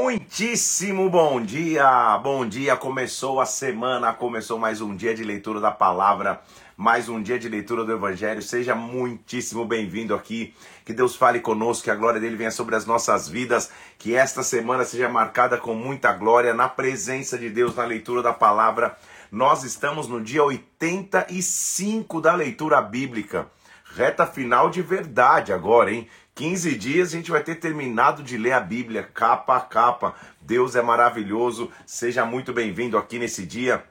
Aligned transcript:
Muitíssimo 0.00 1.08
bom 1.08 1.40
dia, 1.40 2.18
bom 2.18 2.44
dia. 2.44 2.76
Começou 2.76 3.40
a 3.40 3.46
semana, 3.46 4.12
começou 4.12 4.58
mais 4.58 4.80
um 4.80 4.96
dia 4.96 5.14
de 5.14 5.22
leitura 5.22 5.60
da 5.60 5.70
palavra, 5.70 6.42
mais 6.76 7.08
um 7.08 7.22
dia 7.22 7.38
de 7.38 7.48
leitura 7.48 7.84
do 7.84 7.92
Evangelho. 7.92 8.42
Seja 8.42 8.74
muitíssimo 8.74 9.64
bem-vindo 9.64 10.12
aqui. 10.12 10.52
Que 10.84 10.92
Deus 10.92 11.14
fale 11.14 11.38
conosco, 11.38 11.84
que 11.84 11.92
a 11.92 11.94
glória 11.94 12.20
dele 12.20 12.34
venha 12.34 12.50
sobre 12.50 12.74
as 12.74 12.84
nossas 12.84 13.28
vidas. 13.28 13.70
Que 13.96 14.16
esta 14.16 14.42
semana 14.42 14.84
seja 14.84 15.08
marcada 15.08 15.58
com 15.58 15.74
muita 15.74 16.12
glória 16.12 16.52
na 16.52 16.68
presença 16.68 17.38
de 17.38 17.48
Deus, 17.48 17.76
na 17.76 17.84
leitura 17.84 18.20
da 18.20 18.32
palavra. 18.32 18.98
Nós 19.30 19.62
estamos 19.62 20.08
no 20.08 20.20
dia 20.20 20.42
85 20.42 22.20
da 22.20 22.34
leitura 22.34 22.82
bíblica. 22.82 23.46
Reta 23.94 24.26
final 24.26 24.70
de 24.70 24.82
verdade 24.82 25.52
agora, 25.52 25.92
hein? 25.92 26.08
15 26.34 26.74
dias 26.74 27.08
a 27.10 27.16
gente 27.16 27.30
vai 27.30 27.44
ter 27.44 27.54
terminado 27.54 28.20
de 28.20 28.36
ler 28.36 28.52
a 28.52 28.60
Bíblia, 28.60 29.08
capa 29.14 29.56
a 29.56 29.60
capa. 29.60 30.16
Deus 30.40 30.74
é 30.74 30.82
maravilhoso. 30.82 31.70
Seja 31.86 32.24
muito 32.24 32.52
bem-vindo 32.52 32.98
aqui 32.98 33.20
nesse 33.20 33.46
dia. 33.46 33.84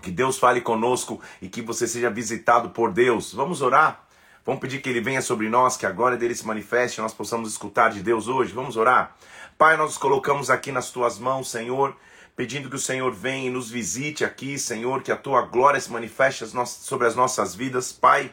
Que 0.00 0.10
Deus 0.10 0.38
fale 0.38 0.62
conosco 0.62 1.20
e 1.40 1.50
que 1.50 1.60
você 1.60 1.86
seja 1.86 2.08
visitado 2.08 2.70
por 2.70 2.90
Deus. 2.92 3.34
Vamos 3.34 3.60
orar? 3.60 4.06
Vamos 4.42 4.60
pedir 4.60 4.80
que 4.80 4.88
Ele 4.88 5.02
venha 5.02 5.20
sobre 5.20 5.50
nós, 5.50 5.76
que 5.76 5.84
a 5.84 5.90
glória 5.90 6.16
dele 6.16 6.34
se 6.34 6.46
manifeste, 6.46 6.98
e 6.98 7.02
nós 7.02 7.12
possamos 7.12 7.50
escutar 7.50 7.90
de 7.90 8.02
Deus 8.02 8.26
hoje. 8.26 8.54
Vamos 8.54 8.78
orar? 8.78 9.14
Pai, 9.58 9.76
nós 9.76 9.90
nos 9.90 9.98
colocamos 9.98 10.48
aqui 10.48 10.72
nas 10.72 10.90
tuas 10.90 11.18
mãos, 11.18 11.50
Senhor, 11.50 11.94
pedindo 12.34 12.70
que 12.70 12.76
o 12.76 12.78
Senhor 12.78 13.12
venha 13.12 13.48
e 13.48 13.50
nos 13.50 13.70
visite 13.70 14.24
aqui, 14.24 14.58
Senhor, 14.58 15.02
que 15.02 15.12
a 15.12 15.16
tua 15.16 15.42
glória 15.42 15.80
se 15.80 15.92
manifeste 15.92 16.44
sobre 16.64 17.06
as 17.06 17.14
nossas 17.14 17.54
vidas, 17.54 17.92
Pai. 17.92 18.32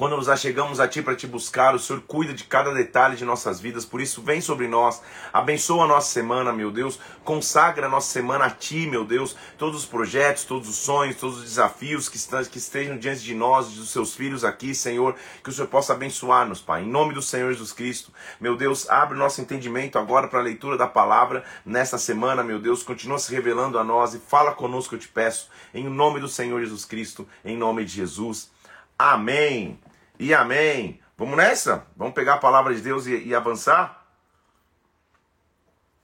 Quando 0.00 0.16
nos 0.16 0.30
achegamos 0.30 0.80
a 0.80 0.88
Ti 0.88 1.02
para 1.02 1.14
te 1.14 1.26
buscar, 1.26 1.74
o 1.74 1.78
Senhor 1.78 2.00
cuida 2.00 2.32
de 2.32 2.44
cada 2.44 2.72
detalhe 2.72 3.16
de 3.16 3.24
nossas 3.26 3.60
vidas, 3.60 3.84
por 3.84 4.00
isso 4.00 4.22
vem 4.22 4.40
sobre 4.40 4.66
nós, 4.66 5.02
abençoa 5.30 5.84
a 5.84 5.86
nossa 5.86 6.10
semana, 6.10 6.54
meu 6.54 6.70
Deus, 6.70 6.98
consagra 7.22 7.86
a 7.86 7.90
nossa 7.90 8.10
semana 8.10 8.46
a 8.46 8.50
Ti, 8.50 8.86
meu 8.86 9.04
Deus, 9.04 9.36
todos 9.58 9.80
os 9.80 9.84
projetos, 9.84 10.44
todos 10.44 10.70
os 10.70 10.76
sonhos, 10.76 11.16
todos 11.16 11.36
os 11.36 11.44
desafios 11.44 12.08
que, 12.08 12.18
que 12.48 12.56
estejam 12.56 12.96
diante 12.96 13.20
de 13.20 13.34
nós, 13.34 13.68
dos 13.72 13.90
Seus 13.90 14.14
filhos 14.14 14.42
aqui, 14.42 14.74
Senhor, 14.74 15.16
que 15.44 15.50
o 15.50 15.52
Senhor 15.52 15.68
possa 15.68 15.92
abençoar-nos, 15.92 16.62
Pai, 16.62 16.82
em 16.82 16.88
nome 16.88 17.12
do 17.12 17.20
Senhor 17.20 17.52
Jesus 17.52 17.74
Cristo. 17.74 18.10
Meu 18.40 18.56
Deus, 18.56 18.88
abre 18.88 19.16
o 19.16 19.18
nosso 19.18 19.42
entendimento 19.42 19.98
agora 19.98 20.28
para 20.28 20.38
a 20.38 20.42
leitura 20.42 20.78
da 20.78 20.86
palavra 20.86 21.44
nesta 21.62 21.98
semana, 21.98 22.42
meu 22.42 22.58
Deus, 22.58 22.82
continua 22.82 23.18
se 23.18 23.30
revelando 23.34 23.78
a 23.78 23.84
nós 23.84 24.14
e 24.14 24.18
fala 24.18 24.52
conosco, 24.52 24.94
eu 24.94 24.98
te 24.98 25.08
peço, 25.08 25.50
em 25.74 25.84
nome 25.84 26.20
do 26.20 26.28
Senhor 26.28 26.58
Jesus 26.58 26.86
Cristo, 26.86 27.28
em 27.44 27.54
nome 27.54 27.84
de 27.84 27.92
Jesus. 27.92 28.50
Amém 28.98 29.78
e 30.20 30.34
amém. 30.34 31.00
Vamos 31.16 31.34
nessa? 31.34 31.86
Vamos 31.96 32.12
pegar 32.12 32.34
a 32.34 32.38
palavra 32.38 32.74
de 32.74 32.82
Deus 32.82 33.06
e, 33.06 33.16
e 33.16 33.34
avançar? 33.34 34.06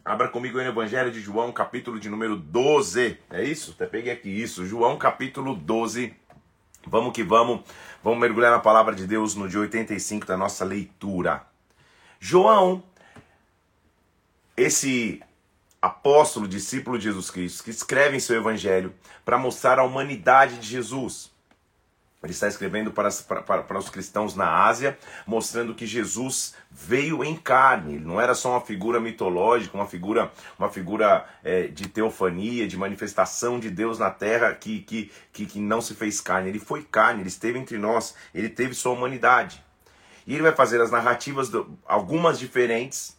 Abra 0.02 0.28
comigo 0.28 0.58
aí 0.58 0.64
no 0.64 0.70
Evangelho 0.70 1.12
de 1.12 1.20
João, 1.20 1.52
capítulo 1.52 2.00
de 2.00 2.08
número 2.08 2.34
12. 2.34 3.18
É 3.28 3.44
isso? 3.44 3.72
Até 3.72 3.84
peguei 3.84 4.10
aqui 4.10 4.30
isso. 4.30 4.64
João, 4.64 4.96
capítulo 4.96 5.54
12. 5.54 6.16
Vamos 6.86 7.12
que 7.12 7.22
vamos. 7.22 7.60
Vamos 8.02 8.18
mergulhar 8.18 8.50
na 8.50 8.58
palavra 8.58 8.94
de 8.94 9.06
Deus 9.06 9.34
no 9.34 9.46
dia 9.46 9.60
85 9.60 10.24
da 10.24 10.36
nossa 10.36 10.64
leitura. 10.64 11.44
João, 12.18 12.82
esse 14.56 15.20
apóstolo, 15.82 16.48
discípulo 16.48 16.96
de 16.96 17.04
Jesus 17.04 17.30
Cristo, 17.30 17.64
que 17.64 17.70
escreve 17.70 18.16
em 18.16 18.20
seu 18.20 18.36
evangelho 18.36 18.94
para 19.26 19.36
mostrar 19.36 19.78
a 19.78 19.84
humanidade 19.84 20.58
de 20.58 20.66
Jesus. 20.66 21.35
Ele 22.22 22.32
está 22.32 22.48
escrevendo 22.48 22.90
para, 22.90 23.10
para, 23.42 23.62
para, 23.62 23.78
os 23.78 23.90
cristãos 23.90 24.34
na 24.34 24.64
Ásia, 24.64 24.98
mostrando 25.26 25.74
que 25.74 25.86
Jesus 25.86 26.54
veio 26.70 27.22
em 27.22 27.36
carne. 27.36 27.96
Ele 27.96 28.04
não 28.04 28.20
era 28.20 28.34
só 28.34 28.52
uma 28.52 28.60
figura 28.60 28.98
mitológica, 28.98 29.76
uma 29.76 29.86
figura, 29.86 30.32
uma 30.58 30.68
figura 30.68 31.26
é, 31.44 31.68
de 31.68 31.88
teofania, 31.88 32.66
de 32.66 32.76
manifestação 32.76 33.60
de 33.60 33.70
Deus 33.70 33.98
na 33.98 34.10
terra 34.10 34.54
que, 34.54 34.80
que, 34.80 35.12
que, 35.32 35.46
que 35.46 35.60
não 35.60 35.80
se 35.80 35.94
fez 35.94 36.20
carne. 36.20 36.48
Ele 36.48 36.58
foi 36.58 36.82
carne, 36.82 37.20
ele 37.20 37.28
esteve 37.28 37.58
entre 37.58 37.76
nós, 37.76 38.14
ele 38.34 38.48
teve 38.48 38.74
sua 38.74 38.92
humanidade. 38.92 39.62
E 40.26 40.34
ele 40.34 40.42
vai 40.42 40.52
fazer 40.52 40.80
as 40.80 40.90
narrativas, 40.90 41.48
do, 41.50 41.78
algumas 41.86 42.38
diferentes, 42.38 43.16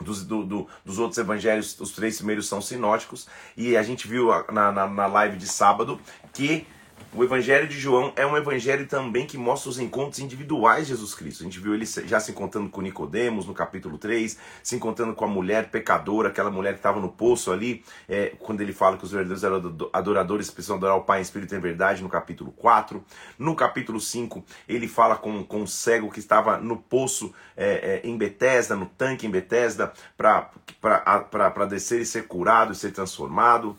dos, 0.00 0.24
do, 0.24 0.44
do, 0.44 0.68
dos 0.84 0.98
outros 0.98 1.18
evangelhos, 1.18 1.78
os 1.78 1.92
três 1.92 2.16
primeiros 2.16 2.48
são 2.48 2.60
sinóticos, 2.60 3.28
e 3.56 3.76
a 3.76 3.82
gente 3.82 4.08
viu 4.08 4.28
na, 4.50 4.72
na, 4.72 4.86
na 4.86 5.06
live 5.06 5.36
de 5.36 5.46
sábado 5.46 6.00
que 6.32 6.66
o 7.14 7.22
Evangelho 7.22 7.68
de 7.68 7.78
João 7.78 8.12
é 8.16 8.26
um 8.26 8.36
evangelho 8.36 8.88
também 8.88 9.24
que 9.24 9.38
mostra 9.38 9.70
os 9.70 9.78
encontros 9.78 10.18
individuais 10.18 10.86
de 10.86 10.92
Jesus 10.94 11.14
Cristo. 11.14 11.42
A 11.42 11.44
gente 11.44 11.60
viu 11.60 11.72
ele 11.72 11.86
já 11.86 12.18
se 12.18 12.32
encontrando 12.32 12.68
com 12.68 12.80
Nicodemos 12.80 13.46
no 13.46 13.54
capítulo 13.54 13.96
3, 13.96 14.36
se 14.62 14.74
encontrando 14.74 15.14
com 15.14 15.24
a 15.24 15.28
mulher 15.28 15.70
pecadora, 15.70 16.28
aquela 16.28 16.50
mulher 16.50 16.72
que 16.72 16.80
estava 16.80 17.00
no 17.00 17.08
poço 17.08 17.52
ali, 17.52 17.84
é, 18.08 18.32
quando 18.40 18.60
ele 18.62 18.72
fala 18.72 18.96
que 18.96 19.04
os 19.04 19.12
verdadeiros 19.12 19.44
adoradores 19.92 20.50
precisam 20.50 20.76
adorar 20.76 20.96
o 20.96 21.02
Pai 21.02 21.20
em 21.20 21.22
Espírito 21.22 21.54
e 21.54 21.58
em 21.58 21.60
verdade, 21.60 22.02
no 22.02 22.08
capítulo 22.08 22.50
4. 22.50 23.04
No 23.38 23.54
capítulo 23.54 24.00
5, 24.00 24.44
ele 24.68 24.88
fala 24.88 25.14
com, 25.14 25.44
com 25.44 25.62
o 25.62 25.68
cego 25.68 26.10
que 26.10 26.18
estava 26.18 26.58
no 26.58 26.76
poço 26.76 27.32
é, 27.56 28.00
é, 28.04 28.08
em 28.08 28.16
Betesda, 28.18 28.74
no 28.74 28.86
tanque 28.86 29.24
em 29.24 29.30
Betesda, 29.30 29.92
para 30.16 31.64
descer 31.68 32.00
e 32.00 32.06
ser 32.06 32.26
curado 32.26 32.72
e 32.72 32.76
ser 32.76 32.90
transformado. 32.90 33.78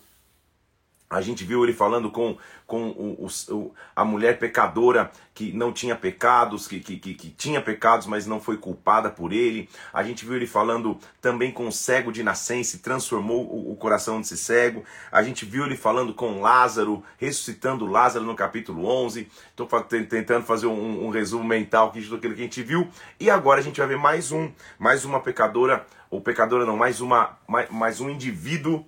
A 1.07 1.21
gente 1.21 1.43
viu 1.43 1.63
ele 1.63 1.71
falando 1.71 2.09
com, 2.09 2.35
com 2.66 2.88
o, 2.89 3.27
o, 3.51 3.73
a 3.95 4.03
mulher 4.03 4.39
pecadora 4.39 5.11
que 5.35 5.53
não 5.53 5.71
tinha 5.71 5.95
pecados, 5.95 6.67
que, 6.67 6.79
que, 6.79 6.97
que, 6.97 7.13
que, 7.13 7.29
tinha 7.29 7.61
pecados, 7.61 8.07
mas 8.07 8.25
não 8.25 8.39
foi 8.39 8.57
culpada 8.57 9.11
por 9.11 9.31
ele. 9.31 9.69
A 9.93 10.01
gente 10.01 10.25
viu 10.25 10.35
ele 10.35 10.47
falando 10.47 10.97
também 11.21 11.51
com 11.51 11.67
o 11.67 11.71
cego 11.71 12.11
de 12.11 12.23
nascença, 12.23 12.79
transformou 12.79 13.45
o, 13.45 13.71
o 13.71 13.75
coração 13.75 14.19
desse 14.19 14.35
cego. 14.35 14.83
A 15.11 15.21
gente 15.21 15.45
viu 15.45 15.63
ele 15.66 15.77
falando 15.77 16.11
com 16.11 16.41
Lázaro, 16.41 17.03
ressuscitando 17.19 17.85
Lázaro 17.85 18.25
no 18.25 18.35
capítulo 18.35 18.87
11. 18.87 19.27
Estou 19.51 19.67
tentando 20.09 20.43
fazer 20.43 20.66
um, 20.66 21.05
um, 21.05 21.09
resumo 21.11 21.43
mental 21.43 21.89
aqui 21.89 21.99
aquilo 21.99 22.19
que 22.19 22.27
a 22.27 22.35
gente 22.35 22.63
viu. 22.63 22.89
E 23.19 23.29
agora 23.29 23.59
a 23.59 23.63
gente 23.63 23.77
vai 23.77 23.87
ver 23.87 23.97
mais 23.97 24.31
um, 24.31 24.51
mais 24.79 25.05
uma 25.05 25.19
pecadora, 25.19 25.85
ou 26.09 26.19
pecadora 26.19 26.66
não, 26.66 26.75
mais, 26.75 26.99
uma, 26.99 27.37
mais, 27.47 27.69
mais 27.69 28.01
um 28.01 28.09
indivíduo 28.09 28.83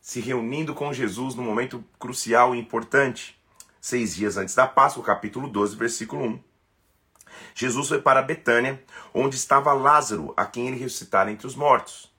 se 0.00 0.20
reunindo 0.20 0.74
com 0.74 0.92
Jesus 0.92 1.34
no 1.34 1.42
momento 1.42 1.84
crucial 1.98 2.54
e 2.54 2.58
importante. 2.58 3.38
Seis 3.80 4.14
dias 4.14 4.36
antes 4.36 4.54
da 4.54 4.66
Páscoa, 4.66 5.04
capítulo 5.04 5.48
12, 5.48 5.76
versículo 5.76 6.24
1. 6.24 6.40
Jesus 7.54 7.88
foi 7.88 8.00
para 8.00 8.22
Betânia, 8.22 8.82
onde 9.12 9.36
estava 9.36 9.72
Lázaro, 9.72 10.32
a 10.36 10.44
quem 10.46 10.68
ele 10.68 10.78
ressuscitara 10.78 11.30
entre 11.30 11.46
os 11.46 11.54
mortos. 11.54 12.10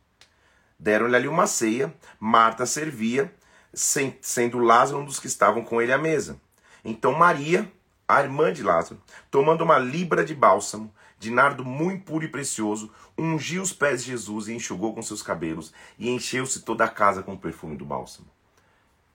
Deram-lhe 0.80 1.16
ali 1.16 1.28
uma 1.28 1.47
ceia, 1.47 1.94
Marta 2.19 2.66
servia, 2.66 3.34
sendo 3.74 4.59
Lázaro 4.59 5.00
um 5.00 5.06
dos 5.06 5.19
que 5.19 5.28
estavam 5.28 5.63
com 5.63 5.81
ele 5.81 5.94
à 5.94 5.98
mesa. 5.98 6.40
Então 6.84 7.13
Maria, 7.13 7.72
a 8.08 8.22
irmã 8.22 8.52
de 8.52 8.63
Lázaro, 8.63 9.02
tomando 9.30 9.63
uma 9.63 9.78
libra 9.78 10.25
de 10.25 10.34
bálsamo, 10.34 10.94
de 11.22 11.30
nardo 11.30 11.64
muito 11.64 12.04
puro 12.04 12.26
e 12.26 12.28
precioso, 12.28 12.92
ungiu 13.16 13.62
os 13.62 13.72
pés 13.72 14.04
de 14.04 14.09
Jesus 14.09 14.48
e 14.48 14.56
enxugou 14.56 14.92
com 14.92 15.04
seus 15.04 15.22
cabelos, 15.22 15.72
e 16.00 16.09
encheu-se 16.09 16.62
toda 16.62 16.84
a 16.84 16.90
casa 16.90 17.22
com 17.22 17.34
o 17.34 17.38
perfume 17.38 17.78
do 17.78 17.86
bálsamo. 17.86 18.28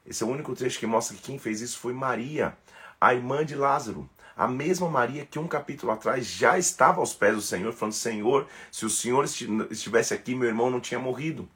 Esse 0.06 0.22
é 0.22 0.27
o 0.27 0.31
único 0.31 0.55
trecho 0.55 0.78
que 0.78 0.87
mostra 0.87 1.16
que 1.16 1.22
quem 1.22 1.37
fez 1.37 1.61
isso 1.61 1.81
foi 1.81 1.93
Maria, 1.93 2.56
a 3.00 3.12
irmã 3.12 3.45
de 3.45 3.56
Lázaro. 3.56 4.09
A 4.37 4.47
mesma 4.47 4.89
Maria 4.89 5.27
que 5.27 5.37
um 5.37 5.49
capítulo 5.49 5.91
atrás 5.91 6.25
já 6.25 6.56
estava 6.56 7.00
aos 7.00 7.12
pés 7.12 7.34
do 7.34 7.43
Senhor, 7.43 7.72
falando: 7.72 7.95
Senhor, 7.95 8.47
se 8.71 8.87
o 8.87 8.91
Senhor 8.91 9.25
estivesse 9.25 10.15
aqui, 10.15 10.37
meu 10.37 10.47
irmão 10.47 10.71
não 10.71 10.78
tinha 10.78 11.00
morrido. 11.00 11.49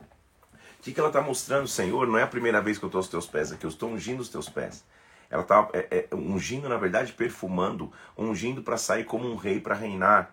O 0.00 0.82
que, 0.82 0.92
que 0.92 0.98
ela 0.98 1.08
está 1.08 1.22
mostrando, 1.22 1.68
Senhor? 1.68 2.08
Não 2.08 2.18
é 2.18 2.24
a 2.24 2.26
primeira 2.26 2.60
vez 2.60 2.78
que 2.78 2.84
eu 2.84 2.88
estou 2.88 2.98
aos 2.98 3.08
teus 3.08 3.26
pés 3.26 3.52
aqui, 3.52 3.64
eu 3.64 3.70
estou 3.70 3.90
ungindo 3.90 4.20
os 4.20 4.28
teus 4.28 4.48
pés. 4.48 4.82
Ela 5.34 5.42
estava 5.42 5.66
tá, 5.66 5.78
é, 5.78 6.06
é, 6.10 6.14
ungindo, 6.14 6.68
na 6.68 6.76
verdade, 6.76 7.12
perfumando, 7.12 7.92
ungindo 8.16 8.62
para 8.62 8.76
sair 8.76 9.02
como 9.02 9.28
um 9.28 9.34
rei 9.34 9.58
para 9.58 9.74
reinar. 9.74 10.32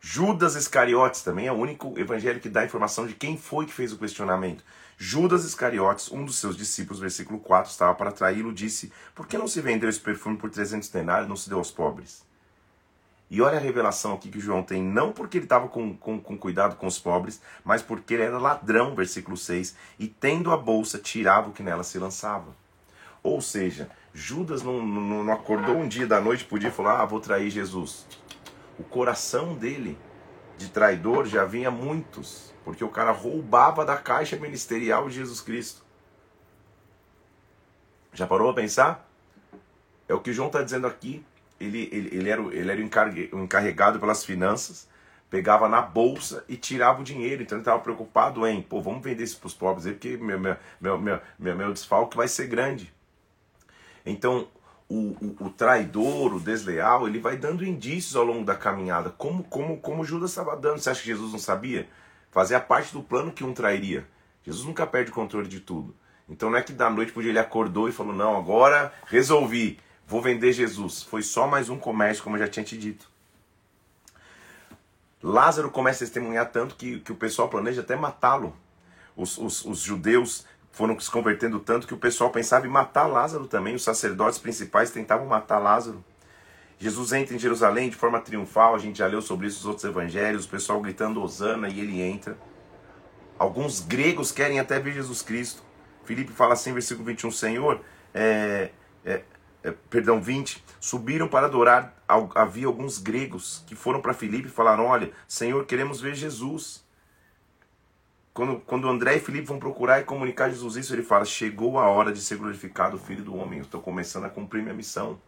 Judas 0.00 0.54
Iscariotes 0.54 1.22
também 1.22 1.48
é 1.48 1.52
o 1.52 1.56
único 1.56 1.98
evangelho 1.98 2.38
que 2.38 2.48
dá 2.48 2.64
informação 2.64 3.08
de 3.08 3.14
quem 3.14 3.36
foi 3.36 3.66
que 3.66 3.72
fez 3.72 3.92
o 3.92 3.98
questionamento. 3.98 4.62
Judas 4.96 5.44
Iscariotes, 5.44 6.12
um 6.12 6.24
dos 6.24 6.36
seus 6.36 6.56
discípulos, 6.56 7.00
versículo 7.00 7.40
4, 7.40 7.72
estava 7.72 7.92
para 7.92 8.12
traí-lo, 8.12 8.52
disse: 8.52 8.92
Por 9.16 9.26
que 9.26 9.36
não 9.36 9.48
se 9.48 9.60
vendeu 9.60 9.88
esse 9.88 9.98
perfume 9.98 10.36
por 10.36 10.48
300 10.48 10.88
denários 10.90 11.28
não 11.28 11.34
se 11.34 11.48
deu 11.48 11.58
aos 11.58 11.72
pobres? 11.72 12.24
E 13.28 13.42
olha 13.42 13.58
a 13.58 13.60
revelação 13.60 14.14
aqui 14.14 14.30
que 14.30 14.38
João 14.38 14.62
tem, 14.62 14.80
não 14.80 15.10
porque 15.10 15.38
ele 15.38 15.44
estava 15.44 15.66
com, 15.66 15.96
com, 15.96 16.20
com, 16.20 16.38
cuidado 16.38 16.76
com 16.76 16.86
os 16.86 17.00
pobres, 17.00 17.40
mas 17.64 17.82
porque 17.82 18.14
ele 18.14 18.22
era 18.22 18.38
ladrão, 18.38 18.94
versículo 18.94 19.36
6, 19.36 19.74
e 19.98 20.06
tendo 20.06 20.52
a 20.52 20.56
bolsa, 20.56 20.98
tirava 20.98 21.48
o 21.48 21.52
que 21.52 21.64
nela 21.64 21.82
se 21.82 21.98
lançava. 21.98 22.54
Ou 23.22 23.40
seja, 23.40 23.90
Judas 24.12 24.62
não, 24.62 24.84
não, 24.84 25.24
não 25.24 25.32
acordou 25.32 25.76
um 25.76 25.86
dia 25.86 26.06
da 26.06 26.20
noite, 26.20 26.44
podia 26.44 26.70
falar, 26.70 27.00
ah, 27.00 27.04
vou 27.04 27.20
trair 27.20 27.50
Jesus. 27.50 28.06
O 28.78 28.82
coração 28.82 29.54
dele, 29.54 29.96
de 30.58 30.68
traidor, 30.68 31.26
já 31.26 31.44
vinha 31.44 31.70
muitos, 31.70 32.52
porque 32.64 32.84
o 32.84 32.88
cara 32.88 33.12
roubava 33.12 33.84
da 33.84 33.96
caixa 33.96 34.36
ministerial 34.36 35.08
de 35.08 35.14
Jesus 35.14 35.40
Cristo. 35.40 35.84
Já 38.12 38.26
parou 38.26 38.50
a 38.50 38.54
pensar? 38.54 39.08
É 40.08 40.14
o 40.14 40.20
que 40.20 40.32
João 40.32 40.48
está 40.48 40.62
dizendo 40.62 40.86
aqui. 40.86 41.24
Ele, 41.60 41.88
ele, 41.92 42.16
ele 42.16 42.28
era, 42.28 42.42
ele 42.42 42.70
era 42.70 42.80
o 43.36 43.44
encarregado 43.44 44.00
pelas 44.00 44.24
finanças, 44.24 44.88
pegava 45.28 45.68
na 45.68 45.80
bolsa 45.80 46.44
e 46.48 46.56
tirava 46.56 47.00
o 47.00 47.04
dinheiro. 47.04 47.42
Então 47.42 47.56
ele 47.56 47.62
estava 47.62 47.78
preocupado 47.78 48.44
em, 48.46 48.60
pô, 48.60 48.82
vamos 48.82 49.04
vender 49.04 49.22
isso 49.22 49.38
para 49.38 49.46
os 49.46 49.54
pobres 49.54 49.86
aí, 49.86 49.92
porque 49.92 50.16
meu, 50.16 50.40
meu, 50.40 50.56
meu, 50.80 50.98
meu, 50.98 51.20
meu, 51.38 51.56
meu 51.56 51.72
desfalque 51.72 52.16
vai 52.16 52.26
ser 52.26 52.48
grande. 52.48 52.92
Então, 54.04 54.48
o, 54.88 55.14
o, 55.20 55.36
o, 55.46 55.50
traidor, 55.50 56.34
o 56.34 56.40
desleal, 56.40 57.06
ele 57.06 57.20
vai 57.20 57.36
dando 57.36 57.64
indícios 57.64 58.16
ao 58.16 58.24
longo 58.24 58.44
da 58.44 58.56
caminhada, 58.56 59.10
como, 59.10 59.44
como, 59.44 59.78
como 59.78 60.04
Judas 60.04 60.30
estava 60.30 60.56
dando. 60.56 60.80
Você 60.80 60.90
acha 60.90 61.00
que 61.00 61.06
Jesus 61.06 61.32
não 61.32 61.38
sabia? 61.38 61.88
Fazia 62.30 62.60
parte 62.60 62.92
do 62.92 63.02
plano 63.02 63.32
que 63.32 63.44
um 63.44 63.54
trairia. 63.54 64.06
Jesus 64.44 64.64
nunca 64.64 64.86
perde 64.86 65.10
o 65.10 65.14
controle 65.14 65.48
de 65.48 65.60
tudo. 65.60 65.94
Então 66.28 66.50
não 66.50 66.58
é 66.58 66.62
que 66.62 66.72
da 66.72 66.88
noite 66.88 67.12
pro 67.12 67.22
dia 67.22 67.30
ele 67.30 67.38
acordou 67.38 67.88
e 67.88 67.92
falou: 67.92 68.12
Não, 68.12 68.36
agora 68.36 68.92
resolvi, 69.06 69.78
vou 70.06 70.22
vender 70.22 70.52
Jesus. 70.52 71.02
Foi 71.02 71.22
só 71.22 71.46
mais 71.46 71.68
um 71.68 71.78
comércio, 71.78 72.22
como 72.22 72.36
eu 72.36 72.40
já 72.40 72.48
tinha 72.48 72.64
te 72.64 72.78
dito. 72.78 73.10
Lázaro 75.22 75.70
começa 75.70 76.02
a 76.02 76.06
testemunhar 76.06 76.50
tanto 76.50 76.76
que, 76.76 77.00
que 77.00 77.12
o 77.12 77.16
pessoal 77.16 77.48
planeja 77.48 77.80
até 77.80 77.94
matá-lo. 77.94 78.56
Os, 79.16 79.36
os, 79.36 79.64
os 79.64 79.80
judeus 79.80 80.46
foram 80.72 80.98
se 80.98 81.10
convertendo 81.10 81.58
tanto 81.58 81.86
que 81.86 81.94
o 81.94 81.98
pessoal 81.98 82.30
pensava 82.30 82.66
em 82.66 82.70
matar 82.70 83.06
Lázaro 83.06 83.46
também. 83.46 83.74
Os 83.74 83.82
sacerdotes 83.82 84.38
principais 84.38 84.90
tentavam 84.90 85.26
matar 85.26 85.58
Lázaro. 85.58 86.04
Jesus 86.78 87.12
entra 87.12 87.34
em 87.34 87.38
Jerusalém 87.38 87.90
de 87.90 87.96
forma 87.96 88.20
triunfal, 88.20 88.74
a 88.74 88.78
gente 88.78 88.98
já 88.98 89.06
leu 89.06 89.20
sobre 89.20 89.46
isso 89.46 89.58
nos 89.58 89.66
outros 89.66 89.84
evangelhos, 89.84 90.46
o 90.46 90.48
pessoal 90.48 90.80
gritando 90.80 91.22
Osana 91.22 91.68
e 91.68 91.78
ele 91.78 92.00
entra. 92.00 92.38
Alguns 93.38 93.80
gregos 93.80 94.32
querem 94.32 94.58
até 94.58 94.78
ver 94.80 94.94
Jesus 94.94 95.20
Cristo. 95.20 95.62
Filipe 96.04 96.32
fala 96.32 96.54
assim, 96.54 96.72
versículo 96.72 97.06
21, 97.06 97.30
Senhor, 97.30 97.80
é, 98.14 98.70
é, 99.04 99.22
é, 99.62 99.70
perdão, 99.90 100.20
20, 100.22 100.64
subiram 100.80 101.28
para 101.28 101.46
adorar, 101.46 102.02
havia 102.34 102.66
alguns 102.66 102.96
gregos 102.96 103.62
que 103.66 103.74
foram 103.74 104.00
para 104.00 104.14
Filipe 104.14 104.48
e 104.48 104.50
falaram, 104.50 104.86
olha, 104.86 105.12
Senhor, 105.28 105.66
queremos 105.66 106.00
ver 106.00 106.14
Jesus. 106.14 106.82
Quando, 108.32 108.60
quando 108.60 108.88
André 108.88 109.16
e 109.16 109.20
Filipe 109.20 109.46
vão 109.46 109.58
procurar 109.58 110.00
e 110.00 110.04
comunicar 110.04 110.44
a 110.46 110.50
Jesus 110.50 110.76
isso, 110.76 110.94
ele 110.94 111.02
fala: 111.02 111.24
Chegou 111.24 111.78
a 111.78 111.88
hora 111.88 112.12
de 112.12 112.20
ser 112.20 112.36
glorificado 112.36 112.96
o 112.96 113.00
Filho 113.00 113.24
do 113.24 113.36
Homem. 113.36 113.58
Eu 113.58 113.64
estou 113.64 113.80
começando 113.80 114.24
a 114.24 114.30
cumprir 114.30 114.62
minha 114.62 114.74
missão. 114.74 115.18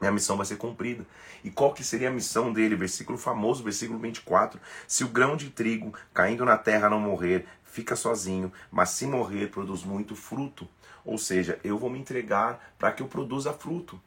Minha 0.00 0.12
missão 0.12 0.36
vai 0.36 0.46
ser 0.46 0.56
cumprida. 0.56 1.04
E 1.42 1.50
qual 1.50 1.72
que 1.72 1.82
seria 1.82 2.08
a 2.08 2.12
missão 2.12 2.52
dele? 2.52 2.76
Versículo 2.76 3.18
famoso, 3.18 3.64
versículo 3.64 3.98
24. 3.98 4.60
Se 4.86 5.04
o 5.04 5.08
grão 5.08 5.36
de 5.36 5.50
trigo 5.50 5.92
caindo 6.14 6.44
na 6.44 6.56
terra 6.56 6.88
não 6.88 7.00
morrer, 7.00 7.46
fica 7.64 7.96
sozinho, 7.96 8.52
mas 8.70 8.90
se 8.90 9.06
morrer, 9.06 9.48
produz 9.48 9.84
muito 9.84 10.14
fruto. 10.14 10.68
Ou 11.04 11.18
seja, 11.18 11.58
eu 11.64 11.78
vou 11.78 11.90
me 11.90 11.98
entregar 11.98 12.74
para 12.78 12.92
que 12.92 13.02
eu 13.02 13.08
produza 13.08 13.52
fruto. 13.52 14.00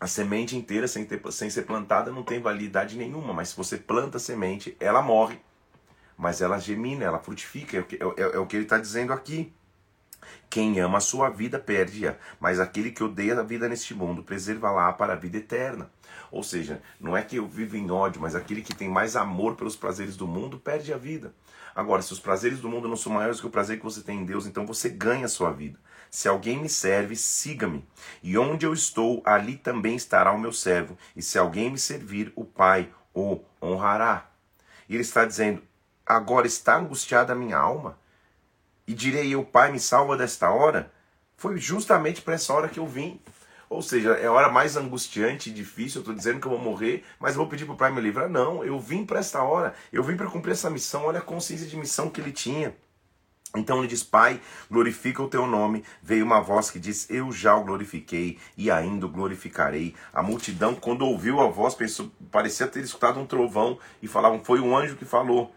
A 0.00 0.06
semente 0.06 0.56
inteira, 0.56 0.86
sem, 0.86 1.04
ter, 1.04 1.20
sem 1.32 1.50
ser 1.50 1.62
plantada, 1.62 2.10
não 2.10 2.22
tem 2.22 2.40
validade 2.40 2.96
nenhuma, 2.96 3.32
mas 3.32 3.50
se 3.50 3.56
você 3.56 3.76
planta 3.76 4.16
a 4.16 4.20
semente, 4.20 4.76
ela 4.78 5.02
morre 5.02 5.40
mas 6.18 6.40
ela 6.40 6.58
gemina, 6.58 7.04
ela 7.04 7.20
frutifica, 7.20 7.76
é 7.76 7.80
o 7.80 7.84
que, 7.84 7.96
é, 7.96 7.98
é, 7.98 8.34
é 8.34 8.38
o 8.38 8.46
que 8.46 8.56
ele 8.56 8.64
está 8.64 8.76
dizendo 8.76 9.12
aqui. 9.12 9.54
Quem 10.50 10.80
ama 10.80 10.98
a 10.98 11.00
sua 11.00 11.30
vida 11.30 11.58
perde-a, 11.58 12.16
mas 12.40 12.58
aquele 12.58 12.90
que 12.90 13.04
odeia 13.04 13.38
a 13.38 13.42
vida 13.42 13.68
neste 13.68 13.94
mundo 13.94 14.24
preserva-la 14.24 14.92
para 14.92 15.12
a 15.12 15.16
vida 15.16 15.38
eterna. 15.38 15.90
Ou 16.30 16.42
seja, 16.42 16.82
não 17.00 17.16
é 17.16 17.22
que 17.22 17.36
eu 17.36 17.46
vivo 17.46 17.76
em 17.76 17.90
ódio, 17.90 18.20
mas 18.20 18.34
aquele 18.34 18.62
que 18.62 18.74
tem 18.74 18.88
mais 18.88 19.14
amor 19.14 19.54
pelos 19.54 19.76
prazeres 19.76 20.16
do 20.16 20.26
mundo 20.26 20.58
perde 20.58 20.92
a 20.92 20.98
vida. 20.98 21.32
Agora, 21.74 22.02
se 22.02 22.12
os 22.12 22.18
prazeres 22.18 22.58
do 22.58 22.68
mundo 22.68 22.88
não 22.88 22.96
são 22.96 23.12
maiores 23.12 23.40
que 23.40 23.46
o 23.46 23.50
prazer 23.50 23.78
que 23.78 23.84
você 23.84 24.00
tem 24.00 24.18
em 24.18 24.24
Deus, 24.24 24.46
então 24.46 24.66
você 24.66 24.88
ganha 24.88 25.26
a 25.26 25.28
sua 25.28 25.52
vida. 25.52 25.78
Se 26.10 26.26
alguém 26.26 26.58
me 26.58 26.68
serve, 26.68 27.14
siga-me. 27.14 27.86
E 28.22 28.36
onde 28.36 28.66
eu 28.66 28.72
estou, 28.72 29.22
ali 29.24 29.56
também 29.56 29.94
estará 29.94 30.32
o 30.32 30.38
meu 30.38 30.52
servo. 30.52 30.98
E 31.14 31.22
se 31.22 31.38
alguém 31.38 31.70
me 31.70 31.78
servir, 31.78 32.32
o 32.34 32.44
Pai 32.44 32.90
o 33.14 33.40
honrará. 33.62 34.28
E 34.88 34.94
ele 34.94 35.02
está 35.02 35.24
dizendo: 35.24 35.62
agora 36.08 36.46
está 36.46 36.76
angustiada 36.76 37.32
a 37.32 37.36
minha 37.36 37.58
alma? 37.58 37.98
E 38.86 38.94
direi 38.94 39.34
eu, 39.34 39.44
Pai, 39.44 39.70
me 39.70 39.78
salva 39.78 40.16
desta 40.16 40.50
hora? 40.50 40.90
Foi 41.36 41.58
justamente 41.58 42.22
para 42.22 42.34
essa 42.34 42.52
hora 42.54 42.68
que 42.68 42.80
eu 42.80 42.86
vim. 42.86 43.20
Ou 43.68 43.82
seja, 43.82 44.14
é 44.14 44.26
a 44.26 44.32
hora 44.32 44.48
mais 44.48 44.76
angustiante 44.76 45.50
e 45.50 45.52
difícil. 45.52 45.98
Eu 45.98 46.02
estou 46.02 46.14
dizendo 46.14 46.40
que 46.40 46.46
eu 46.46 46.52
vou 46.52 46.58
morrer, 46.58 47.04
mas 47.20 47.36
vou 47.36 47.46
pedir 47.46 47.66
para 47.66 47.74
o 47.74 47.76
Pai 47.76 47.92
me 47.92 48.00
livrar. 48.00 48.28
Não, 48.28 48.64
eu 48.64 48.80
vim 48.80 49.04
para 49.04 49.18
esta 49.18 49.42
hora. 49.42 49.74
Eu 49.92 50.02
vim 50.02 50.16
para 50.16 50.30
cumprir 50.30 50.52
essa 50.52 50.70
missão. 50.70 51.04
Olha 51.04 51.18
a 51.18 51.22
consciência 51.22 51.66
de 51.66 51.76
missão 51.76 52.08
que 52.08 52.20
ele 52.20 52.32
tinha. 52.32 52.74
Então 53.54 53.78
ele 53.78 53.88
diz: 53.88 54.02
Pai, 54.02 54.40
glorifica 54.70 55.22
o 55.22 55.28
teu 55.28 55.46
nome. 55.46 55.84
Veio 56.02 56.24
uma 56.24 56.40
voz 56.40 56.70
que 56.70 56.78
diz: 56.78 57.08
Eu 57.10 57.30
já 57.30 57.54
o 57.54 57.64
glorifiquei 57.64 58.38
e 58.56 58.70
ainda 58.70 59.06
o 59.06 59.10
glorificarei. 59.10 59.94
A 60.12 60.22
multidão, 60.22 60.74
quando 60.74 61.02
ouviu 61.02 61.40
a 61.40 61.48
voz, 61.48 61.74
pensou, 61.74 62.10
parecia 62.30 62.66
ter 62.66 62.80
escutado 62.80 63.20
um 63.20 63.26
trovão 63.26 63.78
e 64.02 64.08
falavam: 64.08 64.42
Foi 64.42 64.60
um 64.60 64.76
anjo 64.76 64.96
que 64.96 65.04
falou. 65.04 65.54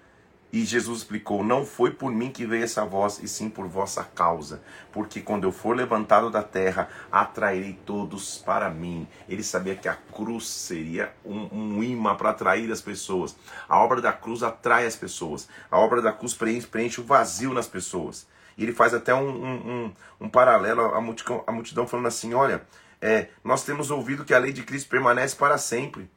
E 0.51 0.65
Jesus 0.65 0.99
explicou: 0.99 1.43
Não 1.43 1.65
foi 1.65 1.91
por 1.91 2.11
mim 2.11 2.29
que 2.29 2.45
veio 2.45 2.63
essa 2.63 2.83
voz, 2.83 3.19
e 3.23 3.27
sim 3.27 3.49
por 3.49 3.67
vossa 3.67 4.03
causa. 4.03 4.61
Porque 4.91 5.21
quando 5.21 5.45
eu 5.45 5.51
for 5.51 5.75
levantado 5.75 6.29
da 6.29 6.43
terra, 6.43 6.89
atrairei 7.11 7.79
todos 7.85 8.37
para 8.39 8.69
mim. 8.69 9.07
Ele 9.29 9.43
sabia 9.43 9.75
que 9.75 9.87
a 9.87 9.95
cruz 9.95 10.47
seria 10.47 11.13
um, 11.23 11.75
um 11.77 11.83
imã 11.83 12.15
para 12.15 12.31
atrair 12.31 12.69
as 12.71 12.81
pessoas. 12.81 13.35
A 13.69 13.79
obra 13.79 14.01
da 14.01 14.11
cruz 14.11 14.43
atrai 14.43 14.85
as 14.85 14.95
pessoas. 14.95 15.47
A 15.69 15.79
obra 15.79 16.01
da 16.01 16.11
cruz 16.11 16.33
preenche, 16.33 16.67
preenche 16.67 16.99
o 16.99 17.05
vazio 17.05 17.53
nas 17.53 17.67
pessoas. 17.67 18.27
E 18.57 18.63
ele 18.63 18.73
faz 18.73 18.93
até 18.93 19.15
um, 19.15 19.45
um, 19.45 19.93
um 20.19 20.29
paralelo 20.29 20.81
à 20.93 20.99
multidão, 20.99 21.43
à 21.47 21.51
multidão 21.51 21.87
falando 21.87 22.07
assim: 22.07 22.33
Olha, 22.33 22.61
é, 23.01 23.29
nós 23.43 23.63
temos 23.63 23.89
ouvido 23.89 24.25
que 24.25 24.33
a 24.33 24.39
lei 24.39 24.51
de 24.51 24.63
Cristo 24.63 24.89
permanece 24.89 25.35
para 25.35 25.57
sempre. 25.57 26.09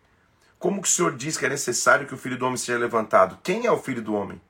Como 0.64 0.80
que 0.80 0.88
o 0.88 0.90
Senhor 0.90 1.14
diz 1.14 1.36
que 1.36 1.44
é 1.44 1.48
necessário 1.50 2.06
que 2.06 2.14
o 2.14 2.16
Filho 2.16 2.38
do 2.38 2.46
Homem 2.46 2.56
seja 2.56 2.78
levantado? 2.78 3.38
Quem 3.42 3.66
é 3.66 3.70
o 3.70 3.76
Filho 3.76 4.00
do 4.00 4.14
Homem? 4.14 4.40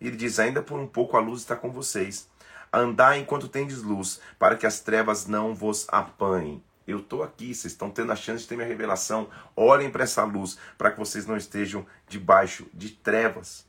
Ele 0.00 0.14
diz: 0.14 0.38
Ainda 0.38 0.62
por 0.62 0.78
um 0.78 0.86
pouco 0.86 1.16
a 1.16 1.20
luz 1.20 1.40
está 1.40 1.56
com 1.56 1.72
vocês. 1.72 2.28
Andai 2.72 3.18
enquanto 3.18 3.48
tendes 3.48 3.82
luz, 3.82 4.20
para 4.38 4.54
que 4.54 4.68
as 4.68 4.78
trevas 4.78 5.26
não 5.26 5.52
vos 5.52 5.84
apanhem. 5.88 6.62
Eu 6.86 7.00
estou 7.00 7.24
aqui, 7.24 7.52
vocês 7.52 7.72
estão 7.72 7.90
tendo 7.90 8.12
a 8.12 8.14
chance 8.14 8.44
de 8.44 8.48
ter 8.50 8.54
minha 8.54 8.68
revelação. 8.68 9.28
Olhem 9.56 9.90
para 9.90 10.04
essa 10.04 10.22
luz, 10.22 10.56
para 10.78 10.92
que 10.92 10.98
vocês 11.00 11.26
não 11.26 11.36
estejam 11.36 11.84
debaixo 12.08 12.68
de 12.72 12.90
trevas. 12.90 13.66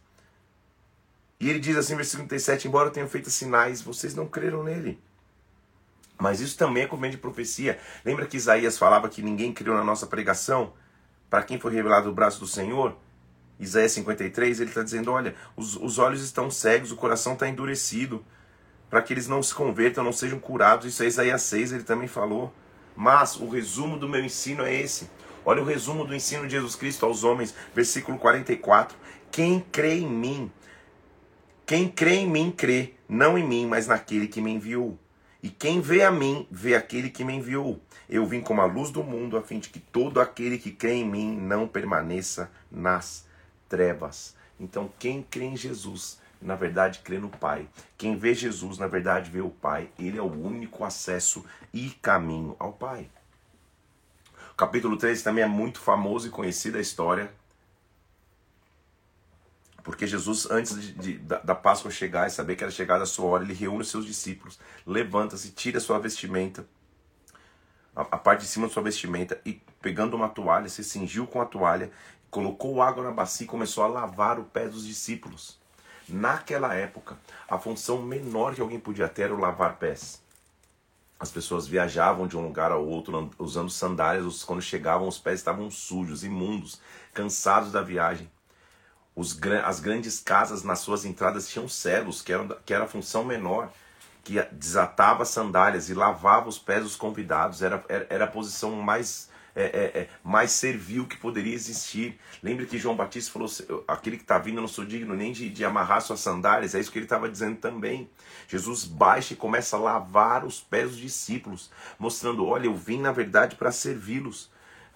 E 1.39 1.49
ele 1.49 1.59
diz 1.59 1.75
assim, 1.75 1.95
versículo 1.95 2.27
37, 2.27 2.67
embora 2.67 2.89
eu 2.89 2.93
tenha 2.93 3.07
feito 3.07 3.31
sinais, 3.31 3.81
vocês 3.81 4.13
não 4.13 4.27
creram 4.27 4.61
nele. 4.61 5.01
Mas 6.19 6.39
isso 6.39 6.55
também 6.55 6.83
é 6.83 6.87
como 6.87 7.09
de 7.09 7.17
profecia. 7.17 7.79
Lembra 8.05 8.27
que 8.27 8.37
Isaías 8.37 8.77
falava 8.77 9.09
que 9.09 9.23
ninguém 9.23 9.51
creu 9.51 9.73
na 9.73 9.83
nossa 9.83 10.05
pregação? 10.05 10.71
Para 11.35 11.43
quem 11.43 11.59
foi 11.59 11.73
revelado 11.73 12.09
o 12.09 12.13
braço 12.13 12.39
do 12.39 12.47
Senhor, 12.47 12.95
Isaías 13.59 13.91
53, 13.91 14.61
ele 14.61 14.69
está 14.69 14.81
dizendo: 14.81 15.11
olha, 15.11 15.35
os, 15.53 15.75
os 15.75 15.99
olhos 15.99 16.23
estão 16.23 16.49
cegos, 16.49 16.93
o 16.93 16.95
coração 16.95 17.33
está 17.33 17.45
endurecido, 17.45 18.23
para 18.89 19.01
que 19.01 19.11
eles 19.11 19.27
não 19.27 19.43
se 19.43 19.53
convertam, 19.53 20.01
não 20.01 20.13
sejam 20.13 20.39
curados. 20.39 20.85
Isso 20.85 21.03
é 21.03 21.07
Isaías 21.07 21.41
6, 21.41 21.73
ele 21.73 21.83
também 21.83 22.07
falou. 22.07 22.53
Mas 22.95 23.35
o 23.35 23.49
resumo 23.49 23.99
do 23.99 24.07
meu 24.07 24.23
ensino 24.23 24.63
é 24.63 24.73
esse. 24.73 25.09
Olha 25.43 25.61
o 25.61 25.65
resumo 25.65 26.05
do 26.05 26.15
ensino 26.15 26.43
de 26.47 26.51
Jesus 26.51 26.73
Cristo 26.77 27.05
aos 27.05 27.25
homens, 27.25 27.53
versículo 27.75 28.17
44. 28.17 28.97
Quem 29.29 29.59
crê 29.59 29.95
em 29.95 30.09
mim, 30.09 30.49
quem 31.65 31.89
crê 31.89 32.13
em 32.15 32.29
mim, 32.29 32.49
crê, 32.49 32.93
não 33.09 33.37
em 33.37 33.45
mim, 33.45 33.67
mas 33.67 33.87
naquele 33.87 34.29
que 34.29 34.39
me 34.39 34.53
enviou. 34.53 34.97
E 35.45 35.49
quem 35.51 35.79
vê 35.79 36.01
a 36.01 36.09
mim, 36.09 36.47
vê 36.49 36.73
aquele 36.73 37.07
que 37.07 37.23
me 37.23 37.35
enviou. 37.35 37.79
Eu 38.09 38.25
vim 38.25 38.41
como 38.41 38.61
a 38.61 38.65
luz 38.65 38.89
do 38.89 39.03
mundo, 39.03 39.37
a 39.37 39.43
fim 39.43 39.59
de 39.59 39.69
que 39.69 39.79
todo 39.79 40.19
aquele 40.19 40.57
que 40.57 40.71
crê 40.71 40.93
em 40.93 41.07
mim 41.07 41.37
não 41.37 41.67
permaneça 41.67 42.49
nas 42.71 43.27
trevas. 43.69 44.35
Então, 44.59 44.91
quem 44.97 45.21
crê 45.21 45.43
em 45.45 45.55
Jesus, 45.55 46.19
na 46.41 46.55
verdade, 46.55 47.01
crê 47.03 47.19
no 47.19 47.29
Pai. 47.29 47.69
Quem 47.95 48.17
vê 48.17 48.33
Jesus, 48.33 48.79
na 48.79 48.87
verdade, 48.87 49.29
vê 49.29 49.39
o 49.39 49.51
Pai. 49.51 49.87
Ele 49.99 50.17
é 50.17 50.21
o 50.23 50.25
único 50.25 50.83
acesso 50.83 51.45
e 51.71 51.91
caminho 52.01 52.55
ao 52.57 52.73
Pai. 52.73 53.07
O 54.51 54.55
capítulo 54.55 54.97
3 54.97 55.21
também 55.21 55.43
é 55.43 55.47
muito 55.47 55.79
famoso 55.79 56.27
e 56.27 56.31
conhecida 56.31 56.79
a 56.79 56.81
história. 56.81 57.31
Porque 59.85 60.05
Jesus, 60.05 60.49
antes 60.49 60.75
de, 60.81 60.91
de, 60.93 61.17
da, 61.19 61.37
da 61.37 61.55
Páscoa 61.55 61.89
chegar 61.89 62.27
e 62.27 62.31
saber 62.31 62.57
que 62.57 62.63
era 62.63 62.71
chegada 62.71 63.03
a 63.03 63.07
sua 63.07 63.27
hora, 63.27 63.43
ele 63.43 63.53
reúne 63.53 63.83
os 63.83 63.89
seus 63.89 64.05
discípulos, 64.05 64.59
levanta-se, 64.85 65.51
tira 65.51 65.79
sua 65.79 65.99
vestimenta 65.99 66.65
a, 67.95 68.01
a 68.01 68.17
parte 68.17 68.41
de 68.41 68.47
cima 68.47 68.67
da 68.67 68.73
sua 68.73 68.83
vestimenta 68.83 69.39
e 69.45 69.61
pegando 69.81 70.15
uma 70.15 70.27
toalha, 70.27 70.67
se 70.67 70.83
cingiu 70.83 71.25
com 71.25 71.39
a 71.39 71.45
toalha, 71.45 71.91
colocou 72.29 72.81
água 72.81 73.03
na 73.03 73.11
bacia 73.11 73.45
e 73.45 73.47
começou 73.47 73.83
a 73.83 73.87
lavar 73.87 74.39
o 74.39 74.43
pé 74.43 74.67
dos 74.67 74.85
discípulos. 74.85 75.57
Naquela 76.09 76.73
época, 76.73 77.17
a 77.47 77.57
função 77.57 78.01
menor 78.01 78.53
que 78.53 78.61
alguém 78.61 78.79
podia 78.79 79.07
ter 79.07 79.23
era 79.23 79.35
lavar 79.35 79.77
pés. 79.77 80.21
As 81.17 81.31
pessoas 81.31 81.65
viajavam 81.65 82.27
de 82.27 82.35
um 82.35 82.41
lugar 82.41 82.71
ao 82.71 82.85
outro 82.85 83.31
usando 83.39 83.69
sandálias, 83.69 84.43
quando 84.43 84.61
chegavam 84.61 85.07
os 85.07 85.17
pés 85.17 85.39
estavam 85.39 85.71
sujos, 85.71 86.23
imundos, 86.23 86.81
cansados 87.13 87.71
da 87.71 87.81
viagem. 87.81 88.29
Os, 89.15 89.39
as 89.63 89.79
grandes 89.79 90.19
casas 90.19 90.63
nas 90.63 90.79
suas 90.79 91.05
entradas 91.05 91.47
tinham 91.47 91.69
celos, 91.69 92.21
que, 92.21 92.33
eram, 92.33 92.49
que 92.65 92.73
era 92.73 92.83
a 92.83 92.87
função 92.87 93.23
menor 93.23 93.71
que 94.23 94.41
desatava 94.51 95.21
as 95.21 95.29
sandálias 95.29 95.87
e 95.87 95.93
lavava 95.93 96.49
os 96.49 96.57
pés 96.57 96.81
dos 96.81 96.95
convidados. 96.95 97.61
Era, 97.61 97.85
era, 97.87 98.07
era 98.09 98.25
a 98.25 98.27
posição 98.27 98.71
mais 98.71 99.29
é, 99.55 99.63
é, 99.63 99.99
é, 100.01 100.09
mais 100.21 100.51
servil 100.51 101.05
que 101.05 101.15
poderia 101.15 101.53
existir. 101.53 102.19
Lembre 102.43 102.65
que 102.65 102.77
João 102.77 102.95
Batista 102.95 103.31
falou: 103.31 103.47
aquele 103.87 104.17
que 104.17 104.23
está 104.23 104.37
vindo, 104.37 104.57
eu 104.57 104.61
não 104.61 104.67
sou 104.67 104.83
digno 104.83 105.15
nem 105.15 105.31
de, 105.31 105.49
de 105.49 105.63
amarrar 105.63 106.01
suas 106.01 106.19
sandálias. 106.19 106.75
É 106.75 106.79
isso 106.79 106.91
que 106.91 106.97
ele 106.97 107.05
estava 107.05 107.29
dizendo 107.29 107.57
também. 107.57 108.09
Jesus 108.49 108.83
baixa 108.83 109.33
e 109.33 109.37
começa 109.37 109.77
a 109.77 109.79
lavar 109.79 110.43
os 110.43 110.59
pés 110.59 110.89
dos 110.89 110.97
discípulos, 110.97 111.71
mostrando: 111.97 112.45
olha, 112.45 112.65
eu 112.65 112.75
vim 112.75 112.99
na 112.99 113.13
verdade 113.13 113.55
para 113.55 113.71
servi-los. 113.71 114.53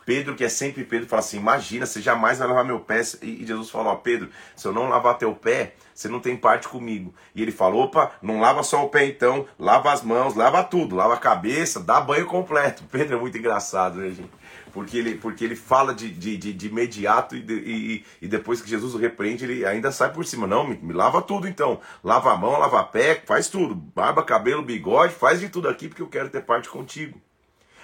Pedro, 0.10 0.34
que 0.34 0.44
é 0.44 0.50
sempre 0.50 0.84
Pedro, 0.84 1.08
fala 1.08 1.20
assim: 1.20 1.38
Imagina, 1.38 1.86
você 1.86 2.02
jamais 2.02 2.40
vai 2.40 2.48
lavar 2.48 2.66
meu 2.66 2.80
pé. 2.80 3.00
E 3.22 3.46
Jesus 3.46 3.70
falou: 3.70 3.96
Pedro, 3.98 4.28
se 4.56 4.68
eu 4.68 4.74
não 4.74 4.90
lavar 4.90 5.20
teu 5.20 5.36
pé, 5.36 5.76
você 5.94 6.08
não 6.08 6.20
tem 6.20 6.36
parte 6.36 6.68
comigo. 6.68 7.14
E 7.36 7.44
ele 7.44 7.52
falou: 7.52 7.84
Opa, 7.84 8.12
não 8.20 8.40
lava 8.40 8.64
só 8.64 8.84
o 8.84 8.90
pé 8.90 9.06
então, 9.06 9.46
lava 9.60 9.92
as 9.92 10.02
mãos, 10.02 10.34
lava 10.34 10.64
tudo, 10.64 10.96
lava 10.96 11.14
a 11.14 11.18
cabeça, 11.18 11.80
dá 11.80 12.02
banho 12.02 12.26
completo. 12.26 12.86
Pedro 12.92 13.18
é 13.18 13.20
muito 13.20 13.38
engraçado, 13.38 14.00
né, 14.00 14.10
gente? 14.10 14.32
Porque 14.74 14.98
ele, 14.98 15.14
porque 15.14 15.44
ele 15.44 15.56
fala 15.56 15.94
de, 15.94 16.10
de, 16.10 16.38
de, 16.38 16.54
de 16.54 16.68
imediato 16.68 17.36
e, 17.36 17.44
de, 17.44 17.54
e, 17.54 18.06
e, 18.20 18.28
depois 18.28 18.62
que 18.62 18.70
Jesus 18.70 18.96
o 18.96 18.98
repreende, 18.98 19.46
ele 19.46 19.64
ainda 19.64 19.92
sai 19.92 20.12
por 20.12 20.26
cima. 20.26 20.48
Não, 20.48 20.66
me, 20.66 20.76
me 20.76 20.94
lava 20.94 21.22
tudo 21.22 21.48
então. 21.48 21.80
Lava 22.04 22.34
a 22.34 22.36
mão, 22.36 22.58
lava 22.58 22.80
a 22.80 22.84
pé, 22.84 23.22
faz 23.28 23.48
tudo. 23.48 23.76
Barba, 23.76 24.24
cabelo, 24.24 24.64
bigode, 24.64 25.14
faz 25.14 25.40
de 25.40 25.50
tudo 25.50 25.70
aqui 25.70 25.88
porque 25.88 26.02
eu 26.02 26.08
quero 26.08 26.32
ter 26.32 26.42
parte 26.42 26.68
contigo. 26.68 27.22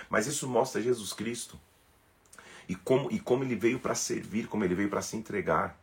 Mas 0.09 0.25
isso 0.25 0.49
mostra 0.49 0.81
Jesus 0.81 1.13
Cristo 1.13 1.59
e 2.67 2.75
como, 2.75 3.11
e 3.11 3.19
como 3.19 3.43
ele 3.43 3.55
veio 3.55 3.79
para 3.79 3.95
servir, 3.95 4.47
como 4.47 4.63
ele 4.63 4.75
veio 4.75 4.89
para 4.89 5.01
se 5.01 5.15
entregar. 5.15 5.79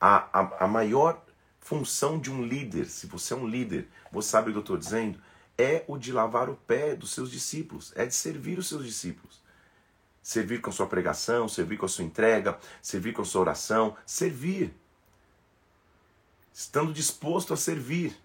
A, 0.00 0.40
a, 0.40 0.64
a 0.64 0.66
maior 0.66 1.22
função 1.60 2.18
de 2.18 2.30
um 2.30 2.44
líder, 2.44 2.86
se 2.86 3.06
você 3.06 3.34
é 3.34 3.36
um 3.36 3.46
líder, 3.46 3.88
você 4.10 4.28
sabe 4.30 4.48
o 4.48 4.52
que 4.52 4.58
eu 4.58 4.62
estou 4.62 4.76
dizendo, 4.76 5.20
é 5.56 5.84
o 5.86 5.98
de 5.98 6.12
lavar 6.12 6.48
o 6.48 6.56
pé 6.56 6.96
dos 6.96 7.12
seus 7.12 7.30
discípulos, 7.30 7.92
é 7.94 8.06
de 8.06 8.14
servir 8.14 8.58
os 8.58 8.68
seus 8.68 8.84
discípulos. 8.84 9.40
Servir 10.22 10.60
com 10.60 10.70
a 10.70 10.72
sua 10.72 10.86
pregação, 10.86 11.48
servir 11.48 11.76
com 11.76 11.86
a 11.86 11.88
sua 11.88 12.04
entrega, 12.04 12.58
servir 12.82 13.12
com 13.12 13.22
a 13.22 13.24
sua 13.24 13.42
oração, 13.42 13.96
servir. 14.06 14.74
Estando 16.52 16.92
disposto 16.92 17.54
a 17.54 17.56
servir. 17.56 18.16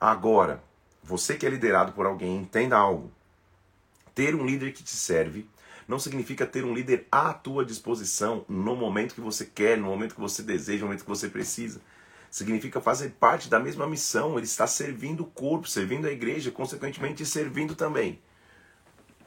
Agora, 0.00 0.62
você 1.02 1.36
que 1.36 1.46
é 1.46 1.50
liderado 1.50 1.92
por 1.92 2.06
alguém, 2.06 2.36
entenda 2.36 2.76
algo. 2.76 3.10
Ter 4.14 4.34
um 4.34 4.44
líder 4.44 4.72
que 4.72 4.82
te 4.82 4.94
serve 4.94 5.48
não 5.88 5.98
significa 5.98 6.46
ter 6.46 6.64
um 6.64 6.74
líder 6.74 7.06
à 7.10 7.32
tua 7.32 7.64
disposição 7.64 8.44
no 8.46 8.76
momento 8.76 9.14
que 9.14 9.22
você 9.22 9.46
quer, 9.46 9.78
no 9.78 9.86
momento 9.86 10.14
que 10.14 10.20
você 10.20 10.42
deseja, 10.42 10.80
no 10.80 10.88
momento 10.88 11.02
que 11.02 11.08
você 11.08 11.28
precisa. 11.28 11.80
Significa 12.30 12.78
fazer 12.78 13.14
parte 13.18 13.48
da 13.48 13.58
mesma 13.58 13.86
missão, 13.86 14.36
ele 14.36 14.44
está 14.44 14.66
servindo 14.66 15.22
o 15.22 15.26
corpo, 15.26 15.66
servindo 15.66 16.06
a 16.06 16.12
igreja, 16.12 16.50
consequentemente 16.50 17.24
servindo 17.24 17.74
também. 17.74 18.20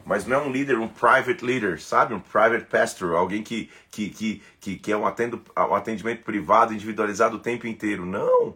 Mas 0.06 0.28
não 0.28 0.38
é 0.38 0.40
um 0.40 0.52
líder, 0.52 0.78
um 0.78 0.88
private 0.88 1.44
leader, 1.44 1.82
sabe? 1.82 2.14
Um 2.14 2.20
private 2.20 2.66
pastor, 2.66 3.16
alguém 3.16 3.42
que, 3.42 3.70
que, 3.90 4.10
que, 4.10 4.44
que, 4.60 4.76
que 4.78 4.92
é 4.92 4.98
um, 4.98 5.04
um 5.04 5.76
atendimento 5.76 6.24
privado, 6.24 6.74
individualizado 6.74 7.38
o 7.38 7.40
tempo 7.40 7.66
inteiro. 7.66 8.06
Não! 8.06 8.56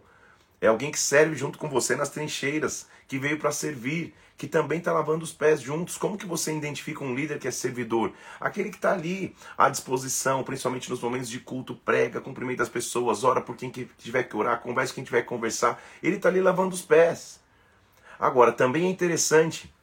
É 0.61 0.67
alguém 0.67 0.91
que 0.91 0.99
serve 0.99 1.35
junto 1.35 1.57
com 1.57 1.69
você 1.69 1.95
nas 1.95 2.09
trincheiras, 2.09 2.87
que 3.07 3.17
veio 3.17 3.39
para 3.39 3.51
servir, 3.51 4.13
que 4.37 4.47
também 4.47 4.79
está 4.79 4.91
lavando 4.91 5.23
os 5.23 5.31
pés 5.31 5.61
juntos. 5.61 5.97
Como 5.97 6.17
que 6.17 6.25
você 6.25 6.55
identifica 6.55 7.03
um 7.03 7.15
líder 7.15 7.39
que 7.39 7.47
é 7.47 7.51
servidor? 7.51 8.11
Aquele 8.39 8.69
que 8.69 8.75
está 8.75 8.91
ali 8.91 9.35
à 9.57 9.69
disposição, 9.69 10.43
principalmente 10.43 10.89
nos 10.89 11.01
momentos 11.01 11.29
de 11.29 11.39
culto, 11.39 11.75
prega, 11.75 12.19
cumprimenta 12.19 12.63
as 12.63 12.69
pessoas, 12.69 13.23
ora 13.23 13.41
por 13.41 13.55
quem 13.55 13.69
tiver 13.69 14.23
que 14.23 14.35
orar, 14.35 14.61
conversa 14.61 14.91
com 14.91 14.95
quem 14.95 15.03
tiver 15.03 15.21
que 15.21 15.27
conversar. 15.27 15.81
Ele 16.03 16.17
está 16.17 16.29
ali 16.29 16.41
lavando 16.41 16.75
os 16.75 16.81
pés. 16.81 17.39
Agora, 18.19 18.51
também 18.51 18.85
é 18.85 18.89
interessante, 18.89 19.73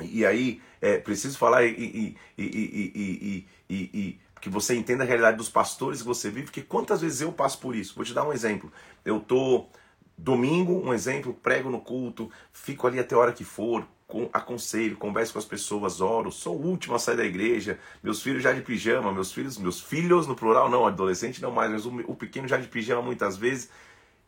e 0.00 0.24
aí 0.24 0.60
é, 0.80 0.98
preciso 0.98 1.38
falar 1.38 1.64
e, 1.64 2.16
e, 2.38 3.46
e, 3.68 4.18
que 4.40 4.48
você 4.48 4.74
entenda 4.74 5.04
a 5.04 5.06
realidade 5.06 5.36
dos 5.36 5.48
pastores 5.48 6.00
que 6.00 6.06
você 6.06 6.28
vive, 6.28 6.46
porque 6.46 6.62
quantas 6.62 7.00
vezes 7.00 7.20
eu 7.20 7.32
passo 7.32 7.58
por 7.58 7.76
isso? 7.76 7.94
Vou 7.94 8.04
te 8.04 8.12
dar 8.12 8.26
um 8.26 8.32
exemplo. 8.32 8.72
Eu 9.04 9.20
tô 9.20 9.66
Domingo, 10.16 10.74
um 10.74 10.92
exemplo, 10.92 11.34
prego 11.34 11.70
no 11.70 11.80
culto, 11.80 12.30
fico 12.52 12.86
ali 12.86 12.98
até 12.98 13.14
a 13.14 13.18
hora 13.18 13.32
que 13.32 13.44
for, 13.44 13.86
aconselho, 14.32 14.96
converso 14.96 15.32
com 15.32 15.38
as 15.38 15.44
pessoas, 15.44 16.00
oro, 16.00 16.30
sou 16.30 16.56
o 16.56 16.66
último 16.66 16.94
a 16.94 16.98
sair 16.98 17.16
da 17.16 17.24
igreja, 17.24 17.78
meus 18.02 18.22
filhos 18.22 18.42
já 18.42 18.52
de 18.52 18.60
pijama, 18.60 19.12
meus 19.12 19.32
filhos, 19.32 19.56
meus 19.56 19.80
filhos 19.80 20.26
no 20.26 20.36
plural, 20.36 20.70
não, 20.70 20.86
adolescente 20.86 21.40
não 21.40 21.50
mais, 21.50 21.70
mas 21.70 21.86
o, 21.86 21.90
o 22.06 22.14
pequeno 22.14 22.46
já 22.46 22.56
de 22.56 22.68
pijama 22.68 23.02
muitas 23.02 23.36
vezes. 23.36 23.70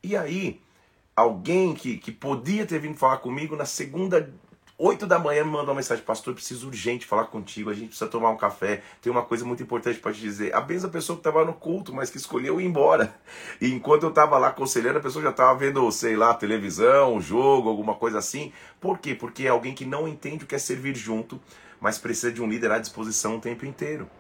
E 0.03 0.17
aí, 0.17 0.61
alguém 1.15 1.75
que, 1.75 1.99
que 1.99 2.11
podia 2.11 2.67
ter 2.67 2.79
vindo 2.79 2.97
falar 2.97 3.19
comigo 3.19 3.57
na 3.57 3.65
segunda 3.65 4.33
8 4.77 5.07
da 5.07 5.21
manhã 5.21 5.45
me 5.45 5.53
mandou 5.53 5.69
uma 5.69 5.77
mensagem, 5.77 6.03
pastor, 6.03 6.35
preciso 6.35 6.67
urgente 6.67 7.07
falar 7.07 7.27
contigo, 7.27 7.71
a 7.71 7.75
gente 7.75 7.89
precisa 7.89 8.11
tomar 8.11 8.31
um 8.31 8.37
café, 8.37 8.83
tem 9.01 9.11
uma 9.11 9.23
coisa 9.23 9.45
muito 9.45 9.63
importante 9.63 10.01
para 10.01 10.13
te 10.13 10.21
dizer. 10.21 10.53
A 10.53 10.61
mesma 10.61 10.89
pessoa 10.89 11.17
que 11.17 11.21
estava 11.21 11.45
no 11.45 11.53
culto, 11.53 11.95
mas 11.95 12.11
que 12.11 12.17
escolheu 12.17 12.61
ir 12.61 12.65
embora. 12.65 13.15
E 13.61 13.73
enquanto 13.73 14.03
eu 14.03 14.09
estava 14.09 14.37
lá 14.37 14.49
aconselhando, 14.49 14.99
a 14.99 15.01
pessoa 15.01 15.23
já 15.23 15.31
estava 15.31 15.57
vendo, 15.57 15.89
sei 15.93 16.17
lá, 16.17 16.35
televisão, 16.35 17.21
jogo, 17.21 17.69
alguma 17.69 17.95
coisa 17.95 18.19
assim. 18.19 18.53
Por 18.81 18.99
quê? 18.99 19.15
Porque 19.15 19.47
é 19.47 19.49
alguém 19.49 19.75
que 19.75 19.85
não 19.85 20.09
entende 20.09 20.43
o 20.43 20.47
que 20.47 20.57
é 20.57 20.59
servir 20.59 20.97
junto, 20.97 21.41
mas 21.81 21.97
precisa 21.97 22.33
de 22.33 22.43
um 22.43 22.49
líder 22.49 22.73
à 22.73 22.79
disposição 22.81 23.37
o 23.37 23.41
tempo 23.41 23.65
inteiro. 23.65 24.11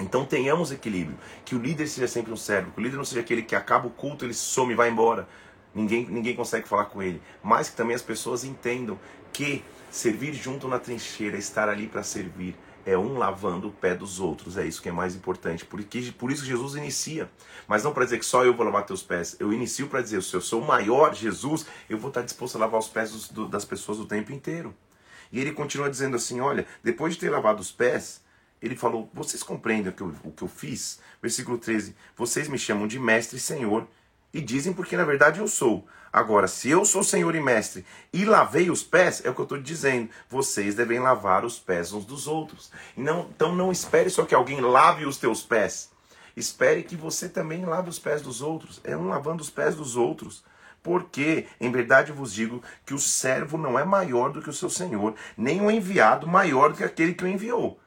Então 0.00 0.24
tenhamos 0.24 0.72
equilíbrio, 0.72 1.16
que 1.44 1.54
o 1.54 1.58
líder 1.58 1.86
seja 1.86 2.08
sempre 2.08 2.32
um 2.32 2.36
servo, 2.36 2.72
que 2.72 2.80
o 2.80 2.82
líder 2.82 2.96
não 2.96 3.04
seja 3.04 3.20
aquele 3.20 3.42
que 3.42 3.54
acaba 3.54 3.86
o 3.86 3.90
culto, 3.90 4.24
ele 4.24 4.34
some 4.34 4.72
e 4.72 4.76
vai 4.76 4.90
embora. 4.90 5.28
Ninguém, 5.72 6.04
ninguém 6.06 6.34
consegue 6.34 6.68
falar 6.68 6.86
com 6.86 7.00
ele. 7.00 7.22
Mas 7.42 7.70
que 7.70 7.76
também 7.76 7.94
as 7.94 8.02
pessoas 8.02 8.42
entendam 8.42 8.98
que 9.32 9.64
Servir 9.94 10.34
junto 10.34 10.66
na 10.66 10.80
trincheira, 10.80 11.36
estar 11.36 11.68
ali 11.68 11.86
para 11.86 12.02
servir, 12.02 12.56
é 12.84 12.98
um 12.98 13.16
lavando 13.16 13.68
o 13.68 13.72
pé 13.72 13.94
dos 13.94 14.18
outros. 14.18 14.58
É 14.58 14.66
isso 14.66 14.82
que 14.82 14.88
é 14.88 14.92
mais 14.92 15.14
importante. 15.14 15.64
Porque, 15.64 16.12
por 16.18 16.32
isso 16.32 16.44
Jesus 16.44 16.74
inicia. 16.74 17.30
Mas 17.68 17.84
não 17.84 17.92
para 17.92 18.02
dizer 18.02 18.18
que 18.18 18.26
só 18.26 18.44
eu 18.44 18.52
vou 18.52 18.66
lavar 18.66 18.84
teus 18.84 19.04
pés. 19.04 19.36
Eu 19.38 19.52
inicio 19.52 19.86
para 19.86 20.02
dizer, 20.02 20.20
se 20.20 20.34
eu 20.34 20.40
sou 20.40 20.60
o 20.60 20.66
maior 20.66 21.14
Jesus, 21.14 21.66
eu 21.88 21.96
vou 21.96 22.08
estar 22.08 22.22
disposto 22.22 22.56
a 22.56 22.58
lavar 22.58 22.80
os 22.80 22.88
pés 22.88 23.12
dos, 23.12 23.28
do, 23.28 23.46
das 23.46 23.64
pessoas 23.64 24.00
o 24.00 24.04
tempo 24.04 24.32
inteiro. 24.32 24.74
E 25.30 25.38
ele 25.40 25.52
continua 25.52 25.88
dizendo 25.88 26.16
assim: 26.16 26.40
olha, 26.40 26.66
depois 26.82 27.14
de 27.14 27.20
ter 27.20 27.30
lavado 27.30 27.60
os 27.60 27.70
pés, 27.70 28.20
ele 28.60 28.74
falou: 28.74 29.08
vocês 29.14 29.44
compreendem 29.44 29.92
o 29.92 29.94
que 29.94 30.02
eu, 30.02 30.12
o 30.24 30.32
que 30.32 30.42
eu 30.42 30.48
fiz? 30.48 30.98
Versículo 31.22 31.56
13: 31.56 31.94
vocês 32.16 32.48
me 32.48 32.58
chamam 32.58 32.88
de 32.88 32.98
mestre 32.98 33.36
e 33.36 33.40
senhor 33.40 33.86
e 34.32 34.40
dizem 34.40 34.72
porque 34.72 34.96
na 34.96 35.04
verdade 35.04 35.38
eu 35.38 35.46
sou. 35.46 35.86
Agora, 36.14 36.46
se 36.46 36.70
eu 36.70 36.84
sou 36.84 37.02
Senhor 37.02 37.34
e 37.34 37.40
Mestre 37.40 37.84
e 38.12 38.24
lavei 38.24 38.70
os 38.70 38.84
pés, 38.84 39.20
é 39.24 39.30
o 39.30 39.34
que 39.34 39.40
eu 39.40 39.42
estou 39.42 39.60
dizendo. 39.60 40.08
Vocês 40.30 40.76
devem 40.76 41.00
lavar 41.00 41.44
os 41.44 41.58
pés 41.58 41.92
uns 41.92 42.04
dos 42.04 42.28
outros. 42.28 42.70
Não, 42.96 43.28
então 43.34 43.52
não 43.52 43.72
espere 43.72 44.08
só 44.08 44.24
que 44.24 44.32
alguém 44.32 44.60
lave 44.60 45.06
os 45.06 45.16
teus 45.16 45.42
pés. 45.42 45.90
Espere 46.36 46.84
que 46.84 46.94
você 46.94 47.28
também 47.28 47.64
lave 47.64 47.88
os 47.90 47.98
pés 47.98 48.22
dos 48.22 48.40
outros. 48.42 48.80
É 48.84 48.96
um 48.96 49.08
lavando 49.08 49.42
os 49.42 49.50
pés 49.50 49.74
dos 49.74 49.96
outros. 49.96 50.44
Porque, 50.84 51.48
em 51.60 51.72
verdade, 51.72 52.12
vos 52.12 52.32
digo 52.32 52.62
que 52.86 52.94
o 52.94 52.98
servo 53.00 53.58
não 53.58 53.76
é 53.76 53.84
maior 53.84 54.30
do 54.30 54.40
que 54.40 54.50
o 54.50 54.52
seu 54.52 54.70
senhor, 54.70 55.16
nem 55.36 55.62
o 55.62 55.68
enviado 55.68 56.28
maior 56.28 56.70
do 56.70 56.76
que 56.76 56.84
aquele 56.84 57.14
que 57.14 57.24
o 57.24 57.28
enviou. 57.28 57.80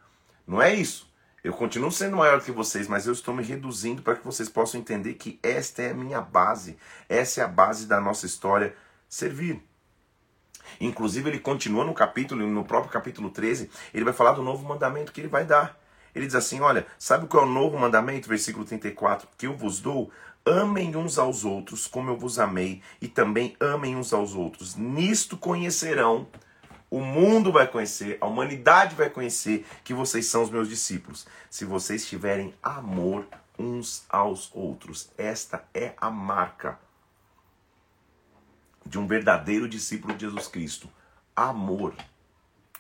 Não 0.46 0.62
é 0.62 0.74
isso. 0.74 1.10
Eu 1.44 1.54
continuo 1.54 1.92
sendo 1.92 2.18
maior 2.18 2.42
que 2.42 2.52
vocês, 2.52 2.88
mas 2.88 3.06
eu 3.06 3.14
estou 3.14 3.34
me 3.34 3.44
reduzindo 3.44 4.02
para 4.02 4.16
que 4.16 4.26
vocês 4.26 4.50
possam 4.50 4.80
entender 4.80 5.14
que 5.14 5.40
esta 5.42 5.84
é 5.84 5.92
a 5.92 5.94
minha 5.94 6.20
base. 6.20 6.78
Essa 7.08 7.42
é 7.42 7.44
a 7.44 7.48
base 7.48 7.86
da 7.86 8.02
nossa 8.02 8.26
história, 8.26 8.76
servir. 9.08 9.64
Inclusive, 10.82 11.30
ele 11.30 11.40
continua 11.40 11.86
no 11.86 11.94
capítulo, 11.94 12.46
no 12.46 12.66
próprio 12.66 12.92
capítulo 12.92 13.30
13, 13.30 13.70
ele 13.94 14.04
vai 14.04 14.14
falar 14.14 14.32
do 14.32 14.42
novo 14.42 14.68
mandamento 14.68 15.12
que 15.12 15.22
ele 15.22 15.28
vai 15.28 15.46
dar. 15.46 15.80
Ele 16.14 16.26
diz 16.26 16.36
assim: 16.36 16.60
Olha, 16.60 16.86
sabe 16.98 17.28
qual 17.28 17.44
é 17.44 17.48
o 17.48 17.50
novo 17.50 17.78
mandamento? 17.78 18.28
Versículo 18.28 18.66
34: 18.66 19.28
Que 19.38 19.48
eu 19.48 19.56
vos 19.56 19.80
dou. 19.80 20.12
Amem 20.46 20.96
uns 20.96 21.20
aos 21.20 21.44
outros 21.44 21.88
como 21.88 22.10
eu 22.10 22.18
vos 22.18 22.40
amei, 22.40 22.82
e 23.02 23.08
também 23.08 23.56
amem 23.60 23.98
uns 23.98 24.14
aos 24.14 24.34
outros. 24.34 24.76
Nisto 24.76 25.36
conhecerão 25.36 26.26
o 26.90 27.02
mundo 27.02 27.52
vai 27.52 27.68
conhecer, 27.68 28.18
a 28.22 28.26
humanidade 28.26 28.96
vai 28.96 29.10
conhecer 29.10 29.66
que 29.84 29.94
vocês 29.94 30.26
são 30.28 30.44
os 30.44 30.50
meus 30.50 30.70
discípulos. 30.70 31.28
Se 31.50 31.66
vocês 31.66 32.06
tiverem 32.06 32.54
amor 32.64 33.28
uns 33.58 34.06
aos 34.10 34.52
outros. 34.54 35.10
Esta 35.18 35.66
é 35.74 35.94
a 35.98 36.10
marca 36.10 36.80
de 38.86 38.98
um 38.98 39.08
verdadeiro 39.08 39.68
discípulo 39.68 40.14
de 40.14 40.26
Jesus 40.26 40.48
Cristo. 40.48 40.90
Amor. 41.36 41.94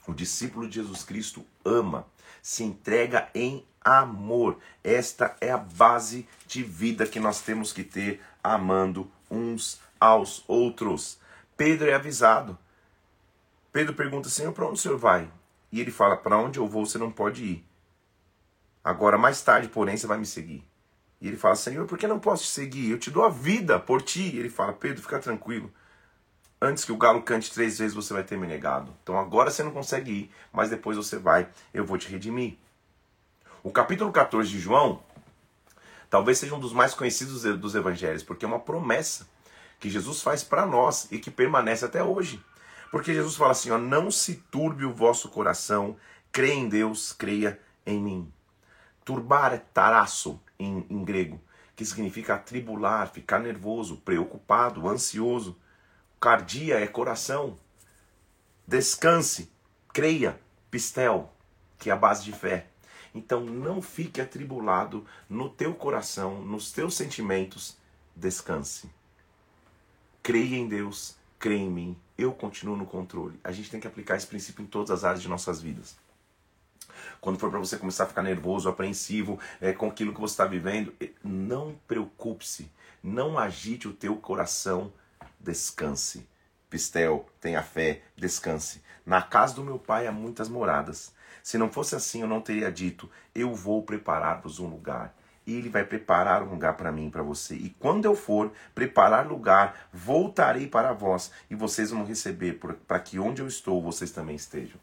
O 0.07 0.13
discípulo 0.13 0.69
de 0.69 0.75
Jesus 0.75 1.03
Cristo 1.03 1.45
ama, 1.65 2.07
se 2.41 2.63
entrega 2.63 3.29
em 3.35 3.65
amor. 3.81 4.57
Esta 4.83 5.35
é 5.41 5.51
a 5.51 5.57
base 5.57 6.27
de 6.45 6.63
vida 6.63 7.05
que 7.05 7.19
nós 7.19 7.41
temos 7.41 7.73
que 7.73 7.83
ter, 7.83 8.21
amando 8.41 9.11
uns 9.29 9.81
aos 9.99 10.43
outros. 10.47 11.19
Pedro 11.57 11.89
é 11.89 11.93
avisado. 11.93 12.57
Pedro 13.71 13.93
pergunta, 13.93 14.29
Senhor, 14.29 14.53
para 14.53 14.65
onde 14.65 14.79
o 14.79 14.81
Senhor 14.81 14.97
vai? 14.97 15.31
E 15.71 15.81
ele 15.81 15.91
fala, 15.91 16.17
para 16.17 16.37
onde 16.37 16.59
eu 16.59 16.67
vou 16.67 16.85
você 16.85 16.97
não 16.97 17.11
pode 17.11 17.43
ir. 17.43 17.65
Agora, 18.83 19.17
mais 19.17 19.41
tarde, 19.41 19.67
porém, 19.67 19.97
você 19.97 20.07
vai 20.07 20.17
me 20.17 20.25
seguir. 20.25 20.65
E 21.19 21.27
ele 21.27 21.37
fala, 21.37 21.55
Senhor, 21.55 21.85
por 21.85 21.97
que 21.97 22.07
não 22.07 22.19
posso 22.19 22.43
te 22.43 22.49
seguir? 22.49 22.89
Eu 22.89 22.99
te 22.99 23.11
dou 23.11 23.25
a 23.25 23.29
vida 23.29 23.79
por 23.79 24.01
ti. 24.01 24.35
E 24.35 24.39
ele 24.39 24.49
fala, 24.49 24.71
Pedro, 24.73 25.01
fica 25.01 25.19
tranquilo. 25.19 25.71
Antes 26.59 26.85
que 26.85 26.91
o 26.91 26.97
galo 26.97 27.21
cante 27.21 27.53
três 27.53 27.77
vezes, 27.77 27.93
você 27.93 28.13
vai 28.13 28.23
ter 28.23 28.37
me 28.37 28.47
negado. 28.47 28.95
Então 29.03 29.19
agora 29.19 29.51
você 29.51 29.61
não 29.61 29.71
consegue 29.71 30.11
ir, 30.11 30.31
mas 30.51 30.69
depois 30.69 30.97
você 30.97 31.17
vai, 31.17 31.47
eu 31.73 31.85
vou 31.85 31.97
te 31.97 32.09
redimir. 32.09 32.57
O 33.63 33.71
capítulo 33.71 34.11
14 34.11 34.49
de 34.49 34.59
João 34.59 35.03
talvez 36.09 36.37
seja 36.39 36.55
um 36.55 36.59
dos 36.59 36.73
mais 36.73 36.93
conhecidos 36.93 37.43
dos 37.59 37.75
evangelhos, 37.75 38.23
porque 38.23 38.45
é 38.45 38.47
uma 38.47 38.59
promessa 38.59 39.27
que 39.79 39.89
Jesus 39.89 40.21
faz 40.21 40.43
para 40.43 40.65
nós 40.65 41.07
e 41.11 41.19
que 41.19 41.29
permanece 41.29 41.85
até 41.85 42.03
hoje. 42.03 42.43
Porque 42.91 43.13
Jesus 43.13 43.35
fala 43.35 43.51
assim: 43.51 43.71
ó, 43.71 43.77
não 43.77 44.09
se 44.09 44.35
turbe 44.35 44.85
o 44.85 44.93
vosso 44.93 45.29
coração, 45.29 45.97
creia 46.31 46.53
em 46.53 46.69
Deus, 46.69 47.13
creia 47.13 47.59
em 47.85 48.01
mim. 48.01 48.33
Turbar 49.03 49.53
é 49.53 49.57
taraço 49.57 50.41
em, 50.59 50.85
em 50.89 51.03
grego, 51.03 51.41
que 51.75 51.85
significa 51.85 52.35
atribular, 52.35 53.09
ficar 53.09 53.39
nervoso, 53.39 53.97
preocupado, 53.97 54.87
ansioso. 54.87 55.57
Cardia 56.19 56.79
é 56.79 56.87
coração. 56.87 57.57
Descanse, 58.67 59.51
creia, 59.93 60.39
pistel, 60.69 61.31
que 61.77 61.89
é 61.89 61.93
a 61.93 61.95
base 61.95 62.23
de 62.23 62.33
fé. 62.33 62.67
Então 63.13 63.41
não 63.41 63.81
fique 63.81 64.19
atribulado 64.19 65.05
no 65.29 65.49
teu 65.49 65.73
coração, 65.73 66.41
nos 66.41 66.71
teus 66.71 66.95
sentimentos, 66.95 67.77
descanse. 68.15 68.89
Creia 70.21 70.57
em 70.57 70.67
Deus, 70.67 71.15
creia 71.39 71.61
em 71.61 71.69
mim, 71.69 71.97
eu 72.17 72.31
continuo 72.33 72.75
no 72.75 72.85
controle. 72.85 73.39
A 73.43 73.51
gente 73.51 73.69
tem 73.69 73.79
que 73.79 73.87
aplicar 73.87 74.15
esse 74.15 74.27
princípio 74.27 74.63
em 74.63 74.67
todas 74.67 74.91
as 74.91 75.03
áreas 75.03 75.21
de 75.21 75.27
nossas 75.27 75.61
vidas. 75.61 75.95
Quando 77.21 77.39
for 77.39 77.49
para 77.49 77.59
você 77.59 77.77
começar 77.77 78.05
a 78.05 78.07
ficar 78.07 78.23
nervoso, 78.23 78.69
apreensivo 78.69 79.39
é, 79.61 79.73
com 79.73 79.87
aquilo 79.87 80.13
que 80.13 80.19
você 80.19 80.33
está 80.33 80.45
vivendo, 80.45 80.93
eh, 80.99 81.11
não 81.23 81.75
preocupe-se, 81.87 82.71
não 83.03 83.37
agite 83.37 83.87
o 83.87 83.93
teu 83.93 84.15
coração, 84.15 84.91
descanse. 85.39 86.27
Pistel, 86.69 87.25
tenha 87.39 87.63
fé, 87.63 88.01
descanse. 88.15 88.81
Na 89.05 89.21
casa 89.21 89.55
do 89.55 89.63
meu 89.63 89.79
pai 89.79 90.05
há 90.05 90.11
muitas 90.11 90.49
moradas. 90.49 91.13
Se 91.41 91.57
não 91.57 91.71
fosse 91.71 91.95
assim, 91.95 92.21
eu 92.21 92.27
não 92.27 92.41
teria 92.41 92.69
dito: 92.69 93.09
Eu 93.33 93.55
vou 93.55 93.81
preparar-vos 93.81 94.59
um 94.59 94.67
lugar. 94.67 95.15
E 95.47 95.55
ele 95.55 95.69
vai 95.69 95.85
preparar 95.85 96.43
um 96.43 96.49
lugar 96.49 96.73
para 96.73 96.91
mim 96.91 97.07
e 97.07 97.09
para 97.09 97.23
você. 97.23 97.55
E 97.55 97.69
quando 97.79 98.03
eu 98.03 98.13
for 98.13 98.51
preparar 98.75 99.25
lugar, 99.25 99.87
voltarei 99.93 100.67
para 100.67 100.91
vós 100.91 101.31
e 101.49 101.55
vocês 101.55 101.89
vão 101.89 102.03
receber, 102.03 102.59
para 102.85 102.99
que 102.99 103.17
onde 103.17 103.41
eu 103.41 103.47
estou, 103.47 103.81
vocês 103.81 104.11
também 104.11 104.35
estejam. 104.35 104.77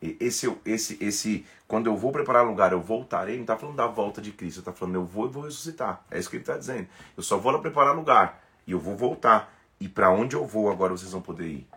Esse, 0.00 0.52
esse, 0.64 0.98
esse, 1.00 1.46
quando 1.66 1.86
eu 1.86 1.96
vou 1.96 2.12
preparar 2.12 2.44
lugar, 2.44 2.72
eu 2.72 2.80
voltarei, 2.80 3.36
não 3.36 3.42
está 3.42 3.56
falando 3.56 3.76
da 3.76 3.86
volta 3.86 4.20
de 4.20 4.32
Cristo, 4.32 4.58
está 4.58 4.72
falando 4.72 4.96
eu 4.96 5.04
vou 5.04 5.26
e 5.26 5.30
vou 5.30 5.44
ressuscitar. 5.44 6.04
É 6.10 6.18
isso 6.18 6.28
que 6.28 6.36
ele 6.36 6.42
está 6.42 6.56
dizendo. 6.56 6.88
Eu 7.16 7.22
só 7.22 7.38
vou 7.38 7.52
lá 7.52 7.58
preparar 7.60 7.94
lugar 7.94 8.44
e 8.66 8.72
eu 8.72 8.80
vou 8.80 8.96
voltar. 8.96 9.52
E 9.80 9.88
para 9.88 10.10
onde 10.10 10.34
eu 10.34 10.44
vou 10.44 10.70
agora 10.70 10.92
vocês 10.92 11.12
vão 11.12 11.22
poder 11.22 11.46
ir. 11.46 11.68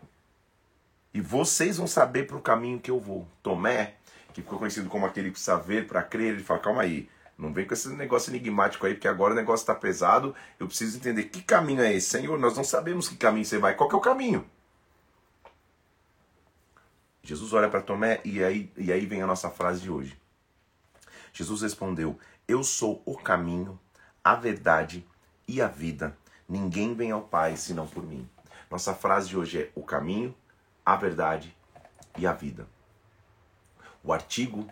E 1.14 1.22
vocês 1.22 1.78
vão 1.78 1.88
saber 1.88 2.26
para 2.26 2.38
o 2.38 2.42
caminho 2.42 2.80
que 2.80 2.90
eu 2.90 3.00
vou. 3.00 3.28
Tomé, 3.44 3.96
que 4.34 4.42
ficou 4.42 4.60
conhecido 4.60 4.90
como 4.90 5.06
aquele 5.06 5.32
que 5.32 5.40
saber 5.40 5.88
para 5.88 6.02
crer, 6.02 6.34
ele 6.34 6.44
fala: 6.44 6.60
calma 6.60 6.82
aí, 6.84 7.10
não 7.42 7.52
vem 7.52 7.66
com 7.66 7.74
esse 7.74 7.90
negócio 7.90 8.30
enigmático 8.30 8.86
aí, 8.86 8.94
porque 8.94 9.08
agora 9.08 9.34
o 9.34 9.36
negócio 9.36 9.64
está 9.64 9.74
pesado. 9.74 10.36
Eu 10.60 10.68
preciso 10.68 10.96
entender 10.96 11.24
que 11.24 11.42
caminho 11.42 11.82
é 11.82 11.92
esse. 11.92 12.08
Senhor, 12.08 12.38
nós 12.38 12.56
não 12.56 12.64
sabemos 12.64 13.10
que 13.10 13.18
caminho 13.18 13.44
você 13.44 13.58
vai. 13.58 13.74
Qual 13.74 13.90
que 13.90 13.96
é 13.96 13.98
o 13.98 14.02
caminho? 14.02 14.46
Jesus 17.24 17.52
olha 17.52 17.68
para 17.68 17.82
Tomé 17.82 18.22
e 18.24 18.44
aí, 18.44 18.72
e 18.78 18.92
aí 18.92 19.08
vem 19.08 19.24
a 19.24 19.28
nossa 19.28 19.50
frase 19.50 19.82
de 19.82 19.90
hoje. 19.90 20.16
Jesus 21.34 21.64
respondeu: 21.64 22.16
Eu 22.48 22.64
sou 22.64 23.02
o 23.08 23.18
caminho, 23.18 23.80
a 24.24 24.36
verdade 24.36 25.04
e 25.48 25.64
a 25.64 25.68
vida. 25.68 26.16
Ninguém 26.48 26.94
vem 26.94 27.10
ao 27.10 27.24
Pai 27.24 27.58
senão 27.58 27.88
por 27.88 28.04
mim. 28.04 28.30
Nossa 28.70 28.94
frase 28.94 29.30
de 29.30 29.38
hoje 29.38 29.64
é: 29.64 29.72
o 29.74 29.82
caminho, 29.82 30.36
a 30.86 30.96
verdade 30.96 31.58
e 32.20 32.28
a 32.28 32.34
vida. 32.34 32.68
O 34.04 34.14
artigo 34.14 34.68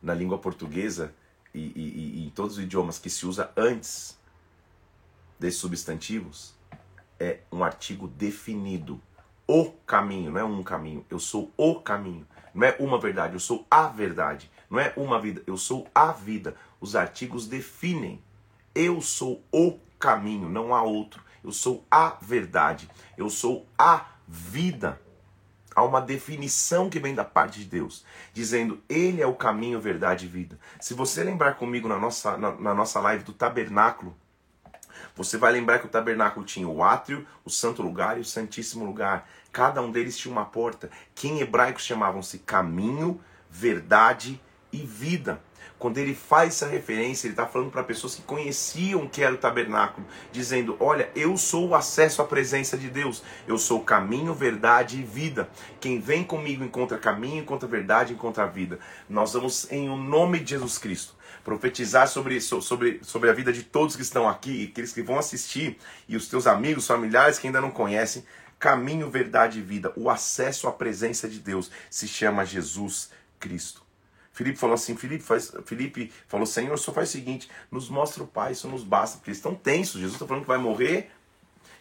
na 0.00 0.14
língua 0.14 0.38
portuguesa 0.38 1.14
e, 1.54 1.60
e, 1.60 2.20
e 2.22 2.26
em 2.26 2.30
todos 2.30 2.58
os 2.58 2.64
idiomas 2.64 2.98
que 2.98 3.08
se 3.08 3.24
usa 3.26 3.50
antes 3.56 4.18
desses 5.38 5.60
substantivos 5.60 6.54
é 7.18 7.40
um 7.50 7.62
artigo 7.62 8.08
definido 8.08 9.00
o 9.46 9.70
caminho, 9.86 10.30
não 10.30 10.40
é 10.40 10.44
um 10.44 10.62
caminho, 10.62 11.04
eu 11.10 11.18
sou 11.18 11.52
o 11.56 11.76
caminho. 11.76 12.26
Não 12.54 12.66
é 12.66 12.76
uma 12.78 12.98
verdade, 12.98 13.34
eu 13.34 13.40
sou 13.40 13.66
a 13.70 13.88
verdade. 13.88 14.50
Não 14.70 14.78
é 14.78 14.92
uma 14.96 15.20
vida, 15.20 15.42
eu 15.46 15.56
sou 15.56 15.86
a 15.94 16.12
vida. 16.12 16.56
Os 16.80 16.94
artigos 16.94 17.46
definem. 17.46 18.22
Eu 18.74 19.00
sou 19.00 19.42
o 19.52 19.78
caminho, 19.98 20.48
não 20.48 20.74
há 20.74 20.82
outro. 20.82 21.22
Eu 21.42 21.52
sou 21.52 21.84
a 21.90 22.16
verdade. 22.22 22.88
Eu 23.16 23.28
sou 23.28 23.66
a 23.76 24.06
vida. 24.26 25.00
Há 25.74 25.82
uma 25.82 26.00
definição 26.00 26.88
que 26.88 27.00
vem 27.00 27.14
da 27.14 27.24
parte 27.24 27.60
de 27.60 27.66
Deus, 27.66 28.04
dizendo 28.32 28.80
Ele 28.88 29.20
é 29.20 29.26
o 29.26 29.34
caminho, 29.34 29.80
verdade 29.80 30.26
e 30.26 30.28
vida. 30.28 30.58
Se 30.80 30.94
você 30.94 31.24
lembrar 31.24 31.54
comigo 31.54 31.88
na 31.88 31.98
nossa, 31.98 32.36
na, 32.36 32.52
na 32.52 32.74
nossa 32.74 33.00
live 33.00 33.24
do 33.24 33.32
tabernáculo, 33.32 34.16
você 35.16 35.36
vai 35.36 35.52
lembrar 35.52 35.78
que 35.78 35.86
o 35.86 35.90
tabernáculo 35.90 36.44
tinha 36.44 36.68
o 36.68 36.82
átrio, 36.82 37.26
o 37.44 37.50
santo 37.50 37.82
lugar 37.82 38.18
e 38.18 38.20
o 38.20 38.24
santíssimo 38.24 38.84
lugar. 38.84 39.28
Cada 39.52 39.80
um 39.82 39.90
deles 39.90 40.16
tinha 40.16 40.32
uma 40.32 40.44
porta, 40.44 40.90
que 41.14 41.28
em 41.28 41.40
hebraico 41.40 41.80
chamavam-se 41.80 42.38
caminho, 42.40 43.20
verdade 43.50 44.40
e 44.72 44.78
vida. 44.78 45.40
Quando 45.84 45.98
ele 45.98 46.14
faz 46.14 46.54
essa 46.54 46.66
referência, 46.66 47.26
ele 47.26 47.34
está 47.34 47.46
falando 47.46 47.70
para 47.70 47.84
pessoas 47.84 48.14
que 48.14 48.22
conheciam 48.22 49.02
o 49.02 49.08
que 49.10 49.22
era 49.22 49.34
o 49.34 49.36
tabernáculo, 49.36 50.06
dizendo: 50.32 50.78
Olha, 50.80 51.10
eu 51.14 51.36
sou 51.36 51.68
o 51.68 51.74
acesso 51.74 52.22
à 52.22 52.24
presença 52.24 52.74
de 52.78 52.88
Deus, 52.88 53.22
eu 53.46 53.58
sou 53.58 53.80
o 53.80 53.84
caminho, 53.84 54.32
verdade 54.32 54.98
e 54.98 55.02
vida. 55.02 55.46
Quem 55.82 56.00
vem 56.00 56.24
comigo 56.24 56.64
encontra 56.64 56.96
caminho, 56.96 57.42
encontra 57.42 57.68
verdade, 57.68 58.14
encontra 58.14 58.46
vida. 58.46 58.78
Nós 59.10 59.34
vamos, 59.34 59.70
em 59.70 59.90
o 59.90 59.96
nome 59.98 60.40
de 60.40 60.52
Jesus 60.52 60.78
Cristo, 60.78 61.14
profetizar 61.44 62.08
sobre, 62.08 62.40
sobre, 62.40 63.00
sobre 63.02 63.28
a 63.28 63.34
vida 63.34 63.52
de 63.52 63.62
todos 63.62 63.94
que 63.94 64.00
estão 64.00 64.26
aqui, 64.26 64.70
aqueles 64.72 64.90
que 64.90 65.02
vão 65.02 65.18
assistir, 65.18 65.76
e 66.08 66.16
os 66.16 66.28
teus 66.28 66.46
amigos, 66.46 66.86
familiares 66.86 67.38
que 67.38 67.46
ainda 67.46 67.60
não 67.60 67.70
conhecem. 67.70 68.24
Caminho, 68.58 69.10
verdade 69.10 69.58
e 69.58 69.62
vida. 69.62 69.92
O 69.96 70.08
acesso 70.08 70.66
à 70.66 70.72
presença 70.72 71.28
de 71.28 71.40
Deus 71.40 71.70
se 71.90 72.08
chama 72.08 72.46
Jesus 72.46 73.10
Cristo. 73.38 73.83
Felipe 74.34 74.58
falou 74.58 74.74
assim, 74.74 74.96
Felipe, 74.96 75.22
faz, 75.22 75.52
Felipe 75.64 76.12
falou, 76.26 76.44
Senhor, 76.44 76.76
só 76.76 76.92
faz 76.92 77.08
o 77.08 77.12
seguinte, 77.12 77.48
nos 77.70 77.88
mostra 77.88 78.20
o 78.24 78.26
Pai, 78.26 78.50
isso 78.50 78.68
nos 78.68 78.82
basta, 78.82 79.16
porque 79.16 79.30
eles 79.30 79.38
estão 79.38 79.54
tensos, 79.54 80.00
Jesus 80.00 80.14
está 80.14 80.26
falando 80.26 80.42
que 80.42 80.48
vai 80.48 80.58
morrer, 80.58 81.08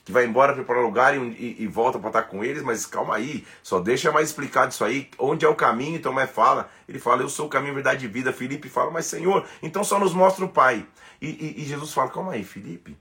que 0.05 0.11
vai 0.11 0.23
embora 0.23 0.63
para 0.63 0.79
o 0.79 0.83
lugar 0.83 1.17
e, 1.17 1.19
e, 1.19 1.63
e 1.63 1.67
volta 1.67 1.97
para 1.97 2.09
estar 2.09 2.23
com 2.23 2.43
eles, 2.43 2.61
mas 2.61 2.85
calma 2.85 3.15
aí, 3.15 3.43
só 3.63 3.79
deixa 3.79 4.11
mais 4.11 4.29
explicado 4.29 4.71
isso 4.71 4.85
aí, 4.85 5.09
onde 5.17 5.43
é 5.43 5.49
o 5.49 5.55
caminho, 5.55 5.95
então 5.95 6.11
Tomé 6.11 6.27
fala, 6.27 6.69
ele 6.87 6.99
fala, 6.99 7.23
eu 7.23 7.29
sou 7.29 7.47
o 7.47 7.49
caminho, 7.49 7.73
verdade 7.73 8.05
e 8.05 8.07
vida, 8.07 8.31
Felipe 8.31 8.69
fala, 8.69 8.91
mas 8.91 9.07
Senhor, 9.07 9.47
então 9.61 9.83
só 9.83 9.97
nos 9.97 10.13
mostra 10.13 10.45
o 10.45 10.49
Pai, 10.49 10.85
e, 11.19 11.59
e, 11.59 11.65
Jesus 11.65 11.91
fala, 11.91 12.11
calma 12.11 12.33
aí, 12.33 12.43
Felipe, 12.43 12.95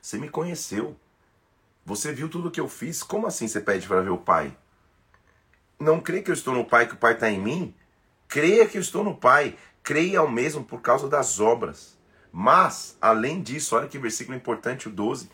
você 0.00 0.16
me 0.16 0.30
conheceu, 0.30 0.96
você 1.84 2.14
viu 2.14 2.30
tudo 2.30 2.48
o 2.48 2.50
que 2.50 2.60
eu 2.60 2.68
fiz, 2.68 3.02
como 3.02 3.26
assim 3.26 3.46
você 3.46 3.60
pede 3.60 3.86
para 3.86 4.00
ver 4.00 4.10
o 4.10 4.18
Pai? 4.18 4.56
Não 5.78 6.00
crê 6.00 6.22
que 6.22 6.30
eu 6.30 6.34
estou 6.34 6.54
no 6.54 6.64
Pai, 6.64 6.86
que 6.86 6.94
o 6.94 6.96
Pai 6.96 7.12
está 7.12 7.28
em 7.28 7.38
mim? 7.38 7.74
Creia 8.32 8.66
que 8.66 8.78
eu 8.78 8.80
estou 8.80 9.04
no 9.04 9.14
Pai, 9.14 9.56
creia 9.82 10.18
ao 10.18 10.26
mesmo 10.26 10.64
por 10.64 10.80
causa 10.80 11.06
das 11.06 11.38
obras. 11.38 11.98
Mas, 12.32 12.96
além 12.98 13.42
disso, 13.42 13.76
olha 13.76 13.86
que 13.86 13.98
versículo 13.98 14.34
importante, 14.34 14.88
o 14.88 14.90
12. 14.90 15.28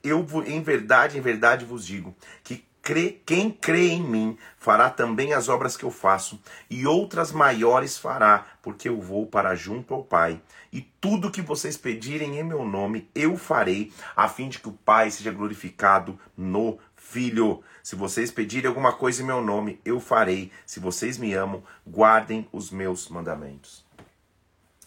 Eu 0.00 0.24
em 0.46 0.62
verdade, 0.62 1.18
em 1.18 1.20
verdade 1.20 1.64
vos 1.64 1.84
digo 1.84 2.14
que 2.44 2.64
crê, 2.80 3.20
quem 3.26 3.50
crê 3.50 3.88
em 3.88 4.00
mim 4.00 4.38
fará 4.60 4.88
também 4.88 5.32
as 5.32 5.48
obras 5.48 5.76
que 5.76 5.84
eu 5.84 5.90
faço, 5.90 6.40
e 6.70 6.86
outras 6.86 7.32
maiores 7.32 7.98
fará, 7.98 8.46
porque 8.62 8.88
eu 8.88 9.00
vou 9.00 9.26
para 9.26 9.56
junto 9.56 9.92
ao 9.92 10.04
Pai. 10.04 10.40
E 10.72 10.82
tudo 11.00 11.32
que 11.32 11.42
vocês 11.42 11.76
pedirem 11.76 12.38
em 12.38 12.44
meu 12.44 12.64
nome, 12.64 13.10
eu 13.12 13.36
farei, 13.36 13.92
a 14.14 14.28
fim 14.28 14.48
de 14.48 14.60
que 14.60 14.68
o 14.68 14.72
Pai 14.72 15.10
seja 15.10 15.32
glorificado 15.32 16.16
no 16.36 16.78
Filho. 17.08 17.62
Se 17.84 17.94
vocês 17.94 18.32
pedirem 18.32 18.66
alguma 18.66 18.92
coisa 18.92 19.22
em 19.22 19.24
meu 19.24 19.40
nome, 19.40 19.80
eu 19.84 20.00
farei. 20.00 20.50
Se 20.66 20.80
vocês 20.80 21.16
me 21.16 21.32
amam, 21.34 21.62
guardem 21.86 22.48
os 22.52 22.70
meus 22.70 23.08
mandamentos. 23.08 23.84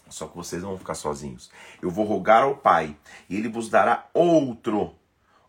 Só 0.08 0.26
que 0.26 0.36
vocês 0.36 0.62
não 0.62 0.70
vão 0.70 0.78
ficar 0.78 0.94
sozinhos. 0.94 1.50
Eu 1.80 1.90
vou 1.90 2.04
rogar 2.04 2.42
ao 2.42 2.56
Pai, 2.56 2.94
e 3.28 3.36
ele 3.36 3.48
vos 3.48 3.70
dará 3.70 4.06
outro. 4.12 4.94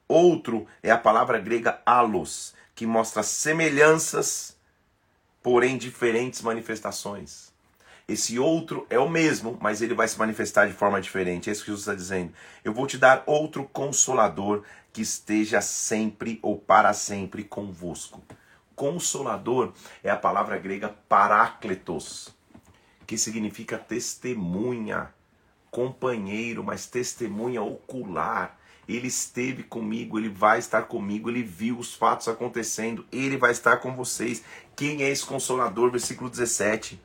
Outro 0.07 0.65
é 0.81 0.89
a 0.89 0.97
palavra 0.97 1.39
grega 1.39 1.81
alos, 1.85 2.53
que 2.73 2.85
mostra 2.85 3.21
semelhanças, 3.21 4.57
porém 5.43 5.77
diferentes 5.77 6.41
manifestações. 6.41 7.50
Esse 8.11 8.37
outro 8.37 8.85
é 8.89 8.99
o 8.99 9.07
mesmo, 9.07 9.57
mas 9.61 9.81
ele 9.81 9.93
vai 9.93 10.05
se 10.05 10.19
manifestar 10.19 10.67
de 10.67 10.73
forma 10.73 10.99
diferente. 10.99 11.49
É 11.49 11.53
isso 11.53 11.61
que 11.61 11.71
Jesus 11.71 11.83
está 11.83 11.95
dizendo. 11.95 12.33
Eu 12.61 12.73
vou 12.73 12.85
te 12.85 12.97
dar 12.97 13.23
outro 13.25 13.63
consolador 13.63 14.63
que 14.91 15.01
esteja 15.01 15.61
sempre 15.61 16.37
ou 16.41 16.57
para 16.57 16.91
sempre 16.91 17.41
convosco. 17.41 18.21
Consolador 18.75 19.71
é 20.03 20.09
a 20.09 20.17
palavra 20.17 20.57
grega 20.57 20.89
parácletos, 21.07 22.35
que 23.07 23.17
significa 23.17 23.77
testemunha, 23.77 25.13
companheiro, 25.69 26.65
mas 26.65 26.85
testemunha 26.85 27.61
ocular. 27.61 28.59
Ele 28.89 29.07
esteve 29.07 29.63
comigo, 29.63 30.19
ele 30.19 30.27
vai 30.27 30.59
estar 30.59 30.81
comigo, 30.81 31.29
ele 31.29 31.43
viu 31.43 31.77
os 31.77 31.93
fatos 31.93 32.27
acontecendo, 32.27 33.05
ele 33.09 33.37
vai 33.37 33.51
estar 33.51 33.77
com 33.77 33.95
vocês. 33.95 34.43
Quem 34.75 35.01
é 35.01 35.09
esse 35.09 35.25
consolador? 35.25 35.89
Versículo 35.91 36.29
17. 36.29 36.99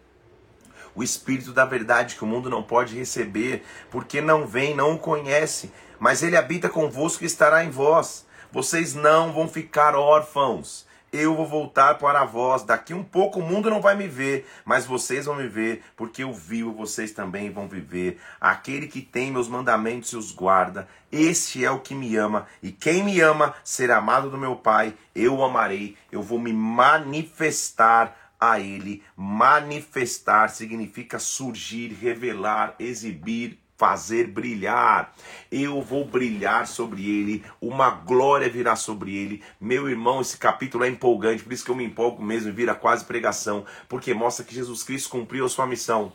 O 0.96 1.02
Espírito 1.02 1.52
da 1.52 1.64
verdade 1.64 2.16
que 2.16 2.24
o 2.24 2.26
mundo 2.26 2.50
não 2.50 2.62
pode 2.62 2.96
receber, 2.96 3.62
porque 3.90 4.20
não 4.20 4.46
vem, 4.46 4.74
não 4.74 4.94
o 4.94 4.98
conhece, 4.98 5.70
mas 6.00 6.22
ele 6.22 6.36
habita 6.36 6.68
convosco 6.68 7.22
e 7.22 7.26
estará 7.26 7.62
em 7.62 7.70
vós. 7.70 8.26
Vocês 8.50 8.94
não 8.94 9.32
vão 9.32 9.46
ficar 9.46 9.94
órfãos 9.94 10.86
eu 11.12 11.34
vou 11.34 11.46
voltar 11.46 11.98
para 11.98 12.24
vós. 12.24 12.62
Daqui 12.62 12.92
um 12.92 13.02
pouco 13.02 13.40
o 13.40 13.42
mundo 13.42 13.70
não 13.70 13.80
vai 13.80 13.94
me 13.94 14.06
ver, 14.06 14.46
mas 14.64 14.86
vocês 14.86 15.26
vão 15.26 15.36
me 15.36 15.48
ver, 15.48 15.82
porque 15.96 16.22
eu 16.22 16.32
vivo, 16.32 16.72
vocês 16.72 17.12
também 17.12 17.50
vão 17.50 17.68
viver. 17.68 18.20
Aquele 18.40 18.86
que 18.86 19.00
tem 19.00 19.30
meus 19.30 19.48
mandamentos 19.48 20.12
e 20.12 20.16
os 20.16 20.32
guarda, 20.32 20.88
este 21.10 21.64
é 21.64 21.70
o 21.70 21.80
que 21.80 21.94
me 21.94 22.16
ama, 22.16 22.46
e 22.62 22.70
quem 22.70 23.02
me 23.02 23.20
ama 23.20 23.54
será 23.64 23.98
amado 23.98 24.30
do 24.30 24.38
meu 24.38 24.56
Pai, 24.56 24.94
eu 25.14 25.36
o 25.36 25.44
amarei, 25.44 25.96
eu 26.10 26.22
vou 26.22 26.38
me 26.38 26.52
manifestar 26.52 28.25
a 28.40 28.60
ele. 28.60 29.02
Manifestar 29.16 30.48
significa 30.48 31.18
surgir, 31.18 31.88
revelar, 31.88 32.74
exibir, 32.78 33.58
fazer 33.76 34.26
brilhar. 34.26 35.14
Eu 35.50 35.82
vou 35.82 36.04
brilhar 36.04 36.66
sobre 36.66 37.02
ele, 37.08 37.44
uma 37.60 37.90
glória 37.90 38.48
virá 38.48 38.74
sobre 38.74 39.14
ele. 39.14 39.42
Meu 39.60 39.88
irmão, 39.88 40.20
esse 40.20 40.38
capítulo 40.38 40.84
é 40.84 40.88
empolgante, 40.88 41.42
por 41.42 41.52
isso 41.52 41.64
que 41.64 41.70
eu 41.70 41.76
me 41.76 41.84
empolgo 41.84 42.22
mesmo, 42.22 42.52
vira 42.52 42.74
quase 42.74 43.04
pregação, 43.04 43.64
porque 43.88 44.14
mostra 44.14 44.44
que 44.44 44.54
Jesus 44.54 44.82
Cristo 44.82 45.10
cumpriu 45.10 45.44
a 45.44 45.48
sua 45.48 45.66
missão 45.66 46.12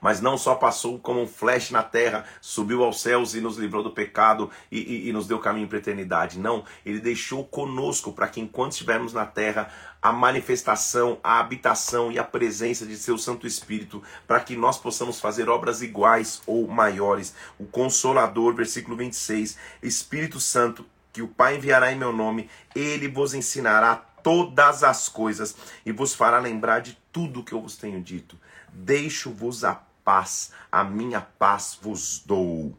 mas 0.00 0.20
não 0.20 0.36
só 0.38 0.54
passou 0.54 0.98
como 0.98 1.22
um 1.22 1.26
flash 1.26 1.70
na 1.70 1.82
terra, 1.82 2.24
subiu 2.40 2.84
aos 2.84 3.00
céus 3.00 3.34
e 3.34 3.40
nos 3.40 3.56
livrou 3.56 3.82
do 3.82 3.90
pecado 3.90 4.50
e, 4.70 4.78
e, 4.78 5.08
e 5.08 5.12
nos 5.12 5.26
deu 5.26 5.38
caminho 5.38 5.68
para 5.68 5.78
a 5.78 5.80
eternidade. 5.80 6.38
Não, 6.38 6.64
ele 6.84 7.00
deixou 7.00 7.44
conosco 7.44 8.12
para 8.12 8.28
que 8.28 8.40
enquanto 8.40 8.72
estivermos 8.72 9.12
na 9.12 9.26
terra, 9.26 9.70
a 10.00 10.12
manifestação, 10.12 11.18
a 11.22 11.40
habitação 11.40 12.12
e 12.12 12.18
a 12.18 12.24
presença 12.24 12.86
de 12.86 12.96
seu 12.96 13.18
Santo 13.18 13.46
Espírito, 13.46 14.02
para 14.26 14.40
que 14.40 14.56
nós 14.56 14.78
possamos 14.78 15.20
fazer 15.20 15.48
obras 15.48 15.82
iguais 15.82 16.40
ou 16.46 16.68
maiores. 16.68 17.34
O 17.58 17.66
Consolador, 17.66 18.54
versículo 18.54 18.96
26, 18.96 19.58
Espírito 19.82 20.38
Santo, 20.38 20.84
que 21.12 21.22
o 21.22 21.28
Pai 21.28 21.56
enviará 21.56 21.90
em 21.92 21.98
meu 21.98 22.12
nome, 22.12 22.48
ele 22.74 23.08
vos 23.08 23.34
ensinará 23.34 23.96
todas 24.22 24.84
as 24.84 25.08
coisas 25.08 25.56
e 25.84 25.90
vos 25.90 26.14
fará 26.14 26.38
lembrar 26.38 26.80
de 26.80 26.96
tudo 27.12 27.42
que 27.42 27.52
eu 27.52 27.60
vos 27.60 27.76
tenho 27.76 28.00
dito. 28.00 28.38
Deixo-vos 28.72 29.64
a 29.64 29.74
paz, 30.08 30.54
a 30.72 30.82
minha 30.82 31.20
paz 31.20 31.78
vos 31.82 32.20
dou. 32.24 32.74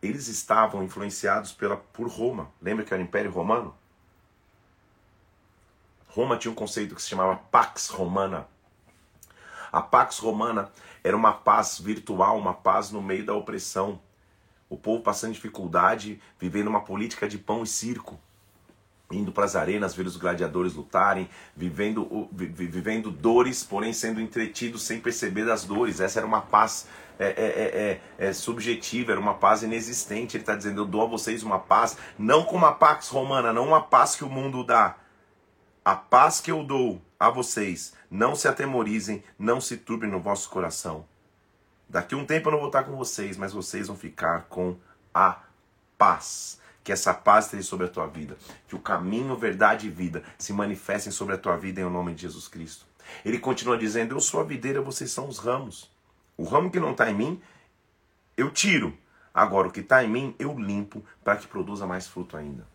Eles 0.00 0.28
estavam 0.28 0.82
influenciados 0.82 1.52
pela, 1.52 1.76
por 1.76 2.08
Roma. 2.08 2.50
Lembra 2.58 2.86
que 2.86 2.94
era 2.94 3.02
o 3.02 3.04
Império 3.04 3.30
Romano? 3.30 3.76
Roma 6.08 6.38
tinha 6.38 6.50
um 6.50 6.54
conceito 6.54 6.94
que 6.94 7.02
se 7.02 7.10
chamava 7.10 7.36
Pax 7.36 7.90
Romana. 7.90 8.48
A 9.70 9.82
Pax 9.82 10.20
Romana 10.20 10.72
era 11.04 11.14
uma 11.14 11.34
paz 11.34 11.78
virtual, 11.78 12.38
uma 12.38 12.54
paz 12.54 12.90
no 12.90 13.02
meio 13.02 13.26
da 13.26 13.34
opressão. 13.34 14.00
O 14.70 14.76
povo 14.78 15.02
passando 15.02 15.34
dificuldade, 15.34 16.18
vivendo 16.40 16.68
uma 16.68 16.80
política 16.80 17.28
de 17.28 17.36
pão 17.36 17.62
e 17.62 17.66
circo 17.66 18.18
indo 19.12 19.32
para 19.32 19.44
as 19.44 19.54
arenas 19.54 19.94
ver 19.94 20.06
os 20.06 20.16
gladiadores 20.16 20.74
lutarem, 20.74 21.28
vivendo, 21.54 22.28
vivendo 22.32 23.10
dores, 23.10 23.62
porém 23.62 23.92
sendo 23.92 24.20
entretidos 24.20 24.82
sem 24.82 25.00
perceber 25.00 25.44
das 25.44 25.64
dores. 25.64 26.00
Essa 26.00 26.20
era 26.20 26.26
uma 26.26 26.40
paz 26.40 26.86
é, 27.18 27.26
é, 27.26 28.00
é, 28.18 28.28
é 28.28 28.32
subjetiva, 28.32 29.12
era 29.12 29.20
uma 29.20 29.34
paz 29.34 29.62
inexistente. 29.62 30.36
Ele 30.36 30.42
está 30.42 30.56
dizendo: 30.56 30.82
Eu 30.82 30.86
dou 30.86 31.02
a 31.02 31.06
vocês 31.06 31.42
uma 31.42 31.58
paz, 31.58 31.96
não 32.18 32.44
como 32.44 32.66
a 32.66 32.72
pax 32.72 33.08
romana, 33.08 33.52
não 33.52 33.68
uma 33.68 33.82
paz 33.82 34.16
que 34.16 34.24
o 34.24 34.30
mundo 34.30 34.64
dá. 34.64 34.96
A 35.84 35.96
paz 35.96 36.40
que 36.40 36.50
eu 36.50 36.62
dou 36.62 37.02
a 37.18 37.28
vocês, 37.28 37.92
não 38.10 38.34
se 38.34 38.46
atemorizem, 38.46 39.22
não 39.38 39.60
se 39.60 39.76
turbem 39.76 40.10
no 40.10 40.20
vosso 40.20 40.48
coração. 40.48 41.04
Daqui 41.88 42.14
um 42.14 42.24
tempo 42.24 42.48
eu 42.48 42.52
não 42.52 42.58
vou 42.58 42.68
estar 42.68 42.84
com 42.84 42.96
vocês, 42.96 43.36
mas 43.36 43.52
vocês 43.52 43.88
vão 43.88 43.96
ficar 43.96 44.46
com 44.48 44.76
a 45.12 45.40
paz 45.98 46.61
que 46.82 46.92
essa 46.92 47.14
paz 47.14 47.46
esteja 47.46 47.62
sobre 47.62 47.86
a 47.86 47.88
tua 47.88 48.06
vida, 48.06 48.36
que 48.68 48.74
o 48.74 48.80
caminho, 48.80 49.36
verdade 49.36 49.86
e 49.86 49.90
vida 49.90 50.22
se 50.38 50.52
manifestem 50.52 51.12
sobre 51.12 51.34
a 51.34 51.38
tua 51.38 51.56
vida 51.56 51.80
em 51.80 51.88
nome 51.88 52.14
de 52.14 52.22
Jesus 52.22 52.48
Cristo. 52.48 52.86
Ele 53.24 53.38
continua 53.38 53.78
dizendo: 53.78 54.14
Eu 54.14 54.20
sou 54.20 54.40
a 54.40 54.44
videira, 54.44 54.80
vocês 54.80 55.10
são 55.10 55.28
os 55.28 55.38
ramos. 55.38 55.90
O 56.36 56.44
ramo 56.44 56.70
que 56.70 56.80
não 56.80 56.92
está 56.92 57.10
em 57.10 57.14
mim, 57.14 57.42
eu 58.36 58.50
tiro. 58.50 58.96
Agora, 59.34 59.68
o 59.68 59.72
que 59.72 59.80
está 59.80 60.04
em 60.04 60.08
mim, 60.08 60.34
eu 60.38 60.58
limpo 60.58 61.02
para 61.24 61.36
que 61.36 61.46
produza 61.46 61.86
mais 61.86 62.06
fruto 62.06 62.36
ainda. 62.36 62.66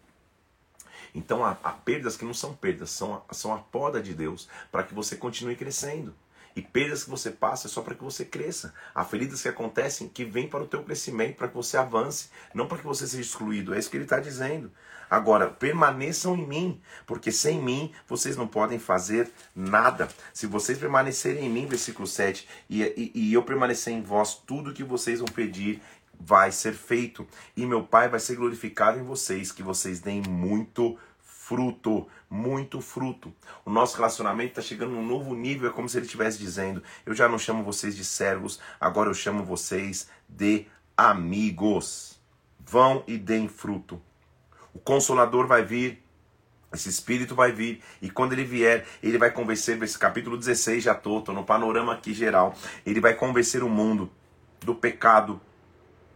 Então, 1.13 1.45
há, 1.45 1.57
há, 1.63 1.71
perdas 1.71 2.17
que 2.17 2.25
não 2.25 2.33
são 2.33 2.53
perdas, 2.53 2.89
são, 2.89 3.21
são 3.31 3.53
a 3.53 3.57
poda 3.57 4.01
de 4.01 4.13
Deus 4.13 4.47
para 4.71 4.83
que 4.83 4.93
você 4.93 5.15
continue 5.15 5.55
crescendo. 5.55 6.13
E 6.57 6.61
perdas 6.63 7.03
que 7.03 7.11
você 7.11 7.29
passa 7.29 7.67
é 7.67 7.69
só 7.69 7.83
para 7.83 7.93
que 7.93 8.03
você 8.03 8.25
cresça. 8.25 8.73
Há 8.95 9.05
feridas 9.05 9.43
que 9.43 9.47
acontecem 9.47 10.09
que 10.09 10.25
vêm 10.25 10.49
para 10.49 10.63
o 10.63 10.67
teu 10.67 10.81
crescimento, 10.81 11.35
para 11.35 11.47
que 11.47 11.53
você 11.53 11.77
avance, 11.77 12.29
não 12.51 12.67
para 12.67 12.79
que 12.79 12.83
você 12.83 13.05
seja 13.05 13.21
excluído. 13.21 13.75
É 13.75 13.77
isso 13.77 13.91
que 13.91 13.95
ele 13.95 14.05
está 14.05 14.19
dizendo. 14.19 14.71
Agora, 15.07 15.51
permaneçam 15.51 16.35
em 16.35 16.47
mim, 16.47 16.81
porque 17.05 17.31
sem 17.31 17.61
mim 17.61 17.91
vocês 18.07 18.35
não 18.35 18.47
podem 18.47 18.79
fazer 18.79 19.31
nada. 19.55 20.07
Se 20.33 20.47
vocês 20.47 20.79
permanecerem 20.79 21.45
em 21.45 21.49
mim, 21.49 21.67
versículo 21.67 22.07
7, 22.07 22.47
e, 22.67 22.81
e, 22.81 23.11
e 23.13 23.33
eu 23.35 23.43
permanecer 23.43 23.93
em 23.93 24.01
vós, 24.01 24.33
tudo 24.33 24.73
que 24.73 24.83
vocês 24.83 25.19
vão 25.19 25.27
pedir 25.27 25.79
vai 26.19 26.51
ser 26.51 26.73
feito. 26.73 27.27
E 27.55 27.67
meu 27.67 27.83
Pai 27.83 28.09
vai 28.09 28.19
ser 28.19 28.35
glorificado 28.35 28.97
em 28.97 29.03
vocês, 29.03 29.51
que 29.51 29.61
vocês 29.61 29.99
deem 29.99 30.23
muito 30.23 30.97
fruto, 31.21 32.07
muito 32.29 32.81
fruto. 32.81 33.33
O 33.65 33.69
nosso 33.69 33.95
relacionamento 33.95 34.49
está 34.49 34.61
chegando 34.61 34.91
num 34.91 35.05
novo 35.05 35.33
nível, 35.35 35.69
é 35.69 35.73
como 35.73 35.87
se 35.87 35.97
ele 35.97 36.05
estivesse 36.05 36.37
dizendo: 36.37 36.83
Eu 37.05 37.13
já 37.13 37.27
não 37.27 37.39
chamo 37.39 37.63
vocês 37.63 37.95
de 37.95 38.03
servos, 38.03 38.59
agora 38.79 39.09
eu 39.09 39.13
chamo 39.13 39.43
vocês 39.43 40.09
de 40.27 40.65
amigos. 40.95 42.19
Vão 42.59 43.03
e 43.07 43.17
deem 43.17 43.47
fruto. 43.47 44.01
O 44.73 44.79
consolador 44.79 45.47
vai 45.47 45.63
vir, 45.63 46.03
esse 46.73 46.89
espírito 46.89 47.33
vai 47.33 47.51
vir, 47.51 47.81
e 48.01 48.09
quando 48.09 48.33
ele 48.33 48.43
vier, 48.43 48.85
ele 49.01 49.17
vai 49.17 49.31
convencer, 49.31 49.81
esse 49.81 49.97
capítulo 49.97 50.37
16 50.37 50.83
já 50.83 50.91
estou, 50.91 51.23
no 51.27 51.45
panorama 51.45 51.93
aqui 51.93 52.13
geral, 52.13 52.53
ele 52.85 52.99
vai 52.99 53.13
convencer 53.13 53.63
o 53.63 53.69
mundo 53.69 54.11
do 54.59 54.75
pecado, 54.75 55.41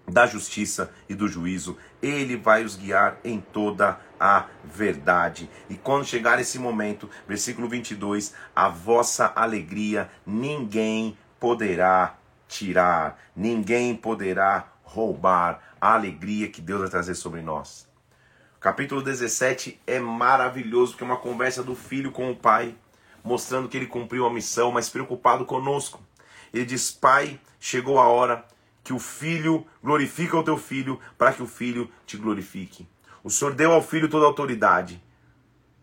da 0.08 0.26
justiça 0.26 0.92
e 1.08 1.16
do 1.16 1.28
juízo. 1.28 1.78
Ele 2.02 2.36
vai 2.36 2.64
os 2.64 2.76
guiar 2.76 3.18
em 3.24 3.40
toda 3.40 4.00
a 4.20 4.46
verdade. 4.64 5.50
E 5.70 5.76
quando 5.76 6.06
chegar 6.06 6.40
esse 6.40 6.60
momento, 6.60 7.10
versículo 7.28 7.68
22, 7.68 8.34
a 8.56 8.70
vossa 8.70 9.32
alegria 9.36 10.10
ninguém 10.26 11.18
poderá 11.40 12.16
tirar, 12.48 13.20
ninguém 13.36 13.96
poderá 13.96 14.68
roubar 14.84 15.62
a 15.80 15.94
alegria 15.94 16.50
que 16.50 16.62
Deus 16.62 16.82
vai 16.82 16.90
trazer 16.90 17.16
sobre 17.16 17.42
nós. 17.42 17.90
Capítulo 18.60 19.02
17 19.02 19.82
é 19.88 20.00
maravilhoso, 20.00 20.92
porque 20.92 21.04
é 21.04 21.08
uma 21.08 21.18
conversa 21.18 21.64
do 21.64 21.74
filho 21.74 22.12
com 22.12 22.30
o 22.30 22.36
pai, 22.36 22.76
mostrando 23.24 23.68
que 23.68 23.76
ele 23.76 23.88
cumpriu 23.88 24.26
a 24.26 24.32
missão, 24.32 24.72
mas 24.72 24.90
preocupado 24.90 25.46
conosco. 25.46 26.00
Ele 26.54 26.66
diz: 26.66 26.92
Pai, 26.92 27.40
chegou 27.60 28.00
a 28.00 28.08
hora 28.08 28.46
que 28.84 28.94
o 28.94 29.00
filho 29.00 29.66
glorifica 29.84 30.38
o 30.38 30.44
teu 30.44 30.58
filho, 30.58 31.00
para 31.18 31.34
que 31.34 31.44
o 31.44 31.48
filho 31.48 31.90
te 32.06 32.18
glorifique. 32.18 32.88
O 33.24 33.30
Senhor 33.30 33.54
deu 33.54 33.72
ao 33.72 33.82
filho 33.82 34.10
toda 34.10 34.26
a 34.26 34.28
autoridade. 34.28 35.02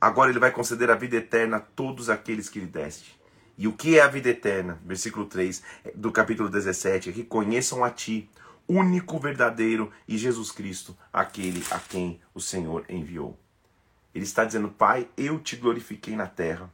Agora 0.00 0.30
ele 0.30 0.38
vai 0.38 0.50
conceder 0.50 0.90
a 0.90 0.94
vida 0.94 1.16
eterna 1.16 1.58
a 1.58 1.60
todos 1.60 2.10
aqueles 2.10 2.48
que 2.48 2.60
lhe 2.60 2.66
deste. 2.66 3.18
E 3.56 3.66
o 3.66 3.72
que 3.72 3.98
é 3.98 4.02
a 4.02 4.08
vida 4.08 4.28
eterna? 4.28 4.80
Versículo 4.84 5.26
3 5.26 5.62
do 5.94 6.12
capítulo 6.12 6.48
17: 6.48 7.12
que 7.12 7.24
conheçam 7.24 7.84
a 7.84 7.90
ti, 7.90 8.30
único 8.68 9.18
verdadeiro, 9.18 9.90
e 10.06 10.16
Jesus 10.16 10.52
Cristo, 10.52 10.96
aquele 11.12 11.64
a 11.70 11.78
quem 11.78 12.20
o 12.32 12.40
Senhor 12.40 12.84
enviou. 12.88 13.36
Ele 14.14 14.24
está 14.24 14.44
dizendo: 14.44 14.68
Pai, 14.68 15.08
eu 15.16 15.38
te 15.40 15.56
glorifiquei 15.56 16.14
na 16.14 16.26
terra. 16.26 16.70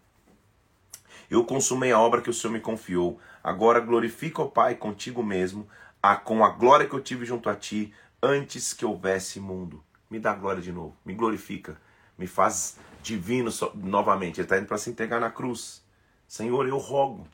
Eu 1.30 1.44
consumei 1.44 1.90
a 1.90 1.98
obra 1.98 2.20
que 2.20 2.30
o 2.30 2.34
Senhor 2.34 2.52
me 2.52 2.60
confiou. 2.60 3.18
Agora 3.42 3.80
glorifica 3.80 4.42
o 4.42 4.50
Pai 4.50 4.74
contigo 4.74 5.22
mesmo, 5.22 5.66
a, 6.04 6.16
com 6.16 6.44
a 6.44 6.50
glória 6.50 6.86
que 6.86 6.94
eu 6.94 7.00
tive 7.00 7.24
junto 7.24 7.48
a 7.48 7.54
ti 7.54 7.90
antes 8.22 8.74
que 8.74 8.84
houvesse 8.84 9.40
mundo. 9.40 9.82
Me 10.10 10.20
dá 10.20 10.34
glória 10.34 10.60
de 10.60 10.70
novo, 10.70 10.94
me 11.02 11.14
glorifica, 11.14 11.80
me 12.18 12.26
faz 12.26 12.76
divino 13.02 13.50
so, 13.50 13.72
novamente. 13.74 14.38
Ele 14.38 14.44
está 14.44 14.58
indo 14.58 14.66
para 14.66 14.76
se 14.76 14.90
entregar 14.90 15.18
na 15.18 15.30
cruz. 15.30 15.82
Senhor, 16.28 16.68
eu 16.68 16.76
rogo, 16.76 17.26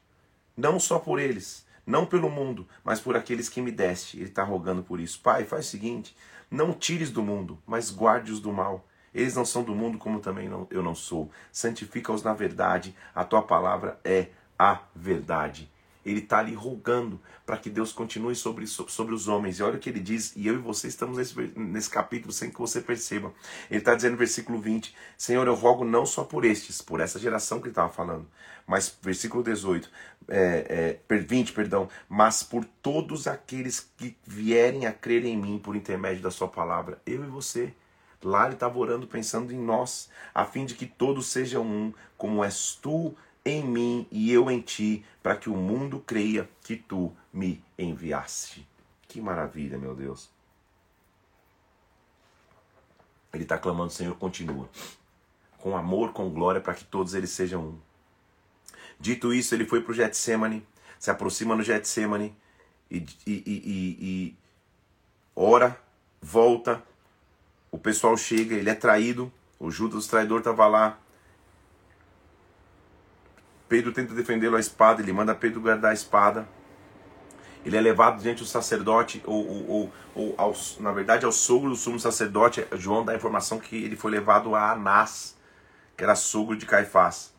não 0.56 0.78
só 0.78 1.00
por 1.00 1.18
eles, 1.18 1.66
não 1.84 2.06
pelo 2.06 2.30
mundo, 2.30 2.64
mas 2.84 3.00
por 3.00 3.16
aqueles 3.16 3.48
que 3.48 3.60
me 3.60 3.72
deste. 3.72 4.18
Ele 4.18 4.26
está 4.26 4.44
rogando 4.44 4.84
por 4.84 5.00
isso. 5.00 5.20
Pai, 5.20 5.42
faz 5.42 5.66
o 5.66 5.68
seguinte: 5.68 6.16
não 6.48 6.72
tires 6.72 7.10
do 7.10 7.24
mundo, 7.24 7.60
mas 7.66 7.90
guarde-os 7.92 8.38
do 8.38 8.52
mal. 8.52 8.86
Eles 9.12 9.34
não 9.34 9.44
são 9.44 9.64
do 9.64 9.74
mundo, 9.74 9.98
como 9.98 10.20
também 10.20 10.48
não, 10.48 10.68
eu 10.70 10.80
não 10.80 10.94
sou. 10.94 11.28
Santifica-os 11.50 12.22
na 12.22 12.34
verdade, 12.34 12.94
a 13.12 13.24
tua 13.24 13.42
palavra 13.42 13.98
é 14.04 14.28
a 14.56 14.78
verdade. 14.94 15.68
Ele 16.04 16.20
está 16.20 16.38
ali 16.38 16.54
rogando 16.54 17.20
para 17.44 17.56
que 17.56 17.68
Deus 17.68 17.92
continue 17.92 18.34
sobre, 18.34 18.66
sobre 18.66 19.14
os 19.14 19.28
homens. 19.28 19.58
E 19.58 19.62
olha 19.62 19.76
o 19.76 19.78
que 19.78 19.90
ele 19.90 20.00
diz, 20.00 20.34
e 20.36 20.46
eu 20.46 20.54
e 20.54 20.58
você 20.58 20.88
estamos 20.88 21.18
nesse, 21.18 21.34
nesse 21.56 21.90
capítulo 21.90 22.32
sem 22.32 22.50
que 22.50 22.58
você 22.58 22.80
perceba. 22.80 23.32
Ele 23.70 23.80
está 23.80 23.94
dizendo 23.94 24.12
no 24.12 24.18
versículo 24.18 24.60
20: 24.60 24.94
Senhor, 25.16 25.46
eu 25.46 25.54
rogo 25.54 25.84
não 25.84 26.06
só 26.06 26.24
por 26.24 26.44
estes, 26.44 26.80
por 26.80 27.00
essa 27.00 27.18
geração 27.18 27.58
que 27.58 27.64
ele 27.64 27.72
estava 27.72 27.92
falando, 27.92 28.26
mas, 28.70 28.96
versículo 29.02 29.42
18, 29.42 29.90
é, 30.28 30.98
é, 31.08 31.16
20, 31.16 31.52
perdão, 31.52 31.88
mas 32.08 32.42
por 32.42 32.64
todos 32.64 33.26
aqueles 33.26 33.80
que 33.96 34.16
vierem 34.24 34.86
a 34.86 34.92
crer 34.92 35.24
em 35.24 35.36
mim 35.36 35.58
por 35.58 35.74
intermédio 35.74 36.22
da 36.22 36.30
Sua 36.30 36.46
palavra. 36.46 37.00
Eu 37.04 37.24
e 37.24 37.26
você. 37.26 37.74
Lá 38.22 38.44
ele 38.44 38.54
estava 38.54 38.78
orando 38.78 39.06
pensando 39.08 39.52
em 39.52 39.58
nós, 39.58 40.08
a 40.32 40.44
fim 40.44 40.66
de 40.66 40.74
que 40.74 40.86
todos 40.86 41.26
sejam 41.26 41.64
um, 41.64 41.92
como 42.16 42.44
és 42.44 42.78
tu 42.80 43.16
em 43.50 43.64
mim 43.64 44.06
e 44.10 44.32
eu 44.32 44.50
em 44.50 44.60
ti, 44.60 45.04
para 45.22 45.36
que 45.36 45.50
o 45.50 45.56
mundo 45.56 46.02
creia 46.06 46.48
que 46.62 46.76
tu 46.76 47.12
me 47.32 47.62
enviaste. 47.78 48.66
Que 49.08 49.20
maravilha, 49.20 49.78
meu 49.78 49.94
Deus. 49.94 50.30
Ele 53.32 53.44
está 53.44 53.58
clamando, 53.58 53.92
Senhor, 53.92 54.16
continua. 54.16 54.68
Com 55.58 55.76
amor, 55.76 56.12
com 56.12 56.30
glória, 56.30 56.60
para 56.60 56.74
que 56.74 56.84
todos 56.84 57.14
eles 57.14 57.30
sejam 57.30 57.62
um. 57.62 57.78
Dito 58.98 59.32
isso, 59.32 59.54
ele 59.54 59.64
foi 59.64 59.80
para 59.80 59.92
o 59.92 59.94
Getsemane, 59.94 60.66
se 60.98 61.10
aproxima 61.10 61.56
no 61.56 61.62
Getsemane 61.62 62.36
e, 62.90 62.98
e, 63.26 63.32
e, 63.46 63.96
e 64.00 64.36
ora, 65.34 65.80
volta. 66.20 66.82
O 67.70 67.78
pessoal 67.78 68.16
chega, 68.16 68.54
ele 68.54 68.68
é 68.68 68.74
traído. 68.74 69.32
O 69.58 69.70
Judas, 69.70 70.06
o 70.06 70.10
traidor, 70.10 70.38
estava 70.40 70.66
lá. 70.66 70.98
Pedro 73.70 73.92
tenta 73.92 74.12
defendê-lo 74.12 74.56
à 74.56 74.60
espada, 74.60 75.00
ele 75.00 75.12
manda 75.12 75.32
Pedro 75.32 75.60
guardar 75.60 75.92
a 75.92 75.94
espada. 75.94 76.48
Ele 77.64 77.76
é 77.76 77.80
levado 77.80 78.20
diante 78.20 78.42
do 78.42 78.48
sacerdote, 78.48 79.22
ou, 79.24 79.46
ou, 79.46 79.92
ou, 80.12 80.34
ou 80.36 80.56
na 80.80 80.90
verdade 80.90 81.24
ao 81.24 81.30
sogro 81.30 81.70
do 81.70 81.76
sumo 81.76 82.00
sacerdote. 82.00 82.66
João 82.72 83.04
dá 83.04 83.12
a 83.12 83.14
informação 83.14 83.60
que 83.60 83.76
ele 83.76 83.94
foi 83.94 84.10
levado 84.10 84.56
a 84.56 84.72
Anás, 84.72 85.36
que 85.96 86.02
era 86.02 86.16
sogro 86.16 86.56
de 86.56 86.66
Caifás, 86.66 87.32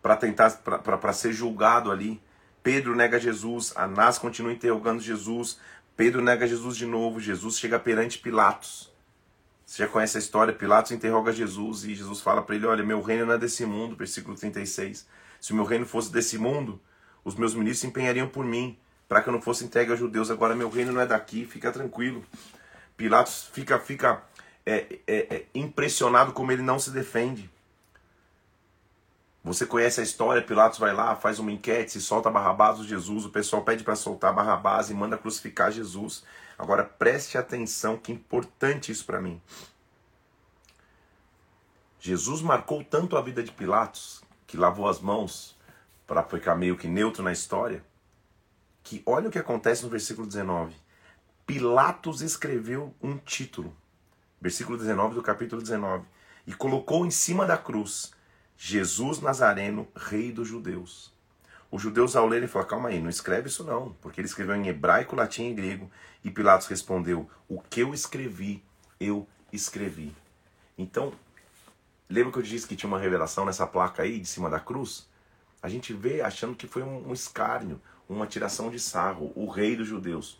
para 0.00 0.14
tentar 0.14 0.50
para 0.52 1.12
ser 1.12 1.32
julgado 1.32 1.90
ali. 1.90 2.22
Pedro 2.62 2.94
nega 2.94 3.18
Jesus, 3.18 3.72
Anás 3.76 4.18
continua 4.18 4.52
interrogando 4.52 5.02
Jesus, 5.02 5.58
Pedro 5.96 6.22
nega 6.22 6.46
Jesus 6.46 6.76
de 6.76 6.86
novo, 6.86 7.18
Jesus 7.18 7.58
chega 7.58 7.76
perante 7.76 8.20
Pilatos. 8.20 8.88
Você 9.66 9.82
já 9.82 9.88
conhece 9.88 10.16
a 10.16 10.20
história? 10.20 10.54
Pilatos 10.54 10.92
interroga 10.92 11.32
Jesus 11.32 11.84
e 11.84 11.94
Jesus 11.96 12.20
fala 12.20 12.40
para 12.40 12.54
ele: 12.54 12.66
Olha, 12.66 12.84
meu 12.84 13.02
reino 13.02 13.26
não 13.26 13.34
é 13.34 13.38
desse 13.38 13.66
mundo, 13.66 13.96
versículo 13.96 14.36
36. 14.36 15.08
Se 15.40 15.52
o 15.52 15.56
meu 15.56 15.64
reino 15.64 15.86
fosse 15.86 16.12
desse 16.12 16.36
mundo, 16.36 16.80
os 17.24 17.34
meus 17.34 17.54
ministros 17.54 17.80
se 17.80 17.86
empenhariam 17.86 18.28
por 18.28 18.44
mim, 18.44 18.78
para 19.08 19.22
que 19.22 19.28
eu 19.28 19.32
não 19.32 19.42
fosse 19.42 19.64
entregue 19.64 19.90
aos 19.90 19.98
judeus. 19.98 20.30
Agora 20.30 20.54
meu 20.54 20.68
reino 20.68 20.92
não 20.92 21.00
é 21.00 21.06
daqui, 21.06 21.44
fica 21.44 21.72
tranquilo. 21.72 22.24
Pilatos 22.96 23.50
fica, 23.52 23.78
fica 23.78 24.22
é, 24.64 25.00
é, 25.06 25.34
é, 25.34 25.46
impressionado 25.54 26.32
como 26.32 26.52
ele 26.52 26.62
não 26.62 26.78
se 26.78 26.90
defende. 26.90 27.50
Você 29.42 29.64
conhece 29.64 30.00
a 30.00 30.04
história, 30.04 30.42
Pilatos 30.42 30.78
vai 30.78 30.92
lá, 30.92 31.16
faz 31.16 31.38
uma 31.38 31.50
enquete, 31.50 31.92
se 31.92 32.00
solta 32.00 32.30
Barrabás 32.30 32.78
ou 32.78 32.84
Jesus, 32.84 33.24
o 33.24 33.30
pessoal 33.30 33.62
pede 33.62 33.82
para 33.82 33.96
soltar 33.96 34.34
Barrabás 34.34 34.90
e 34.90 34.94
manda 34.94 35.16
crucificar 35.16 35.72
Jesus. 35.72 36.22
Agora 36.58 36.84
preste 36.84 37.38
atenção, 37.38 37.96
que 37.96 38.12
importante 38.12 38.92
isso 38.92 39.06
para 39.06 39.20
mim. 39.20 39.40
Jesus 41.98 42.42
marcou 42.42 42.84
tanto 42.84 43.16
a 43.16 43.22
vida 43.22 43.42
de 43.42 43.50
Pilatos 43.50 44.22
que 44.50 44.56
lavou 44.56 44.88
as 44.88 44.98
mãos 44.98 45.56
para 46.08 46.24
ficar 46.24 46.56
meio 46.56 46.76
que 46.76 46.88
neutro 46.88 47.22
na 47.22 47.30
história, 47.30 47.84
que 48.82 49.00
olha 49.06 49.28
o 49.28 49.30
que 49.30 49.38
acontece 49.38 49.84
no 49.84 49.88
versículo 49.88 50.26
19. 50.26 50.74
Pilatos 51.46 52.20
escreveu 52.20 52.92
um 53.00 53.16
título, 53.16 53.72
versículo 54.40 54.76
19 54.76 55.14
do 55.14 55.22
capítulo 55.22 55.62
19, 55.62 56.04
e 56.48 56.52
colocou 56.52 57.06
em 57.06 57.12
cima 57.12 57.46
da 57.46 57.56
cruz 57.56 58.12
Jesus 58.56 59.20
Nazareno, 59.20 59.86
rei 59.94 60.32
dos 60.32 60.48
judeus. 60.48 61.14
Os 61.70 61.80
judeus 61.80 62.16
ao 62.16 62.26
lerem 62.26 62.48
falaram, 62.48 62.70
calma 62.70 62.88
aí, 62.88 63.00
não 63.00 63.08
escreve 63.08 63.46
isso 63.46 63.62
não, 63.62 63.92
porque 64.00 64.20
ele 64.20 64.26
escreveu 64.26 64.56
em 64.56 64.66
hebraico, 64.66 65.14
latim 65.14 65.50
e 65.50 65.54
grego, 65.54 65.88
e 66.24 66.30
Pilatos 66.30 66.66
respondeu, 66.66 67.30
o 67.48 67.60
que 67.60 67.82
eu 67.82 67.94
escrevi, 67.94 68.64
eu 68.98 69.28
escrevi. 69.52 70.12
Então, 70.76 71.12
Lembra 72.10 72.32
que 72.32 72.38
eu 72.38 72.42
disse 72.42 72.66
que 72.66 72.74
tinha 72.74 72.88
uma 72.88 72.98
revelação 72.98 73.44
nessa 73.44 73.64
placa 73.64 74.02
aí 74.02 74.18
de 74.18 74.26
cima 74.26 74.50
da 74.50 74.58
cruz? 74.58 75.08
A 75.62 75.68
gente 75.68 75.92
vê 75.92 76.20
achando 76.20 76.56
que 76.56 76.66
foi 76.66 76.82
um, 76.82 77.12
escárnio, 77.12 77.80
uma 78.08 78.26
tiração 78.26 78.68
de 78.68 78.80
sarro. 78.80 79.30
O 79.36 79.48
rei 79.48 79.76
dos 79.76 79.86
judeus. 79.86 80.36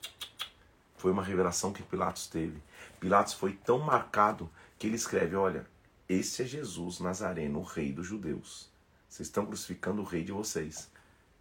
Foi 0.96 1.12
uma 1.12 1.22
revelação 1.22 1.72
que 1.72 1.80
Pilatos 1.80 2.26
teve. 2.26 2.61
Pilatos 2.98 3.35
foi 3.35 3.52
tão 3.52 3.78
marcado 3.78 4.50
que 4.80 4.88
ele 4.88 4.96
escreve: 4.96 5.37
Olha, 5.37 5.64
esse 6.09 6.42
é 6.42 6.44
Jesus 6.44 6.98
Nazareno, 6.98 7.61
o 7.61 7.62
rei 7.62 7.92
dos 7.92 8.09
judeus. 8.09 8.68
Vocês 9.09 9.28
estão 9.28 9.46
crucificando 9.46 10.02
o 10.02 10.04
rei 10.04 10.24
de 10.24 10.33
vocês. 10.33 10.90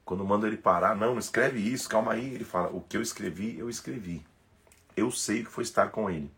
Quando 0.06 0.24
manda 0.24 0.46
ele 0.46 0.58
parar, 0.58 0.96
não, 0.96 1.14
não 1.14 1.20
escreve 1.20 1.60
isso, 1.60 1.90
calma 1.90 2.14
aí. 2.14 2.36
Ele 2.36 2.46
fala: 2.46 2.70
O 2.70 2.82
que 2.82 2.98
eu 2.98 3.02
escrevi, 3.02 3.58
eu 3.58 3.68
escrevi. 3.68 4.24
Eu 4.96 5.10
sei 5.10 5.42
o 5.42 5.46
que 5.46 5.52
foi 5.52 5.64
estar 5.64 5.90
com 5.90 6.08
ele. 6.08 6.32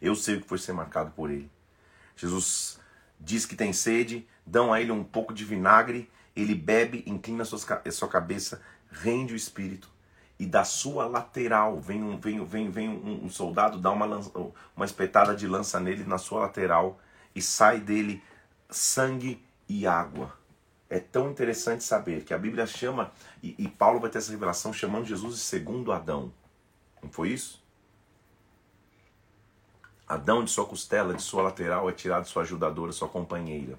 Eu 0.00 0.14
sei 0.14 0.36
o 0.36 0.40
que 0.40 0.48
foi 0.48 0.58
ser 0.58 0.72
marcado 0.72 1.10
por 1.10 1.30
ele. 1.30 1.50
Jesus 2.16 2.80
diz 3.24 3.46
que 3.46 3.56
tem 3.56 3.72
sede, 3.72 4.26
dão 4.44 4.72
a 4.72 4.80
ele 4.80 4.90
um 4.90 5.04
pouco 5.04 5.32
de 5.32 5.44
vinagre, 5.44 6.10
ele 6.34 6.54
bebe, 6.54 7.04
inclina 7.06 7.44
sua 7.44 8.08
cabeça, 8.08 8.60
rende 8.90 9.32
o 9.32 9.36
espírito. 9.36 9.90
E 10.38 10.46
da 10.46 10.64
sua 10.64 11.06
lateral 11.06 11.80
vem 11.80 12.02
um, 12.02 12.18
vem, 12.18 12.44
vem, 12.44 12.70
vem 12.70 12.88
um, 12.88 13.28
soldado, 13.28 13.78
dá 13.78 13.90
uma, 13.90 14.06
lança, 14.06 14.30
uma 14.74 14.84
espetada 14.84 15.36
de 15.36 15.46
lança 15.46 15.78
nele 15.78 16.04
na 16.04 16.18
sua 16.18 16.40
lateral 16.40 16.98
e 17.34 17.40
sai 17.40 17.78
dele 17.78 18.22
sangue 18.68 19.40
e 19.68 19.86
água. 19.86 20.36
É 20.90 20.98
tão 20.98 21.30
interessante 21.30 21.84
saber 21.84 22.24
que 22.24 22.34
a 22.34 22.38
Bíblia 22.38 22.66
chama, 22.66 23.12
e, 23.42 23.54
e 23.56 23.68
Paulo 23.68 24.00
vai 24.00 24.10
ter 24.10 24.18
essa 24.18 24.32
revelação 24.32 24.72
chamando 24.72 25.06
Jesus 25.06 25.36
de 25.36 25.40
segundo 25.42 25.92
Adão. 25.92 26.32
Não 27.02 27.10
foi 27.10 27.30
isso? 27.30 27.61
Adão 30.12 30.44
de 30.44 30.50
sua 30.50 30.66
costela, 30.66 31.14
de 31.14 31.22
sua 31.22 31.42
lateral, 31.42 31.88
é 31.88 31.92
tirado 31.92 32.28
sua 32.28 32.42
ajudadora, 32.42 32.92
sua 32.92 33.08
companheira. 33.08 33.78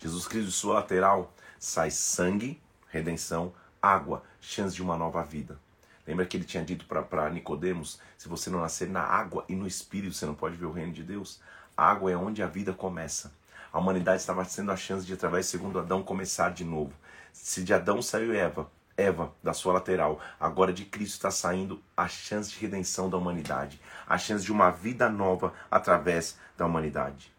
Jesus 0.00 0.26
Cristo 0.26 0.48
de 0.48 0.52
sua 0.52 0.74
lateral 0.74 1.32
sai 1.56 1.92
sangue, 1.92 2.60
redenção, 2.88 3.54
água, 3.80 4.24
chance 4.40 4.74
de 4.74 4.82
uma 4.82 4.96
nova 4.96 5.22
vida. 5.22 5.56
Lembra 6.04 6.26
que 6.26 6.36
ele 6.36 6.44
tinha 6.44 6.64
dito 6.64 6.84
para 6.86 7.30
Nicodemos, 7.30 8.00
se 8.18 8.28
você 8.28 8.50
não 8.50 8.60
nascer 8.60 8.88
na 8.88 9.02
água 9.02 9.44
e 9.48 9.54
no 9.54 9.68
espírito, 9.68 10.16
você 10.16 10.26
não 10.26 10.34
pode 10.34 10.56
ver 10.56 10.66
o 10.66 10.72
reino 10.72 10.92
de 10.92 11.04
Deus. 11.04 11.40
A 11.76 11.92
água 11.92 12.10
é 12.10 12.16
onde 12.16 12.42
a 12.42 12.48
vida 12.48 12.72
começa. 12.72 13.32
A 13.72 13.78
humanidade 13.78 14.20
estava 14.20 14.44
tendo 14.44 14.72
a 14.72 14.76
chance 14.76 15.06
de, 15.06 15.12
através 15.12 15.46
segundo 15.46 15.78
Adão, 15.78 16.02
começar 16.02 16.50
de 16.50 16.64
novo. 16.64 16.92
Se 17.32 17.62
de 17.62 17.72
Adão 17.72 18.02
saiu 18.02 18.34
Eva, 18.34 18.68
Eva 18.96 19.32
da 19.42 19.52
sua 19.52 19.72
lateral, 19.72 20.20
agora 20.38 20.72
de 20.72 20.84
Cristo 20.84 21.14
está 21.14 21.30
saindo 21.30 21.82
a 21.96 22.06
chance 22.06 22.50
de 22.50 22.58
redenção 22.58 23.10
da 23.10 23.16
humanidade, 23.16 23.80
a 24.06 24.16
chance 24.16 24.44
de 24.44 24.52
uma 24.52 24.70
vida 24.70 25.08
nova 25.08 25.52
através 25.70 26.38
da 26.56 26.66
humanidade. 26.66 27.32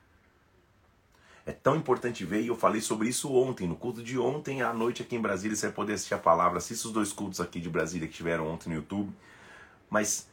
É 1.45 1.51
tão 1.51 1.75
importante 1.75 2.25
ver, 2.25 2.41
e 2.41 2.47
eu 2.47 2.55
falei 2.55 2.81
sobre 2.81 3.07
isso 3.07 3.31
ontem, 3.31 3.67
no 3.67 3.75
culto 3.75 4.01
de 4.01 4.17
ontem 4.17 4.63
à 4.63 4.73
noite 4.73 5.03
aqui 5.03 5.15
em 5.15 5.21
Brasília, 5.21 5.55
você 5.55 5.67
vai 5.67 5.75
poder 5.75 5.93
assistir 5.93 6.15
a 6.15 6.17
palavra, 6.17 6.57
assista 6.57 6.87
os 6.87 6.93
dois 6.93 7.13
cultos 7.13 7.39
aqui 7.39 7.59
de 7.59 7.69
Brasília 7.69 8.07
que 8.07 8.15
tiveram 8.15 8.47
ontem 8.47 8.69
no 8.69 8.75
YouTube. 8.75 9.13
Mas 9.87 10.27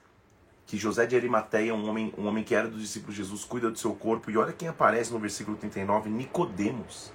que 0.66 0.78
José 0.78 1.04
de 1.04 1.14
Arimateia, 1.14 1.74
um 1.74 1.86
homem, 1.86 2.14
um 2.16 2.26
homem 2.26 2.42
que 2.42 2.54
era 2.54 2.66
dos 2.66 2.80
discípulos 2.80 3.14
de 3.14 3.22
Jesus, 3.22 3.44
cuida 3.44 3.70
do 3.70 3.78
seu 3.78 3.94
corpo, 3.94 4.30
e 4.30 4.38
olha 4.38 4.54
quem 4.54 4.68
aparece 4.68 5.12
no 5.12 5.18
versículo 5.18 5.56
39, 5.56 6.08
Nicodemos 6.08 7.12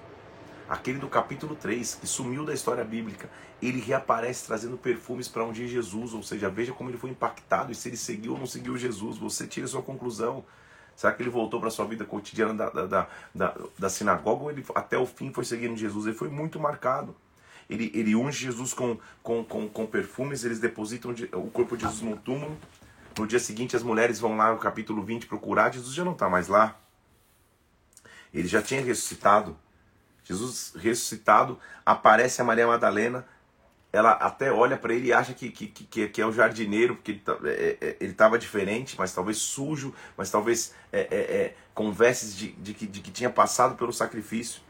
aquele 0.68 1.00
do 1.00 1.08
capítulo 1.08 1.56
3, 1.56 1.96
que 1.96 2.08
sumiu 2.08 2.46
da 2.46 2.54
história 2.54 2.84
bíblica, 2.84 3.30
ele 3.62 3.80
reaparece 3.80 4.46
trazendo 4.46 4.78
perfumes 4.78 5.28
para 5.28 5.44
um 5.44 5.52
dia 5.52 5.68
Jesus, 5.68 6.14
ou 6.14 6.22
seja, 6.22 6.50
veja 6.50 6.74
como 6.74 6.90
ele 6.90 6.98
foi 6.98 7.10
impactado 7.10 7.72
e 7.72 7.76
se 7.76 7.90
ele 7.90 7.98
seguiu 7.98 8.34
ou 8.34 8.40
não 8.40 8.46
seguiu 8.46 8.78
Jesus, 8.78 9.18
você 9.18 9.48
tira 9.48 9.68
sua 9.68 9.82
conclusão. 9.82 10.44
Será 10.96 11.14
que 11.14 11.22
ele 11.22 11.30
voltou 11.30 11.60
para 11.60 11.70
a 11.70 11.72
sua 11.72 11.86
vida 11.86 12.04
cotidiana 12.04 12.54
da, 12.54 12.70
da, 12.70 13.08
da, 13.34 13.56
da, 13.78 13.90
sinagoga 13.90 14.44
ou 14.44 14.52
ele 14.52 14.66
até 14.74 14.98
o 14.98 15.06
fim 15.06 15.32
foi 15.32 15.46
seguindo 15.46 15.78
Jesus? 15.78 16.08
Ele 16.08 16.16
foi 16.16 16.28
muito 16.28 16.60
marcado. 16.60 17.16
Ele, 17.70 17.92
ele 17.94 18.16
unge 18.16 18.46
Jesus 18.46 18.74
com, 18.74 18.98
com, 19.22 19.44
com, 19.44 19.70
com 19.70 19.86
perfumes, 19.86 20.44
eles 20.44 20.60
depositam 20.60 21.14
o 21.34 21.52
corpo 21.52 21.78
de 21.78 21.84
Jesus 21.84 22.02
no 22.02 22.18
túmulo. 22.18 22.58
No 23.18 23.28
dia 23.28 23.40
seguinte, 23.40 23.76
as 23.76 23.84
mulheres 23.84 24.20
vão 24.20 24.38
lá 24.38 24.52
no 24.52 24.58
capítulo 24.58 25.04
20 25.04 25.28
procurar. 25.28 25.72
Jesus 25.72 25.94
já 25.94 26.04
não 26.04 26.14
está 26.14 26.30
mais 26.30 26.48
lá. 26.48 26.80
Ele 28.34 28.48
já 28.48 28.62
tinha 28.62 28.82
ressuscitado. 28.82 29.58
Jesus 30.28 30.74
ressuscitado, 30.76 31.58
aparece 31.86 32.42
a 32.42 32.44
Maria 32.44 32.68
Madalena, 32.68 33.26
ela 33.94 34.12
até 34.12 34.52
olha 34.52 34.78
para 34.78 34.94
ele 34.94 35.08
e 35.08 35.14
acha 35.14 35.34
que, 35.34 35.50
que, 35.50 35.68
que, 35.68 36.08
que, 36.10 36.22
é 36.22 36.26
o 36.26 36.32
jardineiro, 36.32 36.96
porque 36.96 37.12
ele 37.12 38.12
estava 38.12 38.36
é, 38.36 38.38
é, 38.38 38.40
diferente, 38.40 38.96
mas 38.98 39.14
talvez 39.14 39.38
sujo, 39.38 39.94
mas 40.18 40.30
talvez 40.30 40.74
é, 40.92 41.00
é, 41.00 41.18
é, 41.18 41.56
com 41.74 41.92
vestes 41.92 42.36
de, 42.36 42.52
de, 42.52 42.74
que, 42.74 42.86
de 42.86 43.00
que 43.00 43.12
tinha 43.12 43.30
passado 43.30 43.76
pelo 43.76 43.94
sacrifício. 43.94 44.62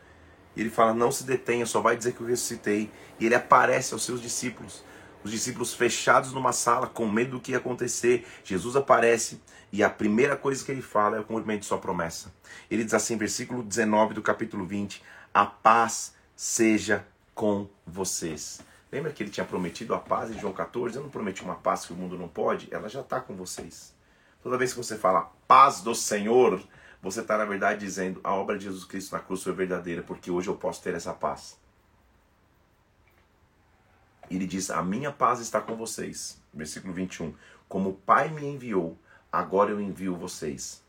E 0.56 0.62
ele 0.62 0.70
fala: 0.70 0.94
Não 0.94 1.12
se 1.12 1.24
detenha, 1.24 1.66
só 1.66 1.82
vai 1.82 1.98
dizer 1.98 2.14
que 2.14 2.22
eu 2.22 2.28
ressuscitei. 2.28 2.92
E 3.20 3.26
ele 3.26 3.36
aparece 3.36 3.94
aos 3.94 4.04
seus 4.04 4.22
discípulos. 4.22 4.84
Os 5.24 5.32
discípulos 5.32 5.74
fechados 5.74 6.32
numa 6.32 6.54
sala, 6.54 6.88
com 6.88 7.08
medo 7.08 7.32
do 7.32 7.40
que 7.40 7.52
ia 7.52 7.58
acontecer. 7.58 8.26
Jesus 8.44 8.76
aparece 8.76 9.42
e 9.72 9.84
a 9.84 9.90
primeira 9.90 10.36
coisa 10.36 10.64
que 10.64 10.72
ele 10.72 10.82
fala 10.82 11.18
é 11.18 11.20
o 11.20 11.24
cumprimento 11.24 11.62
de 11.62 11.66
sua 11.66 11.78
promessa. 11.78 12.34
Ele 12.72 12.84
diz 12.84 12.94
assim, 12.94 13.18
versículo 13.18 13.64
19 13.64 14.14
do 14.14 14.22
capítulo 14.22 14.66
20: 14.66 15.04
A 15.38 15.46
paz 15.46 16.16
seja 16.36 17.06
com 17.36 17.70
vocês. 17.86 18.60
Lembra 18.92 19.14
que 19.14 19.22
ele 19.22 19.30
tinha 19.30 19.46
prometido 19.46 19.94
a 19.94 20.00
paz 20.00 20.32
em 20.32 20.40
João 20.40 20.52
14? 20.52 20.96
Eu 20.96 21.04
não 21.04 21.12
prometi 21.12 21.44
uma 21.44 21.54
paz 21.54 21.86
que 21.86 21.94
o 21.94 21.96
mundo 21.96 22.18
não 22.18 22.28
pode? 22.28 22.68
Ela 22.72 22.90
já 22.90 23.02
está 23.02 23.22
com 23.22 23.36
vocês. 23.36 23.94
Toda 24.42 24.58
vez 24.58 24.74
que 24.74 24.80
você 24.80 24.98
fala 24.98 25.32
paz 25.48 25.82
do 25.82 25.94
Senhor, 25.94 26.60
você 27.04 27.22
está, 27.22 27.38
na 27.38 27.46
verdade, 27.46 27.82
dizendo 27.82 28.20
a 28.24 28.34
obra 28.34 28.58
de 28.58 28.64
Jesus 28.64 28.84
Cristo 28.84 29.12
na 29.12 29.20
cruz 29.20 29.44
foi 29.44 29.54
verdadeira, 29.54 30.02
porque 30.02 30.32
hoje 30.32 30.48
eu 30.48 30.56
posso 30.56 30.82
ter 30.82 30.96
essa 30.96 31.14
paz. 31.14 31.56
Ele 34.32 34.48
diz: 34.48 34.72
A 34.72 34.82
minha 34.82 35.12
paz 35.12 35.40
está 35.40 35.62
com 35.62 35.76
vocês. 35.76 36.42
Versículo 36.52 36.96
21. 36.96 37.32
Como 37.70 37.92
o 37.92 37.94
Pai 37.94 38.30
me 38.30 38.44
enviou, 38.44 38.98
agora 39.32 39.70
eu 39.70 39.80
envio 39.80 40.16
vocês. 40.16 40.84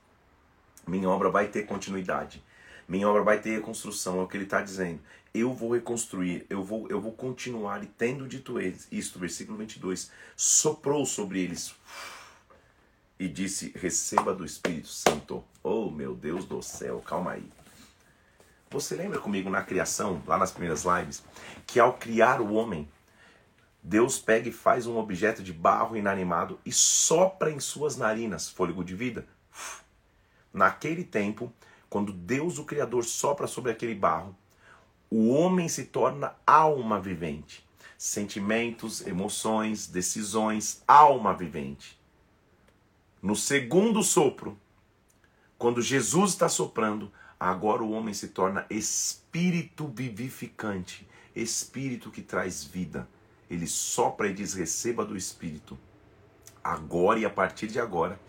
Minha 0.87 1.11
obra 1.11 1.29
vai 1.29 1.49
ter 1.49 1.67
continuidade. 1.67 2.43
Minha 2.89 3.07
obra 3.07 3.23
vai 3.23 3.39
ter 3.39 3.51
reconstrução, 3.51 4.19
é 4.19 4.23
o 4.23 4.27
que 4.27 4.37
ele 4.37 4.45
está 4.45 4.63
dizendo. 4.63 5.01
Eu 5.35 5.53
vou 5.53 5.75
reconstruir, 5.75 6.47
eu 6.49 6.65
vou, 6.65 6.89
eu 6.89 6.99
vou 6.99 7.13
continuar. 7.13 7.85
E 7.85 7.87
tendo 7.87 8.27
dito 8.27 8.59
isto, 8.91 9.19
versículo 9.19 9.59
22, 9.59 10.11
soprou 10.35 11.05
sobre 11.05 11.43
eles 11.43 11.75
e 13.19 13.29
disse: 13.29 13.73
Receba 13.77 14.33
do 14.33 14.43
Espírito 14.43 14.89
Santo. 14.89 15.45
Oh, 15.63 15.91
meu 15.91 16.15
Deus 16.15 16.47
do 16.47 16.63
céu, 16.63 17.03
calma 17.05 17.33
aí. 17.33 17.47
Você 18.71 18.95
lembra 18.95 19.19
comigo 19.19 19.51
na 19.51 19.63
criação, 19.63 20.23
lá 20.27 20.39
nas 20.39 20.51
primeiras 20.51 20.85
lives, 20.85 21.23
que 21.67 21.79
ao 21.79 21.95
criar 21.95 22.41
o 22.41 22.55
homem, 22.55 22.89
Deus 23.83 24.19
pega 24.19 24.49
e 24.49 24.53
faz 24.53 24.87
um 24.87 24.97
objeto 24.97 25.43
de 25.43 25.53
barro 25.53 25.97
inanimado 25.97 26.59
e 26.65 26.73
sopra 26.73 27.51
em 27.51 27.61
suas 27.61 27.97
narinas 27.97 28.49
fôlego 28.49 28.83
de 28.83 28.95
vida? 28.95 29.27
Naquele 30.53 31.05
tempo, 31.05 31.53
quando 31.89 32.13
Deus, 32.13 32.59
o 32.59 32.65
Criador, 32.65 33.05
sopra 33.05 33.47
sobre 33.47 33.73
aquele 33.73 33.95
barro, 33.95 34.37
o 35.11 35.31
homem 35.31 35.69
se 35.69 35.85
torna 35.85 36.35
alma 36.47 37.01
vivente. 37.01 37.67
Sentimentos, 37.97 39.07
emoções, 39.07 39.87
decisões, 39.87 40.83
alma 40.87 41.35
vivente. 41.35 41.99
No 43.21 43.35
segundo 43.35 44.03
sopro, 44.03 44.57
quando 45.57 45.83
Jesus 45.83 46.33
está 46.33 46.49
soprando, 46.49 47.11
agora 47.41 47.83
o 47.83 47.91
homem 47.91 48.15
se 48.15 48.29
torna 48.29 48.65
espírito 48.71 49.89
vivificante, 49.89 51.09
espírito 51.35 52.11
que 52.11 52.23
traz 52.23 52.63
vida. 52.63 53.09
Ele 53.51 53.67
sopra 53.67 54.29
e 54.29 54.35
diz: 54.35 54.55
receba 54.55 55.05
do 55.05 55.17
espírito. 55.17 55.77
Agora 56.63 57.19
e 57.19 57.25
a 57.25 57.31
partir 57.31 57.67
de 57.67 57.81
agora, 57.81 58.21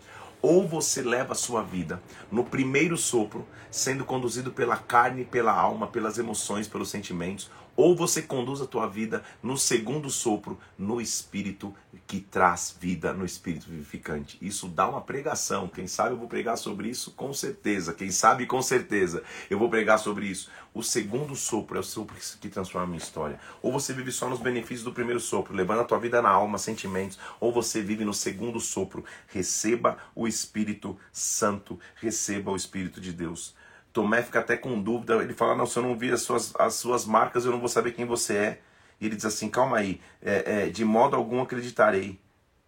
ou 0.42 0.66
você 0.66 1.02
leva 1.02 1.32
a 1.32 1.36
sua 1.36 1.62
vida 1.62 2.02
no 2.30 2.44
primeiro 2.44 2.96
sopro, 2.96 3.46
sendo 3.70 4.04
conduzido 4.04 4.50
pela 4.50 4.76
carne, 4.76 5.24
pela 5.24 5.52
alma, 5.52 5.86
pelas 5.86 6.18
emoções, 6.18 6.66
pelos 6.66 6.90
sentimentos, 6.90 7.50
ou 7.76 7.96
você 7.96 8.22
conduz 8.22 8.60
a 8.60 8.66
tua 8.66 8.86
vida 8.86 9.22
no 9.42 9.56
segundo 9.56 10.10
sopro, 10.10 10.58
no 10.78 11.00
espírito 11.00 11.74
que 12.06 12.20
traz 12.20 12.76
vida, 12.78 13.12
no 13.12 13.24
espírito 13.24 13.68
vivificante. 13.68 14.38
Isso 14.40 14.68
dá 14.68 14.88
uma 14.88 15.00
pregação. 15.00 15.68
Quem 15.68 15.86
sabe 15.86 16.10
eu 16.10 16.18
vou 16.18 16.28
pregar 16.28 16.56
sobre 16.56 16.88
isso 16.88 17.12
com 17.12 17.32
certeza. 17.32 17.94
Quem 17.94 18.10
sabe 18.10 18.46
com 18.46 18.60
certeza 18.60 19.22
eu 19.48 19.58
vou 19.58 19.68
pregar 19.68 19.98
sobre 19.98 20.26
isso. 20.26 20.50
O 20.72 20.82
segundo 20.82 21.34
sopro 21.34 21.76
é 21.76 21.80
o 21.80 21.84
sopro 21.84 22.16
que 22.40 22.48
transforma 22.48 22.84
a 22.84 22.88
minha 22.88 22.98
história. 22.98 23.40
Ou 23.60 23.72
você 23.72 23.92
vive 23.92 24.12
só 24.12 24.28
nos 24.28 24.40
benefícios 24.40 24.84
do 24.84 24.92
primeiro 24.92 25.20
sopro, 25.20 25.54
levando 25.54 25.80
a 25.80 25.84
tua 25.84 25.98
vida 25.98 26.22
na 26.22 26.30
alma, 26.30 26.58
sentimentos, 26.58 27.18
ou 27.40 27.52
você 27.52 27.80
vive 27.82 28.04
no 28.04 28.14
segundo 28.14 28.60
sopro. 28.60 29.04
Receba 29.26 29.98
o 30.14 30.28
Espírito 30.28 30.96
Santo, 31.12 31.78
receba 31.96 32.50
o 32.50 32.56
Espírito 32.56 33.00
de 33.00 33.12
Deus. 33.12 33.54
Tomé 33.92 34.22
fica 34.22 34.40
até 34.40 34.56
com 34.56 34.80
dúvida. 34.80 35.16
Ele 35.16 35.34
fala: 35.34 35.54
Não, 35.56 35.66
se 35.66 35.78
eu 35.78 35.82
não 35.82 35.96
vir 35.96 36.12
as 36.12 36.22
suas, 36.22 36.54
as 36.56 36.74
suas 36.74 37.04
marcas, 37.04 37.44
eu 37.44 37.50
não 37.50 37.58
vou 37.58 37.68
saber 37.68 37.92
quem 37.92 38.04
você 38.04 38.36
é. 38.36 38.60
E 39.00 39.06
ele 39.06 39.16
diz 39.16 39.24
assim: 39.24 39.48
Calma 39.48 39.78
aí, 39.78 40.00
é, 40.22 40.64
é, 40.64 40.68
de 40.68 40.84
modo 40.84 41.16
algum 41.16 41.40
acreditarei. 41.42 42.18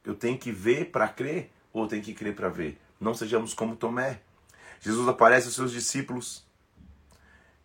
Eu 0.05 0.15
tenho 0.15 0.37
que 0.37 0.51
ver 0.51 0.91
para 0.91 1.07
crer 1.09 1.51
ou 1.73 1.87
tenho 1.87 2.03
que 2.03 2.15
crer 2.15 2.35
para 2.35 2.49
ver? 2.49 2.81
Não 3.01 3.15
sejamos 3.15 3.55
como 3.55 3.77
Tomé. 3.77 4.21
Jesus 4.81 5.07
aparece 5.09 5.47
aos 5.47 5.55
seus 5.55 5.71
discípulos. 5.71 6.45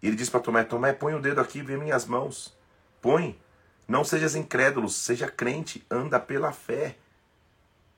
E 0.02 0.08
ele 0.08 0.16
diz 0.16 0.30
para 0.30 0.40
Tomé: 0.40 0.64
Tomé, 0.64 0.94
põe 0.94 1.16
o 1.16 1.22
dedo 1.22 1.42
aqui 1.42 1.62
vê 1.62 1.78
minhas 1.78 2.06
mãos. 2.06 2.56
Põe. 3.02 3.40
Não 3.88 4.04
sejas 4.04 4.36
incrédulo, 4.36 4.90
seja 4.90 5.30
crente, 5.30 5.86
anda 5.90 6.20
pela 6.20 6.52
fé. 6.52 6.98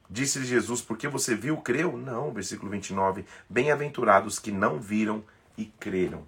Disse-lhe 0.10 0.46
Jesus: 0.46 0.82
Porque 0.82 1.08
você 1.08 1.36
viu, 1.36 1.58
creu? 1.58 1.98
Não, 1.98 2.32
versículo 2.32 2.72
29. 2.72 3.26
Bem-aventurados 3.50 4.40
que 4.40 4.52
não 4.52 4.80
viram 4.80 5.24
e 5.60 5.66
creram. 5.78 6.26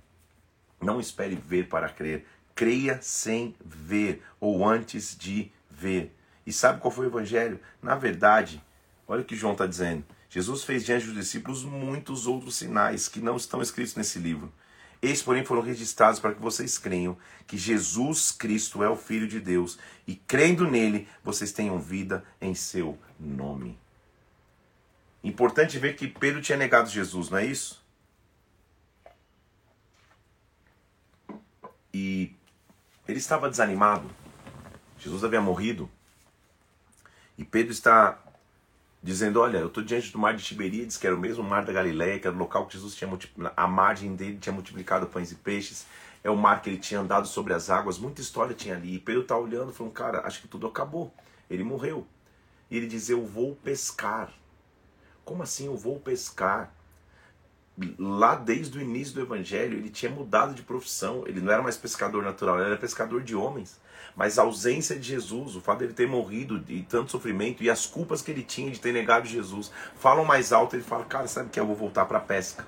Não 0.82 1.00
espere 1.00 1.36
ver 1.36 1.70
para 1.70 1.88
crer. 1.88 2.26
Creia 2.54 3.00
sem 3.02 3.56
ver 3.64 4.22
ou 4.42 4.68
antes 4.68 5.18
de 5.18 5.50
ver. 5.70 6.14
E 6.46 6.52
sabe 6.52 6.82
qual 6.82 6.92
foi 6.92 7.06
o 7.06 7.10
evangelho? 7.10 7.58
Na 7.82 7.96
verdade, 7.96 8.62
olha 9.08 9.22
o 9.22 9.26
que 9.26 9.36
João 9.36 9.54
está 9.54 9.66
dizendo. 9.66 10.04
Jesus 10.30 10.66
fez 10.66 10.84
diante 10.84 11.06
dos 11.06 11.16
discípulos 11.16 11.64
muitos 11.64 12.28
outros 12.28 12.56
sinais 12.56 13.08
que 13.08 13.22
não 13.22 13.38
estão 13.38 13.62
escritos 13.62 13.96
nesse 13.96 14.20
livro. 14.20 14.52
Esses, 15.02 15.24
porém, 15.24 15.46
foram 15.46 15.62
registrados 15.62 16.20
para 16.20 16.34
que 16.34 16.42
vocês 16.42 16.78
creiam 16.78 17.18
que 17.48 17.58
Jesus 17.58 18.32
Cristo 18.32 18.84
é 18.84 18.90
o 18.90 18.98
Filho 18.98 19.28
de 19.28 19.40
Deus 19.40 19.80
e, 20.06 20.16
crendo 20.16 20.70
nele, 20.70 21.08
vocês 21.24 21.54
tenham 21.54 21.80
vida 21.80 22.24
em 22.40 22.54
seu 22.54 23.00
nome. 23.20 23.80
Importante 25.24 25.80
ver 25.80 25.96
que 25.96 26.08
Pedro 26.08 26.42
tinha 26.42 26.58
negado 26.58 26.90
Jesus, 26.90 27.30
não 27.30 27.38
é 27.38 27.46
isso? 27.46 27.81
E 31.94 32.36
ele 33.08 33.20
estava 33.20 33.50
desanimado. 33.50 34.10
Jesus 34.98 35.24
havia 35.24 35.42
morrido. 35.42 35.90
E 37.38 37.44
Pedro 37.44 37.72
está 37.72 38.20
dizendo: 39.02 39.40
Olha, 39.40 39.58
eu 39.58 39.68
estou 39.68 39.84
diante 39.84 40.12
do 40.12 40.20
mar 40.20 40.36
de 40.36 40.44
Tiberíades, 40.44 40.98
que 40.98 41.08
era 41.08 41.16
o 41.16 41.20
mesmo 41.20 41.44
mar 41.44 41.66
da 41.66 41.74
Galileia, 41.74 42.20
que 42.20 42.28
era 42.28 42.36
o 42.36 42.40
local 42.40 42.68
que 42.68 42.74
Jesus 42.74 42.96
tinha 42.96 43.10
a 43.58 43.68
margem 43.68 44.16
dele 44.16 44.38
tinha 44.38 44.54
multiplicado 44.54 45.08
pães 45.08 45.32
e 45.32 45.36
peixes. 45.36 45.86
É 46.24 46.30
o 46.30 46.38
mar 46.38 46.62
que 46.62 46.70
ele 46.70 46.78
tinha 46.78 47.00
andado 47.00 47.28
sobre 47.28 47.54
as 47.54 47.70
águas. 47.70 47.98
Muita 47.98 48.22
história 48.22 48.54
tinha 48.54 48.76
ali. 48.76 48.96
E 48.96 49.00
Pedro 49.00 49.24
está 49.24 49.36
olhando 49.36 49.74
falando: 49.74 49.94
Cara, 49.94 50.26
acho 50.26 50.42
que 50.42 50.48
tudo 50.48 50.68
acabou. 50.68 51.14
Ele 51.50 51.64
morreu. 51.64 52.06
E 52.70 52.78
ele 52.78 52.88
diz: 52.88 53.10
Eu 53.10 53.26
vou 53.26 53.56
pescar. 53.56 54.32
Como 55.26 55.42
assim 55.42 55.66
eu 55.66 55.76
vou 55.76 56.00
pescar? 56.00 56.74
Lá 57.98 58.36
desde 58.36 58.78
o 58.78 58.82
início 58.82 59.16
do 59.16 59.22
evangelho, 59.22 59.78
ele 59.78 59.90
tinha 59.90 60.12
mudado 60.12 60.54
de 60.54 60.62
profissão. 60.62 61.24
Ele 61.26 61.42
não 61.42 61.52
era 61.52 61.62
mais 61.62 61.78
pescador 61.78 62.24
natural, 62.24 62.58
ele 62.58 62.68
era 62.68 62.78
pescador 62.78 63.24
de 63.24 63.36
homens. 63.36 63.80
Mas 64.16 64.38
a 64.38 64.44
ausência 64.44 64.98
de 64.98 65.08
Jesus, 65.08 65.56
o 65.56 65.62
fato 65.62 65.80
dele 65.80 65.94
ter 65.94 66.08
morrido 66.08 66.64
e 66.68 66.84
tanto 66.84 67.12
sofrimento 67.12 67.64
e 67.64 67.70
as 67.70 67.86
culpas 67.86 68.22
que 68.22 68.32
ele 68.32 68.44
tinha 68.44 68.70
de 68.70 68.80
ter 68.80 68.92
negado 68.92 69.28
Jesus, 69.28 69.72
falam 69.96 70.26
mais 70.26 70.52
alto. 70.52 70.76
Ele 70.76 70.84
fala: 70.84 71.06
Cara, 71.06 71.28
sabe 71.28 71.50
que 71.50 71.60
eu 71.60 71.66
vou 71.66 71.76
voltar 71.76 72.06
para 72.06 72.18
a 72.18 72.22
pesca. 72.22 72.66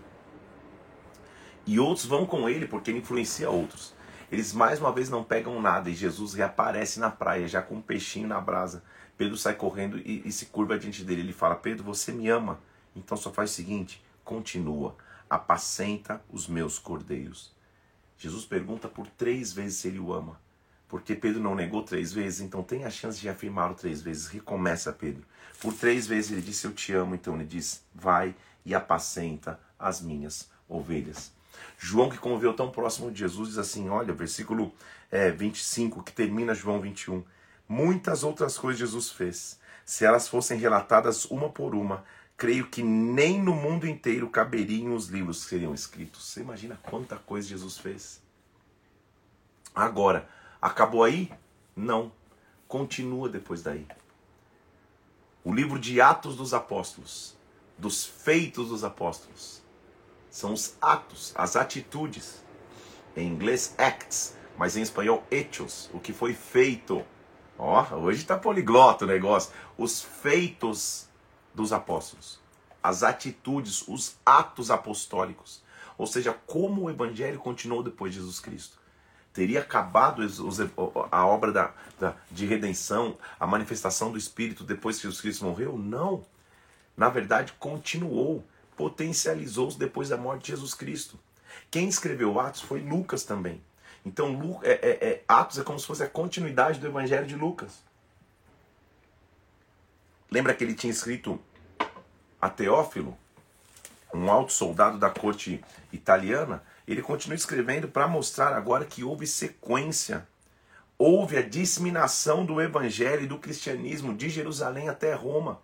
E 1.66 1.80
outros 1.80 2.06
vão 2.06 2.26
com 2.26 2.48
ele 2.48 2.68
porque 2.68 2.92
ele 2.92 3.00
influencia 3.00 3.50
outros. 3.50 3.94
Eles 4.32 4.54
mais 4.54 4.80
uma 4.80 4.92
vez 4.92 5.10
não 5.10 5.24
pegam 5.24 5.62
nada 5.62 5.90
e 5.90 5.94
Jesus 5.94 6.34
reaparece 6.34 7.00
na 7.00 7.10
praia, 7.10 7.48
já 7.48 7.62
com 7.62 7.76
um 7.76 7.82
peixinho 7.82 8.28
na 8.28 8.42
brasa. 8.42 8.84
Pedro 9.18 9.38
sai 9.38 9.54
correndo 9.54 9.98
e, 10.00 10.24
e 10.26 10.32
se 10.32 10.48
curva 10.48 10.80
diante 10.80 11.04
dele. 11.04 11.22
Ele 11.22 11.34
fala: 11.34 11.56
Pedro, 11.56 11.84
você 11.84 12.12
me 12.12 12.30
ama. 12.30 12.60
Então 12.96 13.18
só 13.18 13.32
faz 13.32 13.52
o 13.52 13.54
seguinte: 13.54 14.04
continua, 14.24 14.96
apacenta 15.30 16.22
os 16.32 16.48
meus 16.48 16.80
cordeiros. 16.80 17.54
Jesus 18.18 18.46
pergunta 18.46 18.88
por 18.88 19.08
três 19.08 19.52
vezes 19.52 19.80
se 19.80 19.88
ele 19.88 20.00
o 20.00 20.14
ama. 20.14 20.40
Porque 20.88 21.16
Pedro 21.16 21.42
não 21.42 21.56
negou 21.56 21.82
três 21.82 22.14
vezes, 22.14 22.40
então 22.40 22.62
tem 22.62 22.86
a 22.86 22.90
chance 22.90 23.20
de 23.20 23.28
afirmá-lo 23.28 23.74
três 23.74 24.02
vezes. 24.02 24.28
Recomeça 24.28 24.94
Pedro. 24.94 25.24
Por 25.60 25.74
três 25.74 26.06
vezes 26.06 26.32
ele 26.32 26.42
disse: 26.42 26.66
Eu 26.66 26.72
te 26.72 26.94
amo. 26.94 27.16
Então 27.16 27.36
ele 27.36 27.46
diz: 27.46 27.84
Vai 27.96 28.36
e 28.64 28.76
apacenta 28.76 29.60
as 29.78 30.02
minhas 30.02 30.50
ovelhas. 30.70 31.32
João, 31.80 32.10
que 32.10 32.18
conviveu 32.18 32.54
tão 32.54 32.70
próximo 32.70 33.12
de 33.12 33.20
Jesus, 33.20 33.50
diz 33.50 33.58
assim: 33.58 33.90
Olha, 33.90 34.14
versículo 34.14 34.72
é, 35.12 35.32
25, 35.32 36.04
que 36.04 36.12
termina 36.12 36.54
João 36.54 36.80
21. 36.80 37.24
Muitas 37.68 38.24
outras 38.24 38.58
coisas 38.58 38.80
Jesus 38.80 39.10
fez. 39.12 39.60
Se 39.86 40.06
elas 40.06 40.28
fossem 40.28 40.58
relatadas 40.58 41.26
uma 41.26 41.50
por 41.50 41.74
uma, 41.76 42.04
creio 42.38 42.68
que 42.68 42.84
nem 42.84 43.42
no 43.42 43.54
mundo 43.54 43.88
inteiro 43.88 44.30
caberiam 44.30 44.96
os 44.96 45.08
livros 45.08 45.44
que 45.44 45.50
seriam 45.50 45.74
escritos. 45.74 46.26
Você 46.26 46.42
imagina 46.42 46.80
quanta 46.84 47.18
coisa 47.18 47.48
Jesus 47.48 47.78
fez? 47.78 48.22
Agora, 49.74 50.30
acabou 50.62 51.04
aí? 51.04 51.32
Não. 51.76 52.12
Continua 52.68 53.30
depois 53.30 53.62
daí. 53.62 53.88
O 55.44 55.54
livro 55.54 55.78
de 55.78 56.00
Atos 56.00 56.36
dos 56.36 56.54
Apóstolos, 56.54 57.36
dos 57.78 58.06
feitos 58.06 58.70
dos 58.70 58.84
apóstolos, 58.84 59.62
são 60.30 60.54
os 60.54 60.76
atos, 60.82 61.34
as 61.36 61.56
atitudes 61.56 62.44
em 63.16 63.28
inglês 63.28 63.76
acts, 63.78 64.36
mas 64.58 64.76
em 64.78 64.82
espanhol 64.82 65.24
hechos, 65.30 65.90
o 65.94 66.00
que 66.00 66.14
foi 66.14 66.34
feito. 66.34 67.06
Ó, 67.58 67.96
hoje 67.98 68.26
tá 68.26 68.38
poliglota 68.38 69.06
o 69.06 69.08
negócio. 69.08 69.52
Os 69.78 70.02
feitos 70.02 71.08
dos 71.54 71.72
apóstolos, 71.72 72.40
as 72.82 73.04
atitudes, 73.04 73.88
os 73.88 74.16
atos 74.26 74.72
apostólicos. 74.72 75.64
Ou 75.98 76.08
seja, 76.08 76.34
como 76.48 76.84
o 76.84 76.90
evangelho 76.90 77.40
continuou 77.40 77.84
depois 77.84 78.14
de 78.14 78.20
Jesus 78.20 78.40
Cristo. 78.40 78.78
Teria 79.32 79.62
acabado 79.62 80.22
a 81.12 81.26
obra 81.26 81.52
da, 81.52 81.74
da, 82.00 82.16
de 82.30 82.46
redenção, 82.46 83.18
a 83.40 83.48
manifestação 83.48 84.12
do 84.12 84.18
Espírito 84.18 84.64
depois 84.64 84.98
que 84.98 85.04
Jesus 85.04 85.22
Cristo 85.22 85.46
morreu? 85.46 85.78
Não. 85.78 86.24
Na 86.96 87.10
verdade, 87.10 87.54
continuou, 87.54 88.44
potencializou-se 88.78 89.78
depois 89.78 90.10
da 90.10 90.18
morte 90.18 90.44
de 90.44 90.48
Jesus 90.52 90.76
Cristo. 90.76 91.20
Quem 91.72 91.88
escreveu 91.88 92.40
Atos 92.40 92.62
foi 92.62 92.82
Lucas 92.82 93.24
também. 93.24 93.62
Então, 94.06 94.60
é, 94.64 94.72
é, 94.72 95.08
é, 95.10 95.24
Atos 95.28 95.58
é 95.58 95.64
como 95.64 95.80
se 95.80 95.88
fosse 95.88 96.04
a 96.04 96.10
continuidade 96.10 96.80
do 96.80 96.88
Evangelho 96.88 97.26
de 97.26 97.36
Lucas. 97.36 97.84
Lembra 100.34 100.56
que 100.56 100.64
ele 100.64 100.74
tinha 100.74 100.90
escrito 100.90 101.40
a 102.42 102.50
Teófilo, 102.50 103.16
um 104.12 104.32
alto 104.32 104.52
soldado 104.52 104.98
da 104.98 105.08
corte 105.08 105.64
italiana? 105.92 106.64
Ele 106.88 107.04
continua 107.04 107.36
escrevendo 107.36 107.88
para 107.88 108.08
mostrar 108.08 108.52
agora 108.56 108.84
que 108.84 109.04
houve 109.04 109.28
sequência, 109.28 110.28
houve 110.98 111.38
a 111.38 111.48
disseminação 111.48 112.44
do 112.44 112.60
Evangelho 112.60 113.22
e 113.22 113.28
do 113.28 113.38
cristianismo 113.38 114.12
de 114.12 114.28
Jerusalém 114.28 114.90
até 114.90 115.14
Roma. 115.14 115.62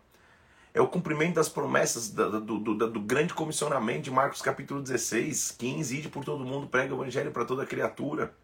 É 0.72 0.80
o 0.80 0.88
cumprimento 0.88 1.34
das 1.34 1.50
promessas 1.50 2.12
do, 2.12 2.40
do, 2.40 2.60
do, 2.60 2.92
do, 2.92 3.02
grande 3.02 3.34
comissionamento 3.34 4.04
de 4.04 4.12
Marcos 4.12 4.40
capítulo 4.40 4.84
16, 4.84 5.56
15, 5.58 5.98
ide 5.98 6.10
por 6.10 6.24
todo 6.24 6.46
mundo, 6.46 6.68
prega 6.68 6.94
o 6.94 7.02
evangelho 7.02 7.32
para 7.32 7.44
toda 7.44 7.66
criatura. 7.66 8.36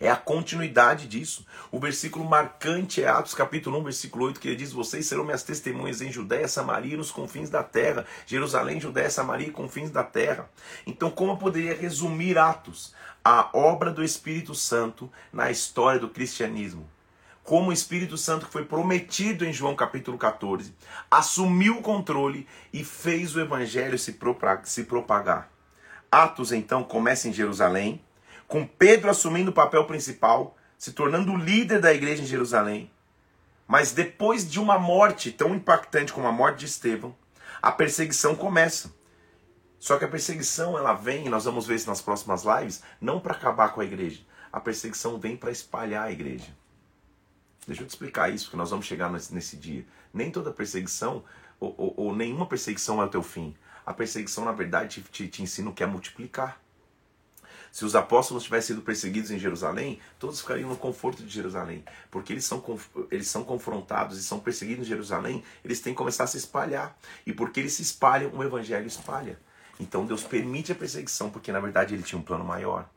É 0.00 0.10
a 0.10 0.16
continuidade 0.16 1.06
disso. 1.06 1.46
O 1.70 1.78
versículo 1.78 2.24
marcante 2.24 3.02
é 3.02 3.08
Atos 3.08 3.34
capítulo 3.34 3.78
1, 3.80 3.84
versículo 3.84 4.26
8, 4.26 4.40
que 4.40 4.48
ele 4.48 4.56
diz: 4.56 4.72
Vocês 4.72 5.06
serão 5.06 5.24
minhas 5.24 5.42
testemunhas 5.42 6.00
em 6.00 6.12
Judéia, 6.12 6.48
Samaria 6.48 6.94
e 6.94 6.96
nos 6.96 7.10
confins 7.10 7.50
da 7.50 7.62
terra. 7.62 8.04
Jerusalém, 8.26 8.80
Judéia, 8.80 9.10
Samaria 9.10 9.48
e 9.48 9.52
confins 9.52 9.90
da 9.90 10.04
terra. 10.04 10.48
Então, 10.86 11.10
como 11.10 11.32
eu 11.32 11.36
poderia 11.36 11.74
resumir 11.74 12.38
Atos? 12.38 12.94
A 13.24 13.50
obra 13.52 13.90
do 13.90 14.04
Espírito 14.04 14.54
Santo 14.54 15.10
na 15.32 15.50
história 15.50 15.98
do 15.98 16.08
cristianismo 16.08 16.88
como 17.46 17.70
o 17.70 17.72
Espírito 17.72 18.18
Santo 18.18 18.46
que 18.46 18.52
foi 18.52 18.64
prometido 18.64 19.44
em 19.44 19.52
João 19.52 19.76
capítulo 19.76 20.18
14, 20.18 20.74
assumiu 21.08 21.78
o 21.78 21.82
controle 21.82 22.44
e 22.72 22.82
fez 22.82 23.36
o 23.36 23.40
evangelho 23.40 23.96
se 23.96 24.18
propagar. 24.84 25.48
Atos 26.10 26.50
então 26.50 26.82
começa 26.82 27.28
em 27.28 27.32
Jerusalém, 27.32 28.02
com 28.46 28.66
Pedro 28.66 29.10
assumindo 29.10 29.50
o 29.50 29.54
papel 29.54 29.84
principal, 29.84 30.56
se 30.78 30.92
tornando 30.92 31.32
o 31.32 31.36
líder 31.36 31.80
da 31.80 31.92
igreja 31.92 32.22
em 32.22 32.26
Jerusalém. 32.26 32.90
Mas 33.66 33.92
depois 33.92 34.48
de 34.48 34.60
uma 34.60 34.78
morte 34.78 35.32
tão 35.32 35.54
impactante 35.54 36.12
como 36.12 36.28
a 36.28 36.32
morte 36.32 36.60
de 36.60 36.66
Estevão, 36.66 37.14
a 37.60 37.72
perseguição 37.72 38.34
começa. 38.34 38.94
Só 39.78 39.98
que 39.98 40.04
a 40.04 40.08
perseguição 40.08 40.78
ela 40.78 40.94
vem, 40.94 41.26
e 41.26 41.28
nós 41.28 41.44
vamos 41.44 41.66
ver 41.66 41.76
isso 41.76 41.88
nas 41.88 42.00
próximas 42.00 42.44
lives, 42.44 42.82
não 43.00 43.20
para 43.20 43.34
acabar 43.34 43.70
com 43.70 43.80
a 43.80 43.84
igreja. 43.84 44.20
A 44.52 44.60
perseguição 44.60 45.18
vem 45.18 45.36
para 45.36 45.50
espalhar 45.50 46.04
a 46.04 46.12
igreja. 46.12 46.54
Deixa 47.66 47.82
eu 47.82 47.86
te 47.86 47.90
explicar 47.90 48.32
isso, 48.32 48.44
porque 48.44 48.56
nós 48.56 48.70
vamos 48.70 48.86
chegar 48.86 49.10
nesse, 49.10 49.34
nesse 49.34 49.56
dia. 49.56 49.84
Nem 50.14 50.30
toda 50.30 50.52
perseguição, 50.52 51.24
ou, 51.58 51.74
ou, 51.76 51.94
ou, 51.96 52.14
nenhuma 52.14 52.46
perseguição 52.46 53.02
é 53.02 53.04
o 53.04 53.08
teu 53.08 53.22
fim. 53.22 53.56
A 53.84 53.92
perseguição, 53.92 54.44
na 54.44 54.52
verdade, 54.52 55.02
te, 55.02 55.10
te, 55.10 55.28
te 55.28 55.42
ensina 55.42 55.70
o 55.70 55.74
que 55.74 55.82
é 55.82 55.86
multiplicar. 55.86 56.60
Se 57.76 57.84
os 57.84 57.94
apóstolos 57.94 58.44
tivessem 58.44 58.68
sido 58.68 58.82
perseguidos 58.82 59.30
em 59.30 59.38
Jerusalém, 59.38 60.00
todos 60.18 60.40
ficariam 60.40 60.70
no 60.70 60.78
conforto 60.78 61.22
de 61.22 61.28
Jerusalém. 61.28 61.84
Porque 62.10 62.32
eles 62.32 62.46
são, 62.46 62.64
eles 63.10 63.28
são 63.28 63.44
confrontados 63.44 64.16
e 64.16 64.22
são 64.22 64.40
perseguidos 64.40 64.86
em 64.86 64.88
Jerusalém, 64.88 65.44
eles 65.62 65.78
têm 65.82 65.92
que 65.92 65.98
começar 65.98 66.24
a 66.24 66.26
se 66.26 66.38
espalhar. 66.38 66.98
E 67.26 67.34
porque 67.34 67.60
eles 67.60 67.74
se 67.74 67.82
espalham, 67.82 68.30
o 68.32 68.42
evangelho 68.42 68.86
espalha. 68.86 69.38
Então 69.78 70.06
Deus 70.06 70.22
permite 70.22 70.72
a 70.72 70.74
perseguição, 70.74 71.28
porque 71.28 71.52
na 71.52 71.60
verdade 71.60 71.92
ele 71.92 72.02
tinha 72.02 72.18
um 72.18 72.22
plano 72.22 72.46
maior. 72.46 72.88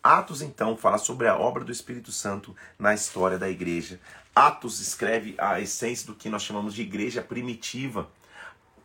Atos, 0.00 0.40
então, 0.40 0.76
fala 0.76 0.98
sobre 0.98 1.26
a 1.26 1.36
obra 1.36 1.64
do 1.64 1.72
Espírito 1.72 2.12
Santo 2.12 2.54
na 2.78 2.94
história 2.94 3.40
da 3.40 3.50
igreja. 3.50 3.98
Atos 4.32 4.78
escreve 4.78 5.34
a 5.36 5.60
essência 5.60 6.06
do 6.06 6.14
que 6.14 6.28
nós 6.28 6.44
chamamos 6.44 6.74
de 6.74 6.82
igreja 6.82 7.22
primitiva, 7.22 8.08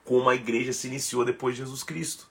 como 0.04 0.32
a 0.32 0.34
igreja 0.34 0.74
se 0.74 0.88
iniciou 0.88 1.24
depois 1.24 1.56
de 1.56 1.62
Jesus 1.62 1.84
Cristo. 1.84 2.27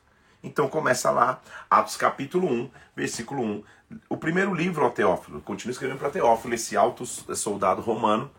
Então 0.46 0.68
começa 0.68 1.10
lá, 1.10 1.42
Atos 1.68 1.96
capítulo 1.96 2.46
1, 2.48 2.70
versículo 2.94 3.42
1. 3.42 3.64
O 4.08 4.16
primeiro 4.16 4.54
livro 4.54 4.88
Teófilo, 4.90 5.40
continua 5.40 5.72
escrevendo 5.72 5.98
para 5.98 6.08
Teófilo, 6.08 6.54
esse 6.54 6.76
alto 6.76 7.04
soldado 7.04 7.82
romano. 7.82 8.30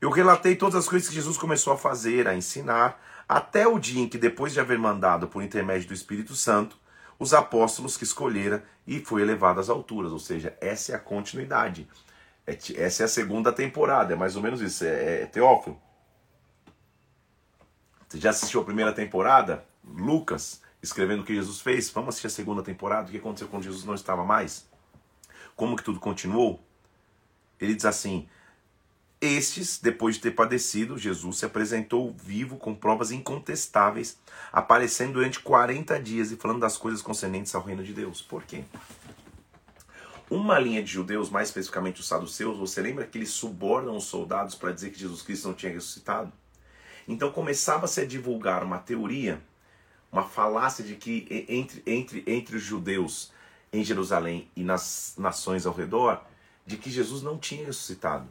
Eu 0.00 0.08
relatei 0.08 0.56
todas 0.56 0.76
as 0.76 0.88
coisas 0.88 1.08
que 1.08 1.14
Jesus 1.14 1.36
começou 1.36 1.74
a 1.74 1.76
fazer, 1.76 2.26
a 2.26 2.34
ensinar, 2.34 2.98
até 3.28 3.68
o 3.68 3.78
dia 3.78 4.02
em 4.02 4.08
que, 4.08 4.16
depois 4.16 4.54
de 4.54 4.60
haver 4.60 4.78
mandado 4.78 5.28
por 5.28 5.42
intermédio 5.42 5.88
do 5.88 5.94
Espírito 5.94 6.34
Santo, 6.34 6.78
os 7.18 7.34
apóstolos 7.34 7.98
que 7.98 8.04
escolhera 8.04 8.64
e 8.86 9.00
foi 9.00 9.20
elevado 9.20 9.60
às 9.60 9.68
alturas. 9.68 10.10
Ou 10.10 10.18
seja, 10.18 10.56
essa 10.58 10.92
é 10.92 10.94
a 10.94 10.98
continuidade. 10.98 11.86
É 12.46 12.56
essa 12.76 13.02
é 13.02 13.04
a 13.04 13.08
segunda 13.08 13.52
temporada, 13.52 14.14
é 14.14 14.16
mais 14.16 14.36
ou 14.36 14.42
menos 14.42 14.62
isso. 14.62 14.84
É, 14.84 15.22
é 15.22 15.26
Teófilo. 15.26 15.78
Você 18.08 18.18
já 18.18 18.30
assistiu 18.30 18.62
a 18.62 18.64
primeira 18.64 18.92
temporada? 18.92 19.64
Lucas, 19.86 20.60
escrevendo 20.82 21.22
o 21.22 21.24
que 21.24 21.34
Jesus 21.34 21.60
fez. 21.60 21.90
Vamos 21.90 22.10
assistir 22.10 22.26
a 22.26 22.30
segunda 22.30 22.62
temporada, 22.62 23.08
o 23.08 23.10
que 23.10 23.18
aconteceu 23.18 23.48
quando 23.48 23.64
Jesus 23.64 23.84
não 23.84 23.94
estava 23.94 24.24
mais? 24.24 24.68
Como 25.54 25.76
que 25.76 25.84
tudo 25.84 26.00
continuou? 26.00 26.60
Ele 27.60 27.74
diz 27.74 27.84
assim: 27.84 28.28
estes, 29.20 29.78
depois 29.78 30.16
de 30.16 30.22
ter 30.22 30.32
padecido, 30.32 30.98
Jesus 30.98 31.38
se 31.38 31.46
apresentou 31.46 32.12
vivo 32.12 32.56
com 32.56 32.74
provas 32.74 33.10
incontestáveis, 33.10 34.18
aparecendo 34.52 35.14
durante 35.14 35.40
40 35.40 35.98
dias 36.00 36.30
e 36.30 36.36
falando 36.36 36.60
das 36.60 36.76
coisas 36.76 37.00
concernentes 37.00 37.54
ao 37.54 37.62
reino 37.62 37.82
de 37.82 37.94
Deus. 37.94 38.20
Por 38.20 38.42
quê? 38.42 38.64
Uma 40.28 40.58
linha 40.58 40.82
de 40.82 40.90
judeus, 40.90 41.30
mais 41.30 41.48
especificamente 41.48 42.00
os 42.00 42.08
saduceus, 42.08 42.58
você 42.58 42.82
lembra 42.82 43.06
que 43.06 43.16
eles 43.16 43.30
subornam 43.30 43.96
os 43.96 44.04
soldados 44.04 44.54
para 44.54 44.72
dizer 44.72 44.90
que 44.90 44.98
Jesus 44.98 45.22
Cristo 45.22 45.48
não 45.48 45.54
tinha 45.54 45.72
ressuscitado? 45.72 46.32
Então 47.08 47.30
começava-se 47.30 48.00
a 48.00 48.04
divulgar 48.04 48.64
uma 48.64 48.78
teoria, 48.78 49.40
uma 50.10 50.24
falácia 50.24 50.84
de 50.84 50.96
que 50.96 51.46
entre, 51.48 51.82
entre, 51.86 52.24
entre 52.26 52.56
os 52.56 52.62
judeus 52.62 53.32
em 53.72 53.84
Jerusalém 53.84 54.50
e 54.56 54.62
nas 54.62 55.14
nações 55.18 55.66
ao 55.66 55.74
redor, 55.74 56.24
de 56.64 56.76
que 56.76 56.90
Jesus 56.90 57.22
não 57.22 57.38
tinha 57.38 57.66
ressuscitado 57.66 58.28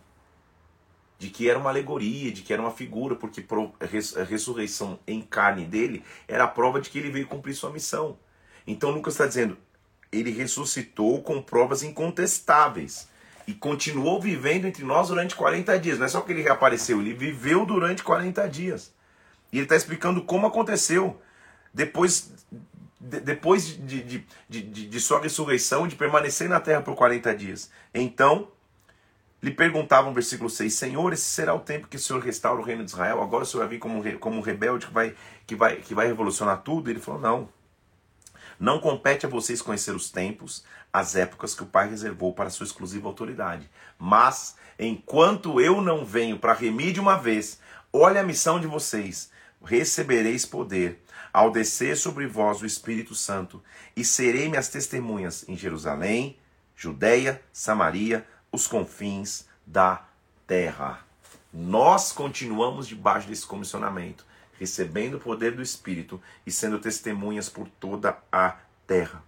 de 1.17 1.29
que 1.29 1.49
era 1.49 1.57
uma 1.57 1.69
alegoria, 1.69 2.31
de 2.31 2.41
que 2.41 2.51
era 2.51 2.61
uma 2.61 2.71
figura, 2.71 3.15
porque 3.15 3.43
a 3.79 4.23
ressurreição 4.23 4.99
em 5.07 5.21
carne 5.21 5.65
dele 5.65 6.03
era 6.27 6.43
a 6.43 6.47
prova 6.47 6.81
de 6.81 6.89
que 6.89 6.99
ele 6.99 7.09
veio 7.09 7.27
cumprir 7.27 7.53
sua 7.53 7.71
missão. 7.71 8.17
Então 8.67 8.91
Lucas 8.91 9.13
está 9.13 9.25
dizendo, 9.25 9.57
ele 10.11 10.31
ressuscitou 10.31 11.21
com 11.21 11.41
provas 11.41 11.83
incontestáveis 11.83 13.07
e 13.47 13.53
continuou 13.53 14.19
vivendo 14.19 14.65
entre 14.65 14.83
nós 14.83 15.07
durante 15.07 15.35
40 15.35 15.79
dias. 15.79 15.97
Não 15.97 16.05
é 16.05 16.09
só 16.09 16.21
que 16.21 16.31
ele 16.31 16.41
reapareceu, 16.41 16.99
ele 16.99 17.13
viveu 17.13 17.65
durante 17.65 18.03
40 18.03 18.47
dias. 18.49 18.93
E 19.51 19.57
ele 19.57 19.65
está 19.65 19.75
explicando 19.75 20.23
como 20.23 20.47
aconteceu. 20.47 21.19
Depois, 21.75 22.31
de, 23.01 23.19
depois 23.19 23.67
de, 23.67 24.01
de, 24.01 24.25
de, 24.47 24.61
de 24.87 24.99
sua 25.01 25.19
ressurreição, 25.19 25.85
de 25.85 25.95
permanecer 25.97 26.47
na 26.47 26.61
terra 26.61 26.81
por 26.81 26.95
40 26.95 27.35
dias. 27.35 27.69
Então, 27.93 28.47
lhe 29.43 29.51
perguntavam, 29.51 30.13
versículo 30.13 30.49
6, 30.49 30.73
Senhor, 30.73 31.11
esse 31.11 31.25
será 31.25 31.53
o 31.53 31.59
tempo 31.59 31.89
que 31.89 31.97
o 31.97 31.99
Senhor 31.99 32.23
restaura 32.23 32.61
o 32.61 32.63
reino 32.63 32.85
de 32.85 32.91
Israel? 32.91 33.21
Agora 33.21 33.43
o 33.43 33.45
Senhor 33.45 33.63
vai 33.63 33.69
vir 33.71 33.79
como, 33.79 34.01
como 34.19 34.37
um 34.37 34.41
rebelde 34.41 34.87
que 34.87 34.93
vai, 34.93 35.13
que, 35.45 35.53
vai, 35.53 35.75
que 35.75 35.93
vai 35.93 36.07
revolucionar 36.07 36.61
tudo? 36.61 36.89
Ele 36.89 37.01
falou, 37.01 37.19
não. 37.19 37.49
Não 38.57 38.79
compete 38.79 39.25
a 39.25 39.29
vocês 39.29 39.61
conhecer 39.61 39.93
os 39.93 40.09
tempos, 40.09 40.63
as 40.93 41.13
épocas 41.17 41.53
que 41.53 41.63
o 41.63 41.65
Pai 41.65 41.89
reservou 41.89 42.31
para 42.31 42.49
sua 42.49 42.65
exclusiva 42.65 43.09
autoridade. 43.09 43.69
Mas, 43.99 44.55
enquanto 44.79 45.59
eu 45.59 45.81
não 45.81 46.05
venho 46.05 46.39
para 46.39 46.53
remir 46.53 46.93
de 46.93 47.01
uma 47.01 47.17
vez, 47.17 47.59
olha 47.91 48.21
a 48.21 48.23
missão 48.23 48.61
de 48.61 48.65
vocês, 48.65 49.29
recebereis 49.61 50.45
poder 50.45 51.01
ao 51.35 51.51
descer 51.51 51.97
sobre 51.97 52.25
vós 52.25 52.61
o 52.61 52.65
Espírito 52.65 53.13
Santo, 53.13 53.61
e 53.93 54.05
serei 54.05 54.47
minhas 54.47 54.69
testemunhas 54.69 55.43
em 55.49 55.57
Jerusalém, 55.57 56.39
Judéia, 56.77 57.43
Samaria, 57.51 58.25
os 58.49 58.67
confins 58.67 59.45
da 59.65 60.07
terra. 60.47 61.05
Nós 61.51 62.13
continuamos 62.13 62.87
debaixo 62.87 63.27
desse 63.27 63.45
comissionamento, 63.45 64.25
recebendo 64.57 65.15
o 65.15 65.19
poder 65.19 65.53
do 65.53 65.61
Espírito 65.61 66.21
e 66.47 66.51
sendo 66.53 66.79
testemunhas 66.79 67.49
por 67.49 67.67
toda 67.67 68.17
a 68.31 68.55
terra. 68.87 69.21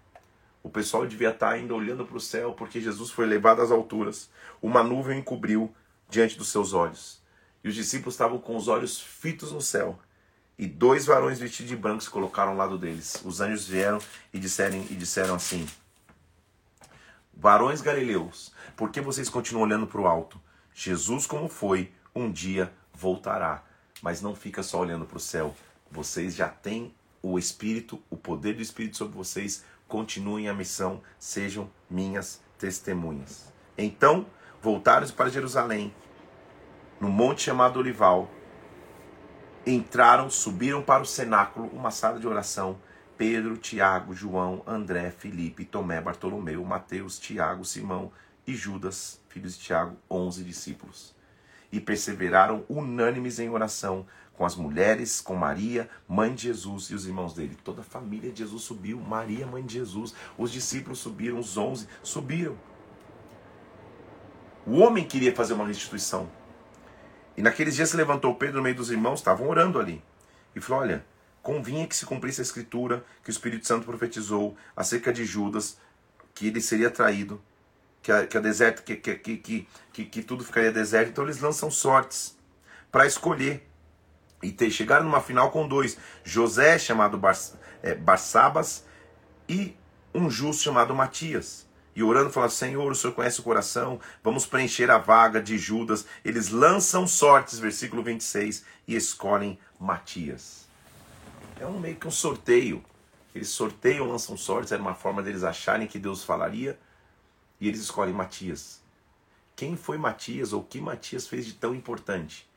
O 0.63 0.69
pessoal 0.69 1.05
devia 1.05 1.31
estar 1.31 1.49
ainda 1.49 1.75
olhando 1.75 2.05
para 2.05 2.15
o 2.15 2.21
céu, 2.21 2.53
porque 2.53 2.79
Jesus 2.79 3.11
foi 3.11 3.25
levado 3.25 3.61
às 3.61 3.69
alturas. 3.69 4.29
Uma 4.61 4.81
nuvem 4.81 5.19
encobriu 5.19 5.75
diante 6.09 6.37
dos 6.37 6.47
seus 6.53 6.71
olhos. 6.71 7.21
E 7.65 7.67
os 7.67 7.75
discípulos 7.75 8.13
estavam 8.13 8.37
com 8.37 8.55
os 8.55 8.69
olhos 8.69 8.97
fitos 8.97 9.51
no 9.51 9.61
céu. 9.61 9.99
E 10.57 10.65
dois 10.65 11.05
varões 11.05 11.39
vestidos 11.39 11.69
de 11.69 11.75
branco 11.75 12.03
se 12.03 12.09
colocaram 12.09 12.51
ao 12.51 12.57
lado 12.57 12.77
deles. 12.77 13.21
Os 13.23 13.41
anjos 13.41 13.67
vieram 13.67 13.99
e 14.33 14.39
disseram, 14.39 14.79
e 14.89 14.95
disseram 14.95 15.35
assim: 15.35 15.67
varões 17.31 17.81
galileus, 17.81 18.51
por 18.75 18.89
que 18.89 18.99
vocês 18.99 19.29
continuam 19.29 19.65
olhando 19.65 19.85
para 19.85 20.01
o 20.01 20.07
alto? 20.07 20.41
Jesus, 20.73 21.27
como 21.27 21.47
foi, 21.47 21.91
um 22.13 22.31
dia 22.31 22.73
voltará. 22.93 23.63
Mas 24.01 24.21
não 24.21 24.35
fica 24.35 24.61
só 24.63 24.79
olhando 24.79 25.05
para 25.05 25.17
o 25.17 25.19
céu. 25.19 25.55
Vocês 25.91 26.35
já 26.35 26.47
têm 26.49 26.93
o 27.21 27.37
Espírito, 27.37 28.01
o 28.09 28.17
poder 28.17 28.53
do 28.53 28.61
Espírito 28.61 28.97
sobre 28.97 29.17
vocês. 29.17 29.63
Continuem 29.87 30.49
a 30.49 30.53
missão, 30.53 31.01
sejam 31.17 31.69
minhas 31.89 32.41
testemunhas. 32.57 33.51
Então, 33.77 34.25
voltaram 34.61 35.07
para 35.09 35.29
Jerusalém, 35.29 35.93
no 36.99 37.09
monte 37.09 37.43
chamado 37.43 37.79
Olival. 37.79 38.29
Entraram, 39.69 40.29
subiram 40.29 40.81
para 40.81 41.03
o 41.03 41.05
cenáculo, 41.05 41.67
uma 41.73 41.91
sala 41.91 42.21
de 42.21 42.25
oração. 42.25 42.77
Pedro, 43.17 43.57
Tiago, 43.57 44.13
João, 44.13 44.63
André, 44.65 45.11
Felipe, 45.11 45.65
Tomé, 45.65 45.99
Bartolomeu, 45.99 46.63
Mateus, 46.63 47.19
Tiago, 47.19 47.65
Simão 47.65 48.09
e 48.47 48.55
Judas, 48.55 49.19
filhos 49.27 49.57
de 49.57 49.65
Tiago, 49.65 49.97
onze 50.09 50.41
discípulos. 50.41 51.13
E 51.69 51.81
perseveraram 51.81 52.63
unânimes 52.69 53.39
em 53.39 53.49
oração 53.49 54.05
com 54.37 54.45
as 54.45 54.55
mulheres, 54.55 55.19
com 55.19 55.35
Maria, 55.35 55.89
mãe 56.07 56.33
de 56.33 56.43
Jesus 56.43 56.85
e 56.85 56.95
os 56.95 57.05
irmãos 57.05 57.33
dele. 57.33 57.57
Toda 57.61 57.81
a 57.81 57.83
família 57.83 58.31
de 58.31 58.37
Jesus 58.39 58.63
subiu, 58.63 58.97
Maria, 59.01 59.45
mãe 59.45 59.65
de 59.65 59.73
Jesus, 59.73 60.15
os 60.37 60.49
discípulos 60.49 60.99
subiram, 60.99 61.39
os 61.39 61.57
onze 61.57 61.89
subiram. 62.01 62.55
O 64.65 64.77
homem 64.77 65.05
queria 65.05 65.35
fazer 65.35 65.55
uma 65.55 65.67
restituição. 65.67 66.29
E 67.37 67.41
naqueles 67.43 67.75
dias 67.75 67.89
se 67.89 67.95
levantou 67.95 68.33
Pedro 68.33 68.57
no 68.57 68.63
meio 68.63 68.75
dos 68.75 68.89
irmãos, 68.89 69.19
estavam 69.19 69.47
orando 69.47 69.79
ali. 69.79 70.03
E 70.55 70.59
falou: 70.59 70.81
Olha, 70.81 71.05
convinha 71.43 71.85
que 71.85 71.95
se 71.95 72.05
cumprisse 72.05 72.41
a 72.41 72.43
escritura 72.43 73.05
que 73.23 73.29
o 73.29 73.31
Espírito 73.31 73.67
Santo 73.67 73.85
profetizou 73.85 74.57
acerca 74.75 75.13
de 75.13 75.23
Judas, 75.23 75.77
que 76.33 76.47
ele 76.47 76.59
seria 76.59 76.89
traído 76.89 77.39
que 78.01 78.11
a, 78.11 78.25
que 78.25 78.37
a 78.37 78.41
deserto, 78.41 78.83
que, 78.83 78.95
que, 78.95 79.37
que, 79.37 79.67
que, 79.93 80.05
que 80.05 80.23
tudo 80.23 80.43
ficaria 80.43 80.71
deserto. 80.71 81.09
Então 81.09 81.23
eles 81.23 81.39
lançam 81.39 81.69
sortes 81.69 82.35
para 82.91 83.05
escolher. 83.05 83.69
E 84.41 84.51
ter, 84.51 84.71
chegaram 84.71 85.05
numa 85.05 85.21
final 85.21 85.51
com 85.51 85.67
dois: 85.67 85.95
José, 86.23 86.79
chamado 86.79 87.19
Bar, 87.19 87.37
é, 87.83 87.93
Barsabas, 87.93 88.83
e 89.47 89.77
um 90.13 90.27
justo 90.27 90.63
chamado 90.63 90.95
Matias. 90.95 91.66
E 91.97 92.03
orando, 92.03 92.29
fala: 92.29 92.47
Senhor, 92.47 92.91
o 92.91 92.93
Senhor 92.93 93.11
conhece 93.11 93.39
o 93.39 93.43
coração, 93.43 93.99
vamos 94.23 94.45
preencher 94.45 94.91
a 94.91 94.99
vaga 94.99 95.41
de 95.41 95.57
Judas. 95.57 96.05
Eles 96.23 96.49
lançam 96.49 97.07
sortes, 97.07 97.57
versículo 97.57 98.03
26, 98.03 98.63
e 98.87 98.95
escolhem 98.95 99.57
Matias. 99.79 100.67
É 101.59 101.65
um 101.65 101.79
meio 101.79 101.95
que 101.95 102.07
um 102.07 102.11
sorteio. 102.11 102.85
Eles 103.33 103.49
sorteiam, 103.49 104.07
lançam 104.07 104.37
sortes, 104.37 104.71
era 104.71 104.79
uma 104.79 104.93
forma 104.93 105.23
deles 105.23 105.43
acharem 105.43 105.87
que 105.87 105.97
Deus 105.97 106.23
falaria 106.23 106.77
e 107.59 107.67
eles 107.67 107.79
escolhem 107.79 108.13
Matias. 108.13 108.79
Quem 109.55 109.75
foi 109.75 109.97
Matias 109.97 110.53
ou 110.53 110.61
o 110.61 110.63
que 110.63 110.79
Matias 110.79 111.27
fez 111.27 111.47
de 111.47 111.53
tão 111.53 111.73
importante? 111.73 112.47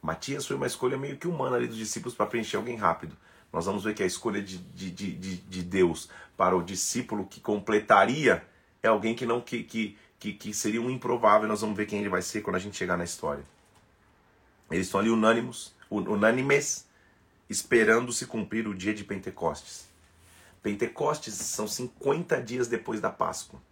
Matias 0.00 0.46
foi 0.46 0.56
uma 0.56 0.66
escolha 0.66 0.96
meio 0.96 1.18
que 1.18 1.28
humana 1.28 1.56
ali 1.56 1.66
dos 1.66 1.76
discípulos 1.76 2.14
para 2.14 2.24
preencher 2.24 2.56
alguém 2.56 2.76
rápido. 2.76 3.14
Nós 3.54 3.66
vamos 3.66 3.84
ver 3.84 3.94
que 3.94 4.02
a 4.02 4.06
escolha 4.06 4.42
de, 4.42 4.58
de, 4.58 4.90
de, 4.90 5.36
de, 5.36 5.62
Deus 5.62 6.10
para 6.36 6.56
o 6.56 6.62
discípulo 6.62 7.24
que 7.24 7.40
completaria 7.40 8.44
é 8.82 8.88
alguém 8.88 9.14
que 9.14 9.24
não 9.24 9.40
que, 9.40 9.62
que, 9.62 9.96
que, 10.18 10.32
que 10.32 10.52
seria 10.52 10.82
um 10.82 10.90
improvável. 10.90 11.46
Nós 11.46 11.60
vamos 11.60 11.76
ver 11.76 11.86
quem 11.86 12.00
ele 12.00 12.08
vai 12.08 12.20
ser 12.20 12.40
quando 12.40 12.56
a 12.56 12.58
gente 12.58 12.76
chegar 12.76 12.96
na 12.96 13.04
história. 13.04 13.44
Eles 14.68 14.88
estão 14.88 14.98
ali 14.98 15.08
unânimos, 15.08 15.72
unânimes, 15.88 16.84
esperando 17.48 18.12
se 18.12 18.26
cumprir 18.26 18.66
o 18.66 18.74
dia 18.74 18.92
de 18.92 19.04
Pentecostes. 19.04 19.86
Pentecostes 20.60 21.34
são 21.34 21.68
50 21.68 22.42
dias 22.42 22.66
depois 22.66 23.00
da 23.00 23.10
Páscoa. 23.10 23.62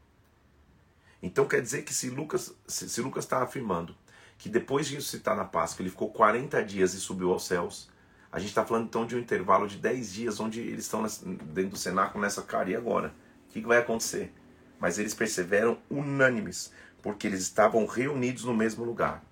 Então 1.21 1.45
quer 1.49 1.61
dizer 1.61 1.83
que 1.83 1.93
se 1.93 2.09
Lucas 2.09 2.55
se, 2.69 2.89
se 2.89 3.01
Lucas 3.01 3.25
está 3.25 3.43
afirmando 3.43 3.97
que 4.39 4.49
depois 4.49 4.87
de 4.87 4.95
ressuscitar 4.95 5.37
na 5.37 5.45
Páscoa 5.45 5.83
ele 5.83 5.91
ficou 5.91 6.13
40 6.13 6.63
dias 6.63 6.95
e 6.95 7.01
subiu 7.01 7.33
aos 7.33 7.45
céus, 7.45 7.91
a 8.33 8.39
gente 8.39 8.49
está 8.49 8.65
falando 8.65 8.87
então 8.87 9.05
de 9.05 9.15
um 9.15 9.19
intervalo 9.19 9.69
de 9.69 9.77
10 9.77 10.13
dias 10.15 10.41
onde 10.41 10.59
eles 10.61 10.85
estão 10.85 11.05
dentro 11.53 11.73
do 11.73 11.77
cenáculo 11.77 12.25
nessa 12.25 12.41
cara. 12.41 12.71
E 12.71 12.75
agora? 12.75 13.15
O 13.47 13.53
que 13.53 13.61
vai 13.61 13.77
acontecer? 13.77 14.33
Mas 14.81 14.99
eles 14.99 15.13
perseveram 15.13 15.77
unânimes, 15.91 16.73
porque 17.03 17.27
eles 17.27 17.43
estavam 17.43 17.85
reunidos 17.85 18.45
no 18.45 18.55
mesmo 18.55 18.85
lugar. 18.85 19.23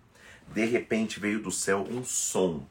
De 0.53 0.67
repente 0.67 1.19
veio 1.19 1.41
do 1.41 1.51
céu 1.51 1.87
um 1.91 2.05
som, 2.05 2.67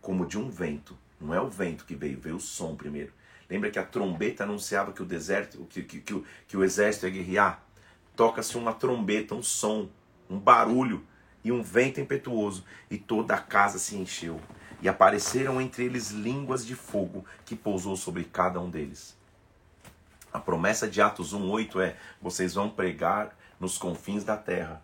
como 0.00 0.24
de 0.24 0.38
um 0.38 0.48
vento. 0.48 0.96
Não 1.20 1.34
é 1.34 1.40
o 1.40 1.50
vento 1.50 1.84
que 1.84 1.94
veio, 1.94 2.18
veio 2.18 2.36
o 2.36 2.40
som 2.40 2.74
primeiro. 2.74 3.12
Lembra 3.50 3.70
que 3.70 3.78
a 3.78 3.84
trombeta 3.84 4.44
anunciava 4.44 4.92
que 4.92 5.02
o 5.02 5.06
deserto, 5.06 5.66
que, 5.66 5.82
que, 5.82 6.00
que, 6.00 6.14
o, 6.14 6.24
que 6.48 6.56
o 6.56 6.64
exército 6.64 7.06
ia 7.06 7.12
guerrear? 7.12 7.62
Toca-se 8.16 8.56
uma 8.56 8.72
trombeta, 8.72 9.34
um 9.34 9.42
som, 9.42 9.90
um 10.30 10.38
barulho 10.38 11.06
e 11.44 11.52
um 11.52 11.62
vento 11.62 12.00
impetuoso, 12.00 12.64
e 12.90 12.96
toda 12.96 13.34
a 13.34 13.38
casa 13.38 13.78
se 13.78 13.96
encheu. 13.96 14.40
E 14.82 14.88
apareceram 14.88 15.60
entre 15.60 15.84
eles 15.84 16.10
línguas 16.10 16.66
de 16.66 16.74
fogo 16.74 17.24
que 17.46 17.56
pousou 17.56 17.96
sobre 17.96 18.24
cada 18.24 18.60
um 18.60 18.68
deles. 18.68 19.16
A 20.30 20.38
promessa 20.38 20.86
de 20.86 21.00
Atos 21.00 21.32
1:8 21.32 21.80
é: 21.80 21.96
vocês 22.20 22.52
vão 22.52 22.68
pregar 22.68 23.34
nos 23.58 23.78
confins 23.78 24.24
da 24.24 24.36
terra. 24.36 24.82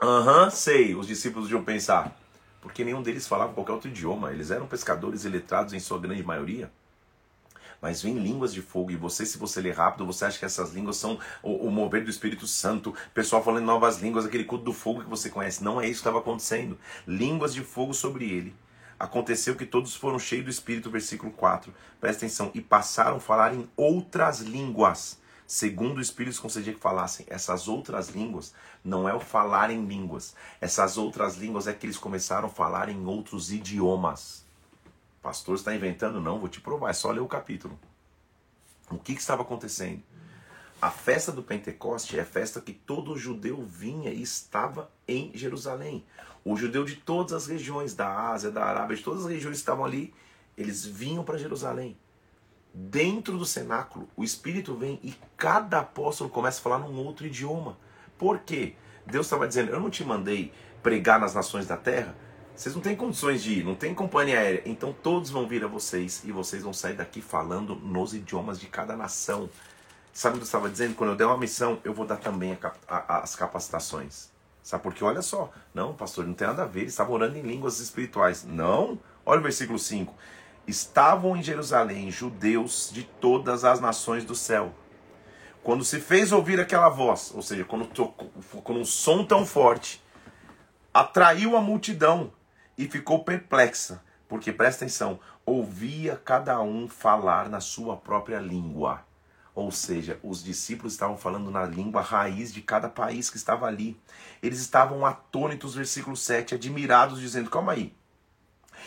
Aham, 0.00 0.44
uhum, 0.44 0.50
sei, 0.50 0.94
os 0.94 1.08
discípulos 1.08 1.50
iam 1.50 1.64
pensar 1.64 2.16
porque 2.60 2.84
nenhum 2.84 3.02
deles 3.02 3.26
falava 3.26 3.52
qualquer 3.52 3.72
outro 3.72 3.88
idioma. 3.88 4.32
Eles 4.32 4.50
eram 4.50 4.66
pescadores 4.66 5.24
iletrados 5.24 5.72
em 5.72 5.80
sua 5.80 5.98
grande 5.98 6.22
maioria. 6.22 6.70
Mas 7.80 8.02
vem 8.02 8.18
línguas 8.18 8.52
de 8.52 8.60
fogo, 8.60 8.90
e 8.90 8.96
você, 8.96 9.24
se 9.24 9.38
você 9.38 9.60
ler 9.60 9.76
rápido, 9.76 10.06
você 10.06 10.24
acha 10.24 10.38
que 10.38 10.44
essas 10.44 10.72
línguas 10.72 10.96
são 10.96 11.18
o, 11.42 11.66
o 11.66 11.70
mover 11.70 12.02
do 12.02 12.10
Espírito 12.10 12.46
Santo, 12.46 12.94
pessoal 13.14 13.42
falando 13.42 13.64
novas 13.64 13.98
línguas, 13.98 14.24
aquele 14.24 14.44
culto 14.44 14.64
do 14.64 14.72
fogo 14.72 15.02
que 15.02 15.08
você 15.08 15.30
conhece. 15.30 15.62
Não 15.62 15.80
é 15.80 15.84
isso 15.84 15.94
que 15.94 16.08
estava 16.08 16.18
acontecendo. 16.18 16.78
Línguas 17.06 17.54
de 17.54 17.62
fogo 17.62 17.94
sobre 17.94 18.30
ele. 18.30 18.54
Aconteceu 18.98 19.54
que 19.54 19.64
todos 19.64 19.94
foram 19.94 20.18
cheios 20.18 20.44
do 20.44 20.50
Espírito, 20.50 20.90
versículo 20.90 21.30
4. 21.32 21.72
Presta 22.00 22.26
atenção. 22.26 22.50
E 22.52 22.60
passaram 22.60 23.18
a 23.18 23.20
falar 23.20 23.54
em 23.54 23.68
outras 23.76 24.40
línguas 24.40 25.18
segundo 25.48 25.96
o 25.96 26.02
Espírito 26.02 26.42
concedia 26.42 26.74
que 26.74 26.78
falassem. 26.78 27.24
Essas 27.28 27.68
outras 27.68 28.10
línguas 28.10 28.52
não 28.84 29.08
é 29.08 29.14
o 29.14 29.18
falar 29.18 29.70
em 29.70 29.82
línguas. 29.86 30.34
Essas 30.60 30.98
outras 30.98 31.36
línguas 31.38 31.66
é 31.66 31.72
que 31.72 31.86
eles 31.86 31.96
começaram 31.96 32.48
a 32.48 32.50
falar 32.50 32.90
em 32.90 33.06
outros 33.06 33.50
idiomas. 33.50 34.46
Pastor 35.22 35.56
está 35.56 35.74
inventando? 35.74 36.20
Não, 36.20 36.38
vou 36.38 36.48
te 36.48 36.60
provar, 36.60 36.90
é 36.90 36.92
só 36.92 37.10
ler 37.10 37.20
o 37.20 37.26
capítulo. 37.26 37.78
O 38.90 38.98
que, 38.98 39.14
que 39.14 39.20
estava 39.20 39.42
acontecendo? 39.42 40.02
A 40.80 40.90
festa 40.90 41.32
do 41.32 41.42
Pentecoste 41.42 42.18
é 42.18 42.22
a 42.22 42.24
festa 42.24 42.60
que 42.60 42.72
todo 42.72 43.16
judeu 43.16 43.64
vinha 43.64 44.10
e 44.10 44.22
estava 44.22 44.90
em 45.06 45.32
Jerusalém. 45.34 46.04
O 46.44 46.56
judeu 46.56 46.84
de 46.84 46.96
todas 46.96 47.32
as 47.32 47.46
regiões, 47.46 47.94
da 47.94 48.30
Ásia, 48.30 48.50
da 48.50 48.64
Arábia, 48.64 48.96
de 48.96 49.02
todas 49.02 49.24
as 49.24 49.30
regiões 49.30 49.56
que 49.56 49.62
estavam 49.62 49.84
ali, 49.84 50.14
eles 50.56 50.86
vinham 50.86 51.24
para 51.24 51.36
Jerusalém 51.36 51.98
dentro 52.78 53.36
do 53.36 53.44
cenáculo, 53.44 54.08
o 54.16 54.22
Espírito 54.22 54.74
vem 54.74 55.00
e 55.02 55.14
cada 55.36 55.80
apóstolo 55.80 56.30
começa 56.30 56.60
a 56.60 56.62
falar 56.62 56.78
num 56.78 56.96
outro 56.98 57.26
idioma. 57.26 57.76
Por 58.16 58.40
quê? 58.40 58.74
Deus 59.06 59.26
estava 59.26 59.48
dizendo: 59.48 59.72
Eu 59.72 59.80
não 59.80 59.90
te 59.90 60.04
mandei 60.04 60.52
pregar 60.82 61.18
nas 61.18 61.34
nações 61.34 61.66
da 61.66 61.76
terra. 61.76 62.14
Vocês 62.58 62.74
não 62.74 62.82
têm 62.82 62.96
condições 62.96 63.40
de 63.40 63.60
ir, 63.60 63.64
não 63.64 63.76
tem 63.76 63.94
companhia 63.94 64.40
aérea. 64.40 64.62
Então 64.66 64.92
todos 64.92 65.30
vão 65.30 65.46
vir 65.46 65.62
a 65.62 65.68
vocês 65.68 66.24
e 66.24 66.32
vocês 66.32 66.60
vão 66.60 66.72
sair 66.72 66.94
daqui 66.94 67.22
falando 67.22 67.76
nos 67.76 68.12
idiomas 68.12 68.58
de 68.58 68.66
cada 68.66 68.96
nação. 68.96 69.48
Sabe 70.12 70.34
o 70.34 70.38
que 70.38 70.42
eu 70.42 70.46
estava 70.46 70.68
dizendo? 70.68 70.96
Quando 70.96 71.10
eu 71.10 71.16
der 71.16 71.26
uma 71.26 71.38
missão, 71.38 71.78
eu 71.84 71.94
vou 71.94 72.04
dar 72.04 72.16
também 72.16 72.58
a, 72.60 72.72
a, 72.88 73.18
as 73.20 73.36
capacitações. 73.36 74.32
Sabe 74.60 74.82
porque 74.82 75.04
olha 75.04 75.22
só, 75.22 75.52
não, 75.72 75.94
pastor, 75.94 76.26
não 76.26 76.34
tem 76.34 76.48
nada 76.48 76.64
a 76.64 76.66
ver, 76.66 76.80
eles 76.80 76.94
estavam 76.94 77.14
orando 77.14 77.38
em 77.38 77.42
línguas 77.42 77.78
espirituais. 77.78 78.44
Não, 78.44 78.98
olha 79.24 79.38
o 79.38 79.42
versículo 79.44 79.78
5 79.78 80.12
estavam 80.66 81.36
em 81.36 81.42
Jerusalém 81.44 82.10
judeus 82.10 82.90
de 82.92 83.04
todas 83.04 83.64
as 83.64 83.78
nações 83.78 84.24
do 84.24 84.34
céu. 84.34 84.74
Quando 85.62 85.84
se 85.84 86.00
fez 86.00 86.32
ouvir 86.32 86.58
aquela 86.58 86.88
voz, 86.88 87.30
ou 87.32 87.40
seja, 87.40 87.64
quando, 87.64 87.86
tocou, 87.86 88.32
quando 88.64 88.80
um 88.80 88.84
som 88.84 89.24
tão 89.24 89.46
forte, 89.46 90.02
atraiu 90.92 91.56
a 91.56 91.60
multidão 91.60 92.32
e 92.78 92.88
ficou 92.88 93.24
perplexa, 93.24 94.02
porque 94.26 94.52
presta 94.52 94.84
atenção, 94.84 95.20
ouvia 95.44 96.16
cada 96.24 96.62
um 96.62 96.88
falar 96.88 97.50
na 97.50 97.60
sua 97.60 97.96
própria 97.96 98.38
língua. 98.38 99.04
Ou 99.54 99.70
seja, 99.72 100.20
os 100.22 100.42
discípulos 100.42 100.92
estavam 100.92 101.18
falando 101.18 101.50
na 101.50 101.64
língua 101.64 102.00
raiz 102.00 102.52
de 102.52 102.62
cada 102.62 102.88
país 102.88 103.28
que 103.28 103.36
estava 103.36 103.66
ali. 103.66 104.00
Eles 104.40 104.60
estavam 104.60 105.04
atônitos, 105.04 105.74
versículo 105.74 106.16
7, 106.16 106.54
admirados, 106.54 107.20
dizendo: 107.20 107.50
Calma 107.50 107.72
aí, 107.72 107.92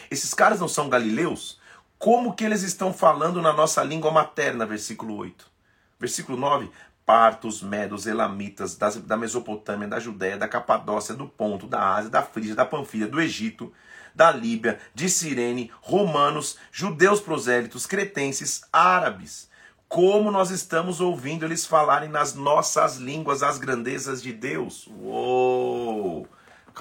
esses 0.09 0.33
caras 0.33 0.61
não 0.61 0.69
são 0.69 0.87
galileus? 0.87 1.59
como 2.01 2.33
que 2.33 2.43
eles 2.43 2.63
estão 2.63 2.91
falando 2.91 3.43
na 3.43 3.53
nossa 3.53 3.83
língua 3.83 4.09
materna, 4.09 4.65
versículo 4.65 5.15
8. 5.17 5.45
Versículo 5.99 6.35
9, 6.35 6.71
partos, 7.05 7.61
medos, 7.61 8.05
elamitas, 8.05 8.75
da 8.75 9.17
Mesopotâmia, 9.17 9.87
da 9.87 9.99
Judéia, 9.99 10.37
da 10.37 10.47
Capadócia, 10.47 11.15
do 11.15 11.27
Ponto, 11.27 11.67
da 11.67 11.95
Ásia, 11.95 12.09
da 12.09 12.21
Frígia, 12.21 12.55
da 12.55 12.65
Panfilha, 12.65 13.07
do 13.07 13.21
Egito, 13.21 13.71
da 14.13 14.31
Líbia, 14.31 14.79
de 14.93 15.09
Cirene, 15.09 15.71
romanos, 15.81 16.57
judeus 16.71 17.19
prosélitos, 17.19 17.85
cretenses, 17.85 18.61
árabes. 18.71 19.49
como 19.87 20.31
nós 20.31 20.51
estamos 20.51 21.01
ouvindo 21.01 21.43
eles 21.43 21.65
falarem 21.65 22.07
nas 22.07 22.33
nossas 22.33 22.95
línguas 22.95 23.43
as 23.43 23.57
grandezas 23.57 24.21
de 24.23 24.31
Deus. 24.31 24.87
Uou! 24.87 26.25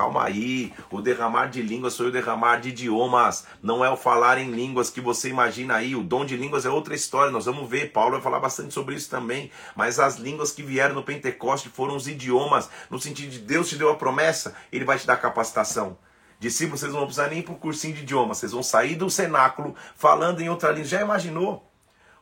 Calma 0.01 0.25
aí, 0.25 0.73
o 0.91 1.03
derramar 1.03 1.49
de 1.49 1.61
línguas 1.61 1.95
foi 1.95 2.07
o 2.07 2.11
derramar 2.11 2.57
de 2.57 2.71
idiomas, 2.71 3.45
não 3.63 3.85
é 3.85 3.91
o 3.91 3.99
falar 3.99 4.39
em 4.39 4.51
línguas 4.51 4.89
que 4.89 4.99
você 4.99 5.29
imagina 5.29 5.75
aí. 5.77 5.95
O 5.95 6.03
dom 6.03 6.25
de 6.25 6.39
línguas 6.39 6.65
é 6.65 6.71
outra 6.71 6.95
história, 6.95 7.31
nós 7.31 7.45
vamos 7.45 7.69
ver. 7.69 7.93
Paulo 7.93 8.13
vai 8.13 8.23
falar 8.23 8.41
bastante 8.41 8.73
sobre 8.73 8.95
isso 8.95 9.11
também. 9.11 9.51
Mas 9.77 9.99
as 9.99 10.17
línguas 10.17 10.53
que 10.53 10.63
vieram 10.63 10.95
no 10.95 11.03
Pentecoste 11.03 11.69
foram 11.69 11.97
os 11.97 12.09
idiomas, 12.09 12.71
no 12.89 12.99
sentido 12.99 13.31
de 13.31 13.41
Deus 13.41 13.69
te 13.69 13.77
deu 13.77 13.91
a 13.91 13.95
promessa, 13.95 14.55
ele 14.73 14.87
vai 14.87 14.99
te 14.99 15.07
dar 15.07 15.19
capacitação. 15.19 15.99
Discípulos, 16.39 16.81
vocês 16.81 16.93
não 16.93 17.01
vão 17.01 17.07
precisar 17.07 17.29
nem 17.29 17.43
para 17.43 17.53
o 17.53 17.59
cursinho 17.59 17.93
de 17.93 18.01
idiomas, 18.01 18.39
vocês 18.39 18.53
vão 18.53 18.63
sair 18.63 18.97
do 18.97 19.11
cenáculo 19.11 19.75
falando 19.95 20.41
em 20.41 20.49
outra 20.49 20.71
língua. 20.71 20.89
Já 20.89 21.03
imaginou? 21.03 21.70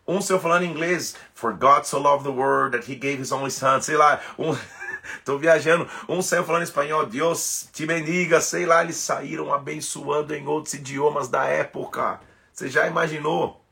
Um 0.09 0.23
seu 0.23 0.41
falando 0.41 0.65
inglês, 0.65 1.15
For 1.35 1.53
God 1.53 1.85
so 1.85 1.99
loved 1.99 2.25
the 2.25 2.31
world 2.31 2.75
that 2.75 2.91
he 2.91 2.97
gave 2.97 3.19
his 3.21 3.31
only 3.31 3.51
son, 3.51 3.83
sei 3.83 3.95
lá. 3.95 4.19
Um. 4.39 4.57
Tô 5.23 5.37
viajando. 5.37 5.87
Um 6.09 6.23
saiu 6.23 6.45
falando 6.45 6.63
espanhol, 6.63 7.05
Deus 7.05 7.69
te 7.73 7.85
bendiga, 7.85 8.41
sei 8.41 8.65
lá, 8.65 8.83
eles 8.83 8.97
saíram 8.97 9.53
abençoando 9.53 10.35
em 10.35 10.47
outros 10.47 10.73
idiomas 10.73 11.29
da 11.29 11.45
época. 11.45 12.21
Você 12.53 12.69
já 12.69 12.87
imaginou? 12.87 13.63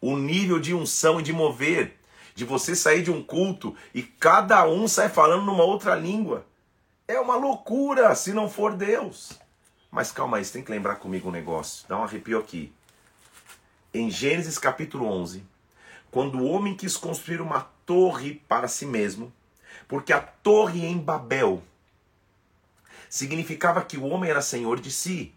O 0.00 0.16
nível 0.16 0.58
de 0.58 0.74
unção 0.74 1.20
e 1.20 1.22
de 1.22 1.32
mover, 1.32 1.96
de 2.34 2.44
você 2.44 2.74
sair 2.74 3.02
de 3.02 3.10
um 3.10 3.22
culto 3.22 3.76
e 3.94 4.02
cada 4.02 4.66
um 4.66 4.88
sai 4.88 5.08
falando 5.08 5.44
numa 5.44 5.64
outra 5.64 5.94
língua. 5.94 6.44
É 7.06 7.18
uma 7.18 7.36
loucura 7.36 8.12
se 8.16 8.32
não 8.32 8.50
for 8.50 8.74
Deus. 8.74 9.38
Mas 9.90 10.10
calma 10.10 10.36
aí, 10.36 10.44
você 10.44 10.52
tem 10.52 10.62
que 10.62 10.70
lembrar 10.70 10.96
comigo 10.96 11.28
um 11.28 11.32
negócio. 11.32 11.86
Dá 11.88 11.96
um 11.96 12.02
arrepio 12.02 12.38
aqui. 12.38 12.72
Em 13.92 14.10
Gênesis 14.10 14.58
capítulo 14.58 15.06
11, 15.06 15.42
quando 16.10 16.38
o 16.38 16.50
homem 16.50 16.76
quis 16.76 16.94
construir 16.94 17.40
uma 17.40 17.70
torre 17.86 18.34
para 18.46 18.68
si 18.68 18.84
mesmo, 18.84 19.32
porque 19.88 20.12
a 20.12 20.20
torre 20.20 20.84
em 20.84 20.98
Babel 20.98 21.62
significava 23.08 23.82
que 23.82 23.96
o 23.96 24.04
homem 24.04 24.28
era 24.28 24.42
senhor 24.42 24.78
de 24.78 24.90
si. 24.90 25.34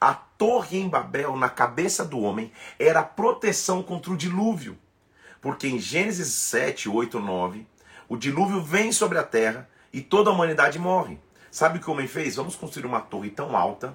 A 0.00 0.14
torre 0.14 0.78
em 0.78 0.88
Babel, 0.88 1.36
na 1.36 1.50
cabeça 1.50 2.02
do 2.02 2.18
homem, 2.20 2.50
era 2.78 3.00
a 3.00 3.04
proteção 3.04 3.82
contra 3.82 4.10
o 4.10 4.16
dilúvio. 4.16 4.78
Porque 5.38 5.68
em 5.68 5.78
Gênesis 5.78 6.28
7, 6.28 6.88
8, 6.88 7.20
9, 7.20 7.66
o 8.08 8.16
dilúvio 8.16 8.62
vem 8.62 8.92
sobre 8.92 9.18
a 9.18 9.22
terra 9.22 9.68
e 9.92 10.00
toda 10.00 10.30
a 10.30 10.32
humanidade 10.32 10.78
morre. 10.78 11.18
Sabe 11.50 11.76
o 11.76 11.82
que 11.82 11.90
o 11.90 11.92
homem 11.92 12.08
fez? 12.08 12.36
Vamos 12.36 12.56
construir 12.56 12.86
uma 12.86 13.02
torre 13.02 13.28
tão 13.28 13.54
alta 13.54 13.94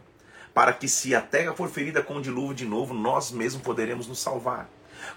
para 0.55 0.71
que, 0.71 0.87
se 0.87 1.13
a 1.13 1.19
terra 1.19 1.53
for 1.53 1.69
ferida 1.69 2.01
com 2.01 2.15
o 2.15 2.21
dilúvio 2.21 2.55
de 2.55 2.65
novo, 2.65 2.93
nós 2.93 3.29
mesmos 3.29 3.61
poderemos 3.61 4.07
nos 4.07 4.19
salvar. 4.19 4.69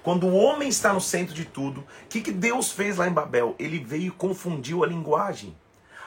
Quando 0.03 0.27
o 0.27 0.35
homem 0.35 0.69
está 0.69 0.93
no 0.93 1.01
centro 1.01 1.33
de 1.33 1.45
tudo, 1.45 1.83
o 1.83 2.09
que, 2.09 2.21
que 2.21 2.33
Deus 2.33 2.73
fez 2.73 2.97
lá 2.97 3.07
em 3.07 3.13
Babel? 3.13 3.55
Ele 3.57 3.79
veio 3.79 4.09
e 4.09 4.11
confundiu 4.11 4.83
a 4.83 4.87
linguagem. 4.89 5.57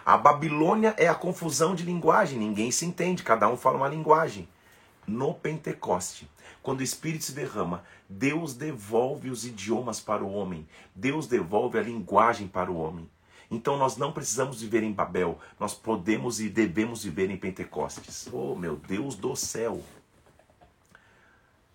A 0.06 0.18
Babilônia 0.18 0.94
é 0.98 1.08
a 1.08 1.16
confusão 1.16 1.74
de 1.74 1.86
linguagem, 1.86 2.38
ninguém 2.38 2.72
se 2.72 2.86
entende, 2.86 3.24
cada 3.24 3.48
um 3.48 3.56
fala 3.56 3.78
uma 3.78 3.88
linguagem. 3.88 4.50
No 5.08 5.34
Pentecoste, 5.34 6.30
quando 6.62 6.82
o 6.82 6.84
Espírito 6.84 7.24
se 7.24 7.32
derrama, 7.32 7.86
Deus 8.10 8.54
devolve 8.54 9.30
os 9.30 9.46
idiomas 9.46 10.02
para 10.02 10.26
o 10.26 10.34
homem, 10.34 10.68
Deus 10.94 11.26
devolve 11.26 11.80
a 11.80 11.82
linguagem 11.82 12.50
para 12.50 12.70
o 12.70 12.78
homem. 12.78 13.10
Então 13.52 13.78
nós 13.78 13.98
não 13.98 14.14
precisamos 14.14 14.62
viver 14.62 14.82
em 14.82 14.94
Babel, 14.94 15.38
nós 15.60 15.74
podemos 15.74 16.40
e 16.40 16.48
devemos 16.48 17.04
viver 17.04 17.30
em 17.30 17.36
Pentecostes. 17.36 18.30
Oh, 18.32 18.56
meu 18.56 18.78
Deus 18.78 19.16
do 19.16 19.36
céu! 19.36 19.84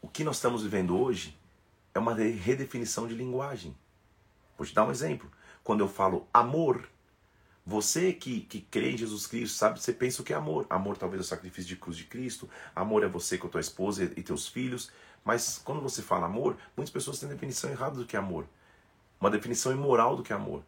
O 0.01 0.09
que 0.09 0.25
nós 0.25 0.37
estamos 0.37 0.63
vivendo 0.63 0.99
hoje 0.99 1.39
é 1.93 1.99
uma 1.99 2.15
redefinição 2.15 3.07
de 3.07 3.15
linguagem. 3.15 3.77
Vou 4.57 4.67
te 4.67 4.75
dar 4.75 4.87
um 4.87 4.91
exemplo. 4.91 5.31
Quando 5.63 5.81
eu 5.81 5.89
falo 5.89 6.27
amor, 6.33 6.89
você 7.67 8.11
que, 8.11 8.41
que 8.41 8.63
crê 8.63 8.93
em 8.93 8.97
Jesus 8.97 9.27
Cristo, 9.27 9.57
sabe, 9.57 9.79
você 9.79 9.93
pensa 9.93 10.23
o 10.23 10.25
que 10.25 10.33
é 10.33 10.37
amor. 10.37 10.65
Amor 10.71 10.97
talvez 10.97 11.21
é 11.21 11.25
o 11.25 11.27
sacrifício 11.27 11.69
de 11.69 11.77
cruz 11.77 11.99
de 11.99 12.05
Cristo, 12.05 12.49
amor 12.75 13.03
é 13.03 13.09
você 13.09 13.37
com 13.37 13.49
a 13.49 13.51
tua 13.51 13.61
esposa 13.61 14.05
e 14.05 14.23
teus 14.23 14.49
filhos. 14.49 14.91
Mas 15.23 15.61
quando 15.63 15.83
você 15.83 16.01
fala 16.01 16.25
amor, 16.25 16.57
muitas 16.75 16.93
pessoas 16.93 17.19
têm 17.19 17.29
definição 17.29 17.69
errada 17.69 17.97
do 17.97 18.07
que 18.07 18.17
é 18.17 18.19
amor. 18.19 18.47
Uma 19.21 19.31
definição 19.31 19.73
imoral 19.73 20.17
do 20.17 20.23
que 20.23 20.33
é 20.33 20.37
amor. 20.37 20.63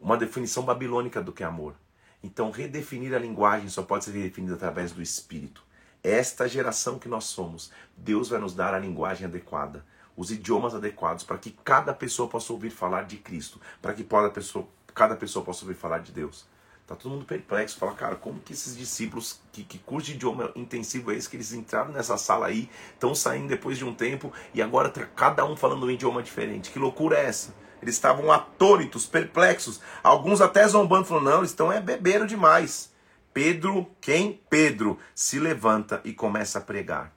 Uma 0.00 0.16
definição 0.16 0.62
babilônica 0.62 1.22
do 1.22 1.32
que 1.32 1.42
é 1.42 1.46
amor. 1.46 1.74
Então, 2.22 2.50
redefinir 2.50 3.14
a 3.14 3.18
linguagem 3.18 3.68
só 3.68 3.82
pode 3.82 4.04
ser 4.04 4.12
redefinida 4.12 4.54
através 4.54 4.92
do 4.92 5.02
Espírito. 5.02 5.62
Esta 6.02 6.48
geração 6.48 6.98
que 6.98 7.08
nós 7.08 7.24
somos, 7.24 7.70
Deus 7.96 8.28
vai 8.28 8.38
nos 8.38 8.54
dar 8.54 8.74
a 8.74 8.78
linguagem 8.78 9.26
adequada 9.26 9.84
os 10.18 10.32
idiomas 10.32 10.74
adequados 10.74 11.22
para 11.22 11.38
que 11.38 11.52
cada 11.64 11.94
pessoa 11.94 12.28
possa 12.28 12.52
ouvir 12.52 12.70
falar 12.70 13.04
de 13.04 13.16
Cristo, 13.18 13.60
para 13.80 13.94
que 13.94 14.02
cada 14.02 14.28
pessoa, 14.28 14.66
cada 14.92 15.14
pessoa 15.14 15.44
possa 15.44 15.64
ouvir 15.64 15.76
falar 15.76 15.98
de 15.98 16.10
Deus. 16.10 16.44
Tá 16.88 16.96
todo 16.96 17.12
mundo 17.12 17.24
perplexo, 17.24 17.78
fala, 17.78 17.94
cara, 17.94 18.16
como 18.16 18.40
que 18.40 18.52
esses 18.52 18.76
discípulos, 18.76 19.40
que, 19.52 19.62
que 19.62 19.78
curso 19.78 20.08
de 20.08 20.14
idioma 20.14 20.50
intensivo 20.56 21.12
é 21.12 21.14
esse, 21.14 21.28
que 21.28 21.36
eles 21.36 21.52
entraram 21.52 21.92
nessa 21.92 22.16
sala 22.18 22.46
aí, 22.46 22.68
estão 22.94 23.14
saindo 23.14 23.46
depois 23.46 23.78
de 23.78 23.84
um 23.84 23.94
tempo 23.94 24.32
e 24.52 24.60
agora 24.60 24.88
tá 24.88 25.06
cada 25.06 25.44
um 25.44 25.54
falando 25.54 25.86
um 25.86 25.90
idioma 25.90 26.20
diferente? 26.20 26.72
Que 26.72 26.80
loucura 26.80 27.16
é 27.16 27.26
essa? 27.26 27.54
Eles 27.82 27.94
estavam 27.94 28.32
atônitos, 28.32 29.06
perplexos, 29.06 29.80
alguns 30.02 30.40
até 30.40 30.66
zombando, 30.66 31.06
falando, 31.06 31.30
não, 31.30 31.38
eles 31.38 31.50
estão 31.50 31.72
é 31.72 31.80
beberam 31.80 32.26
demais. 32.26 32.92
Pedro, 33.32 33.86
quem? 34.00 34.40
Pedro, 34.50 34.98
se 35.14 35.38
levanta 35.38 36.00
e 36.04 36.12
começa 36.12 36.58
a 36.58 36.62
pregar. 36.62 37.12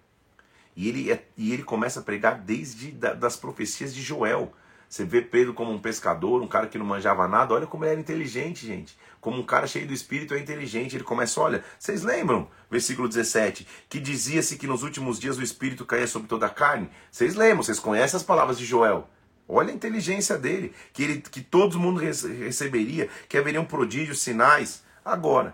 E 0.75 0.87
ele, 0.87 1.11
é, 1.11 1.25
e 1.35 1.51
ele 1.51 1.63
começa 1.63 1.99
a 1.99 2.03
pregar 2.03 2.39
desde 2.39 2.91
da, 2.91 3.13
das 3.13 3.35
profecias 3.35 3.93
de 3.93 4.01
Joel. 4.01 4.53
Você 4.87 5.05
vê 5.05 5.21
Pedro 5.21 5.53
como 5.53 5.71
um 5.71 5.79
pescador, 5.79 6.41
um 6.41 6.47
cara 6.47 6.67
que 6.67 6.77
não 6.77 6.85
manjava 6.85 7.27
nada. 7.27 7.53
Olha 7.53 7.65
como 7.65 7.85
ele 7.85 7.93
era 7.93 7.99
inteligente, 7.99 8.67
gente. 8.67 8.97
Como 9.21 9.39
um 9.39 9.43
cara 9.43 9.65
cheio 9.65 9.87
do 9.87 9.93
espírito 9.93 10.33
é 10.33 10.39
inteligente. 10.39 10.95
Ele 10.95 11.03
começa, 11.03 11.39
olha, 11.39 11.63
vocês 11.79 12.03
lembram, 12.03 12.47
versículo 12.69 13.07
17, 13.07 13.65
que 13.87 13.99
dizia-se 13.99 14.57
que 14.57 14.67
nos 14.67 14.83
últimos 14.83 15.19
dias 15.19 15.37
o 15.37 15.43
espírito 15.43 15.85
caía 15.85 16.07
sobre 16.07 16.27
toda 16.27 16.45
a 16.45 16.49
carne? 16.49 16.89
Vocês 17.09 17.35
lembram, 17.35 17.63
vocês 17.63 17.79
conhecem 17.79 18.17
as 18.17 18.23
palavras 18.23 18.57
de 18.57 18.65
Joel. 18.65 19.09
Olha 19.53 19.71
a 19.71 19.75
inteligência 19.75 20.37
dele, 20.37 20.73
que, 20.93 21.03
ele, 21.03 21.21
que 21.21 21.41
todo 21.41 21.77
mundo 21.77 21.99
receberia, 21.99 23.09
que 23.27 23.37
haveriam 23.37 23.65
prodígios, 23.65 24.21
sinais. 24.21 24.81
Agora, 25.03 25.53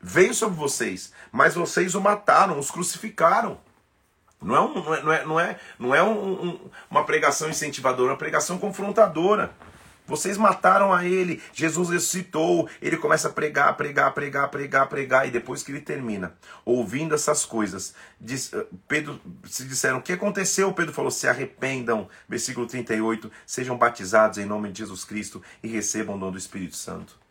veio 0.00 0.32
sobre 0.32 0.56
vocês, 0.56 1.12
mas 1.30 1.54
vocês 1.54 1.94
o 1.94 2.00
mataram, 2.00 2.58
os 2.58 2.70
crucificaram. 2.70 3.60
Não 4.40 4.56
é, 4.56 4.60
um, 4.60 4.74
não 4.74 4.94
é, 4.94 5.24
não 5.24 5.40
é, 5.40 5.60
não 5.78 5.94
é, 5.94 5.98
é 5.98 6.02
um, 6.02 6.46
um, 6.48 6.70
uma 6.90 7.04
pregação 7.04 7.50
incentivadora, 7.50 8.08
é 8.08 8.12
uma 8.12 8.18
pregação 8.18 8.56
confrontadora. 8.56 9.52
Vocês 10.06 10.36
mataram 10.36 10.92
a 10.92 11.04
ele, 11.04 11.42
Jesus 11.52 11.90
ressuscitou, 11.90 12.68
ele 12.80 12.96
começa 12.96 13.28
a 13.28 13.32
pregar, 13.32 13.76
pregar, 13.76 14.12
pregar, 14.12 14.48
pregar, 14.48 14.88
pregar, 14.88 15.28
e 15.28 15.30
depois 15.30 15.62
que 15.62 15.72
ele 15.72 15.80
termina, 15.80 16.34
ouvindo 16.64 17.14
essas 17.14 17.44
coisas, 17.44 17.94
diz, 18.20 18.52
eh, 18.52 18.66
Pedro 18.86 19.20
se 19.44 19.64
disseram: 19.64 19.98
O 19.98 20.02
que 20.02 20.12
aconteceu? 20.12 20.72
Pedro 20.72 20.92
falou: 20.92 21.10
Se 21.10 21.26
arrependam, 21.26 22.08
versículo 22.28 22.66
38, 22.66 23.30
sejam 23.46 23.76
batizados 23.76 24.38
em 24.38 24.46
nome 24.46 24.70
de 24.70 24.78
Jesus 24.78 25.04
Cristo 25.04 25.42
e 25.62 25.68
recebam 25.68 26.16
o 26.16 26.18
dom 26.18 26.30
do 26.30 26.38
Espírito 26.38 26.76
Santo 26.76 27.26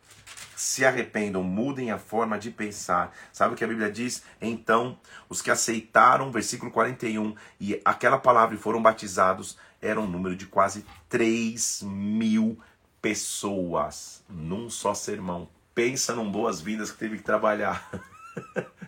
se 0.56 0.86
arrependam, 0.86 1.42
mudem 1.42 1.90
a 1.90 1.98
forma 1.98 2.38
de 2.38 2.50
pensar. 2.50 3.14
Sabe 3.30 3.52
o 3.52 3.56
que 3.56 3.62
a 3.62 3.68
Bíblia 3.68 3.92
diz? 3.92 4.22
Então, 4.40 4.98
os 5.28 5.42
que 5.42 5.50
aceitaram, 5.50 6.32
versículo 6.32 6.70
41, 6.70 7.34
e 7.60 7.80
aquela 7.84 8.16
palavra 8.16 8.54
e 8.54 8.58
foram 8.58 8.80
batizados, 8.80 9.58
era 9.80 10.00
um 10.00 10.06
número 10.06 10.36
de 10.36 10.46
quase 10.46 10.84
3 11.08 11.82
mil 11.82 12.58
pessoas 13.00 14.24
num 14.28 14.68
só 14.70 14.94
sermão. 14.94 15.48
Pensa 15.74 16.14
num 16.14 16.30
boas-vindas 16.30 16.90
que 16.90 16.98
teve 16.98 17.18
que 17.18 17.22
trabalhar. 17.22 17.90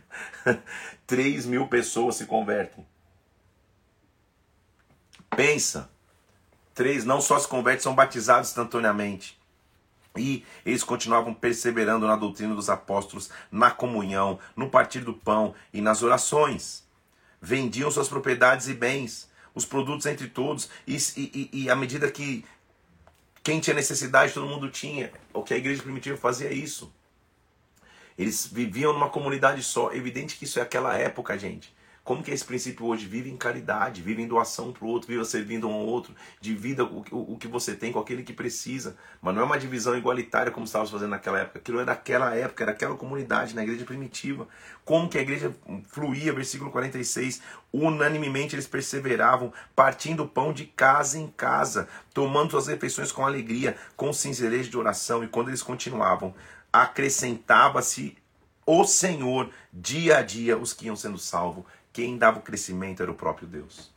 3 1.07 1.47
mil 1.47 1.68
pessoas 1.68 2.16
se 2.16 2.26
convertem. 2.26 2.84
Pensa. 5.39 5.89
Três 6.74 7.05
não 7.05 7.20
só 7.20 7.39
se 7.39 7.47
convertem, 7.47 7.82
são 7.82 7.95
batizados 7.95 8.49
instantaneamente. 8.49 9.39
E 10.16 10.45
eles 10.64 10.82
continuavam 10.82 11.32
perseverando 11.32 12.07
na 12.07 12.16
doutrina 12.16 12.55
dos 12.55 12.68
apóstolos, 12.68 13.30
na 13.51 13.70
comunhão, 13.70 14.39
no 14.57 14.70
partir 14.70 15.01
do 15.01 15.14
pão 15.14 15.55
e 15.72 15.80
nas 15.80 16.03
orações. 16.03 16.84
Vendiam 17.41 17.91
suas 17.91 18.09
propriedades 18.09 18.68
e 18.68 18.74
bens, 18.74 19.30
os 19.59 19.65
produtos 19.65 20.07
entre 20.07 20.29
todos, 20.29 20.71
e, 20.87 20.97
e, 21.17 21.51
e 21.65 21.71
à 21.71 21.77
medida 21.77 22.11
que 22.11 22.45
quem 23.43 23.61
tinha 23.61 23.75
necessidade, 23.75 24.33
todo 24.33 24.47
mundo 24.47 24.71
tinha. 24.71 25.13
O 25.33 25.43
que 25.43 25.55
a 25.55 25.57
igreja 25.57 25.83
primitiva 25.83 26.17
fazia 26.17 26.53
isso. 26.53 26.93
Eles 28.19 28.47
viviam 28.47 28.93
numa 28.93 29.09
comunidade 29.09 29.63
só. 29.63 29.93
Evidente 29.93 30.37
que 30.37 30.45
isso 30.45 30.59
é 30.59 30.63
aquela 30.63 30.97
época, 30.97 31.39
gente. 31.39 31.75
Como 32.09 32.23
que 32.23 32.31
é 32.31 32.35
esse 32.35 32.45
princípio 32.47 32.87
hoje? 32.87 33.05
Vive 33.05 33.29
em 33.29 33.37
caridade, 33.37 34.01
vive 34.01 34.23
em 34.23 34.27
doação 34.27 34.73
para 34.73 34.83
o 34.83 34.89
outro, 34.89 35.07
viva 35.07 35.27
servindo 35.27 35.69
um 35.69 35.75
ao 35.75 35.85
outro, 35.85 36.15
divida 36.41 36.83
o, 36.83 37.05
o, 37.11 37.35
o, 37.35 37.37
que 37.37 37.47
você 37.47 37.75
tem 37.75 37.93
com 37.93 37.99
aquele 37.99 38.23
que 38.23 38.33
precisa. 38.33 38.97
Mas 39.21 39.35
não 39.35 39.43
é 39.43 39.45
uma 39.45 39.59
divisão 39.59 39.95
igualitária 39.95 40.51
como 40.51 40.65
estávamos 40.65 40.91
fazendo 40.91 41.11
naquela 41.11 41.41
época. 41.41 41.59
Aquilo 41.59 41.81
é 41.81 41.85
daquela 41.85 42.35
época, 42.35 42.65
era 42.65 42.73
aquela 42.73 42.97
comunidade, 42.97 43.55
na 43.55 43.63
igreja 43.63 43.85
primitiva. 43.85 44.49
Como 44.87 45.07
que 45.07 45.19
a 45.19 45.21
igreja 45.21 45.55
fluía, 45.89 46.33
versículo 46.33 46.71
46, 46.71 47.43
unanimemente 47.71 48.55
eles 48.55 48.67
perseveravam, 48.67 49.53
partindo 49.77 50.23
o 50.23 50.29
pão 50.29 50.51
de 50.51 50.65
casa 50.65 51.19
em 51.19 51.27
casa, 51.27 51.91
tomando 52.15 52.53
suas 52.53 52.69
refeições 52.69 53.13
com 53.13 53.27
alegria, 53.27 53.77
com 53.99 54.15
sinceridade 54.15 54.71
de 54.71 54.79
oração, 54.79 55.23
e 55.23 55.29
quando 55.29 55.49
eles 55.49 55.63
continuavam, 55.63 56.35
acrescentava-se 56.73 58.17
o 58.71 58.85
Senhor 58.85 59.49
dia 59.73 60.19
a 60.19 60.23
dia 60.23 60.59
os 60.59 60.75
que 60.75 60.89
iam 60.89 60.95
sendo 60.95 61.17
salvos 61.17 61.65
quem 61.99 62.17
dava 62.17 62.39
o 62.39 62.43
crescimento 62.43 63.03
era 63.03 63.11
o 63.11 63.15
próprio 63.17 63.49
Deus. 63.49 63.93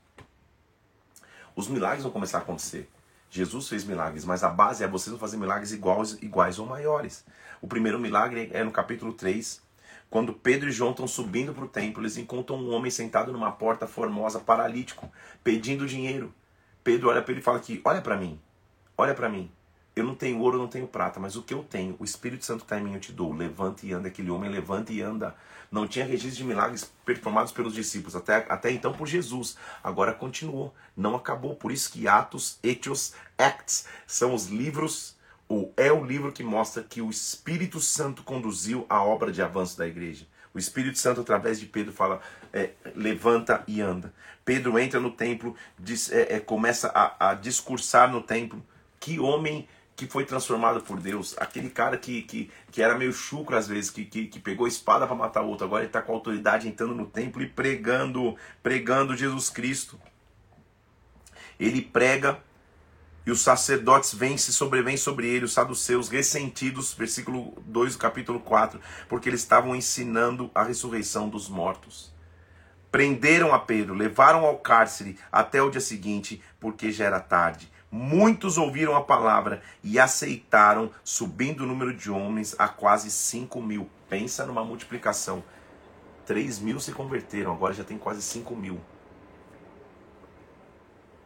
Os 1.56 1.68
milagres 1.68 2.02
vão 2.02 2.12
começar 2.12 2.40
a 2.40 2.42
acontecer. 2.42 2.90
Jesus 3.30 3.70
fez 3.70 3.84
milagres, 3.84 4.26
mas 4.26 4.44
a 4.44 4.50
base 4.50 4.84
é 4.84 4.88
vocês 4.88 5.12
vão 5.12 5.20
fazer 5.20 5.38
milagres 5.38 5.72
iguais, 5.72 6.18
iguais 6.20 6.58
ou 6.58 6.66
maiores. 6.66 7.24
O 7.62 7.68
primeiro 7.68 8.00
milagre 8.00 8.50
é 8.54 8.64
no 8.64 8.72
capítulo 8.72 9.14
3, 9.14 9.62
quando 10.10 10.34
Pedro 10.34 10.70
e 10.70 10.72
João 10.72 10.90
estão 10.90 11.08
subindo 11.08 11.54
para 11.54 11.64
o 11.64 11.68
templo, 11.68 12.02
eles 12.02 12.18
encontram 12.18 12.58
um 12.58 12.74
homem 12.74 12.90
sentado 12.90 13.32
numa 13.32 13.52
porta 13.52 13.86
formosa, 13.86 14.40
paralítico, 14.40 15.08
pedindo 15.44 15.86
dinheiro. 15.86 16.34
Pedro 16.84 17.08
olha 17.08 17.22
para 17.22 17.34
ele 17.34 17.42
e 17.42 17.44
fala 17.44 17.60
aqui: 17.60 17.82
Olha 17.86 18.02
para 18.02 18.18
mim, 18.18 18.42
olha 18.98 19.14
para 19.14 19.30
mim. 19.30 19.52
Eu 19.94 20.06
não 20.06 20.16
tenho 20.16 20.40
ouro, 20.40 20.58
não 20.58 20.68
tenho 20.68 20.88
prata, 20.88 21.20
mas 21.20 21.36
o 21.36 21.44
que 21.44 21.54
eu 21.54 21.64
tenho, 21.64 21.96
o 22.00 22.06
Espírito 22.06 22.46
Santo 22.46 22.64
está 22.64 22.80
em 22.80 22.84
mim, 22.84 22.94
eu 22.94 23.00
te 23.00 23.12
dou. 23.12 23.34
Levanta 23.34 23.86
e 23.86 23.92
anda. 23.92 24.08
Aquele 24.08 24.32
homem 24.32 24.50
levanta 24.50 24.94
e 24.94 25.02
anda. 25.02 25.36
Não 25.70 25.88
tinha 25.88 26.06
registro 26.06 26.38
de 26.38 26.44
milagres 26.46 26.92
performados 27.06 27.52
pelos 27.52 27.74
discípulos, 27.74 28.16
até, 28.16 28.46
até 28.50 28.72
então 28.72 28.94
por 28.94 29.08
Jesus. 29.08 29.58
Agora 29.84 30.14
continuou, 30.14 30.74
não 30.96 31.16
acabou. 31.16 31.56
Por 31.56 31.72
isso 31.72 31.92
que 31.92 32.08
Atos, 32.08 32.58
Etios, 32.64 33.14
Acts 33.38 33.86
são 34.08 34.34
os 34.34 34.48
livros, 34.48 35.18
ou 35.48 35.74
é 35.76 35.92
o 35.92 36.04
livro 36.04 36.32
que 36.32 36.44
mostra 36.44 36.84
que 36.84 37.02
o 37.02 37.10
Espírito 37.10 37.80
Santo 37.80 38.24
conduziu 38.24 38.86
a 38.90 39.04
obra 39.04 39.32
de 39.32 39.42
avanço 39.42 39.78
da 39.78 39.88
igreja. 39.88 40.26
O 40.54 40.60
Espírito 40.60 41.00
Santo, 41.00 41.22
através 41.22 41.60
de 41.60 41.66
Pedro, 41.66 41.94
fala: 41.94 42.22
é, 42.54 42.72
levanta 42.96 43.64
e 43.68 43.82
anda. 43.82 44.14
Pedro 44.44 44.78
entra 44.80 45.00
no 45.00 45.12
templo, 45.12 45.56
diz, 45.78 46.12
é, 46.12 46.36
é, 46.36 46.40
começa 46.40 46.90
a, 46.94 47.32
a 47.32 47.34
discursar 47.34 48.12
no 48.12 48.22
templo. 48.22 48.64
Que 49.00 49.20
homem 49.20 49.68
que 50.02 50.08
foi 50.08 50.26
transformado 50.26 50.82
por 50.82 51.00
Deus, 51.00 51.36
aquele 51.38 51.70
cara 51.70 51.96
que, 51.96 52.24
que, 52.24 52.50
que 52.72 52.82
era 52.82 52.98
meio 52.98 53.14
chucro 53.14 53.56
às 53.56 53.68
vezes, 53.68 53.92
que, 53.92 54.04
que, 54.04 54.26
que 54.26 54.40
pegou 54.40 54.68
espada 54.68 55.06
para 55.06 55.16
matar 55.16 55.42
outro, 55.42 55.68
agora 55.68 55.84
ele 55.84 55.90
está 55.90 56.02
com 56.02 56.12
autoridade 56.12 56.68
entrando 56.68 56.96
no 56.96 57.06
templo 57.06 57.40
e 57.44 57.48
pregando, 57.48 58.36
pregando 58.64 59.16
Jesus 59.16 59.48
Cristo. 59.52 60.02
Ele 61.60 61.84
prega 61.84 62.40
e 63.28 63.30
os 63.30 63.42
sacerdotes 63.42 64.12
vêm 64.12 64.40
se 64.40 64.52
sobrevêm 64.52 64.98
sobre 64.98 65.28
ele, 65.28 65.46
os 65.46 65.54
saduceus 65.54 66.10
ressentidos, 66.10 66.96
versículo 66.96 67.54
2 67.68 67.94
do 67.94 68.00
capítulo 68.00 68.40
4, 68.40 68.82
porque 69.08 69.30
eles 69.30 69.42
estavam 69.42 69.76
ensinando 69.76 70.50
a 70.56 70.64
ressurreição 70.64 71.30
dos 71.30 71.48
mortos. 71.48 72.12
Prenderam 72.92 73.54
a 73.54 73.60
Pedro, 73.60 73.94
levaram 73.94 74.48
ao 74.48 74.58
cárcere 74.58 75.20
até 75.32 75.62
o 75.62 75.70
dia 75.70 75.80
seguinte, 75.80 76.42
porque 76.60 76.92
já 76.92 77.06
era 77.06 77.20
tarde. 77.20 77.72
Muitos 77.92 78.58
ouviram 78.58 78.96
a 78.96 79.02
palavra 79.02 79.62
e 79.84 80.00
aceitaram, 80.00 80.90
subindo 81.04 81.66
o 81.66 81.68
número 81.68 81.94
de 81.94 82.10
homens 82.10 82.56
a 82.58 82.70
quase 82.70 83.12
5 83.12 83.62
mil. 83.62 83.90
Pensa 84.08 84.46
numa 84.46 84.64
multiplicação. 84.64 85.44
3 86.26 86.60
mil 86.60 86.80
se 86.80 86.94
converteram, 86.94 87.52
agora 87.52 87.74
já 87.74 87.84
tem 87.84 87.98
quase 87.98 88.22
5 88.22 88.56
mil. 88.56 88.80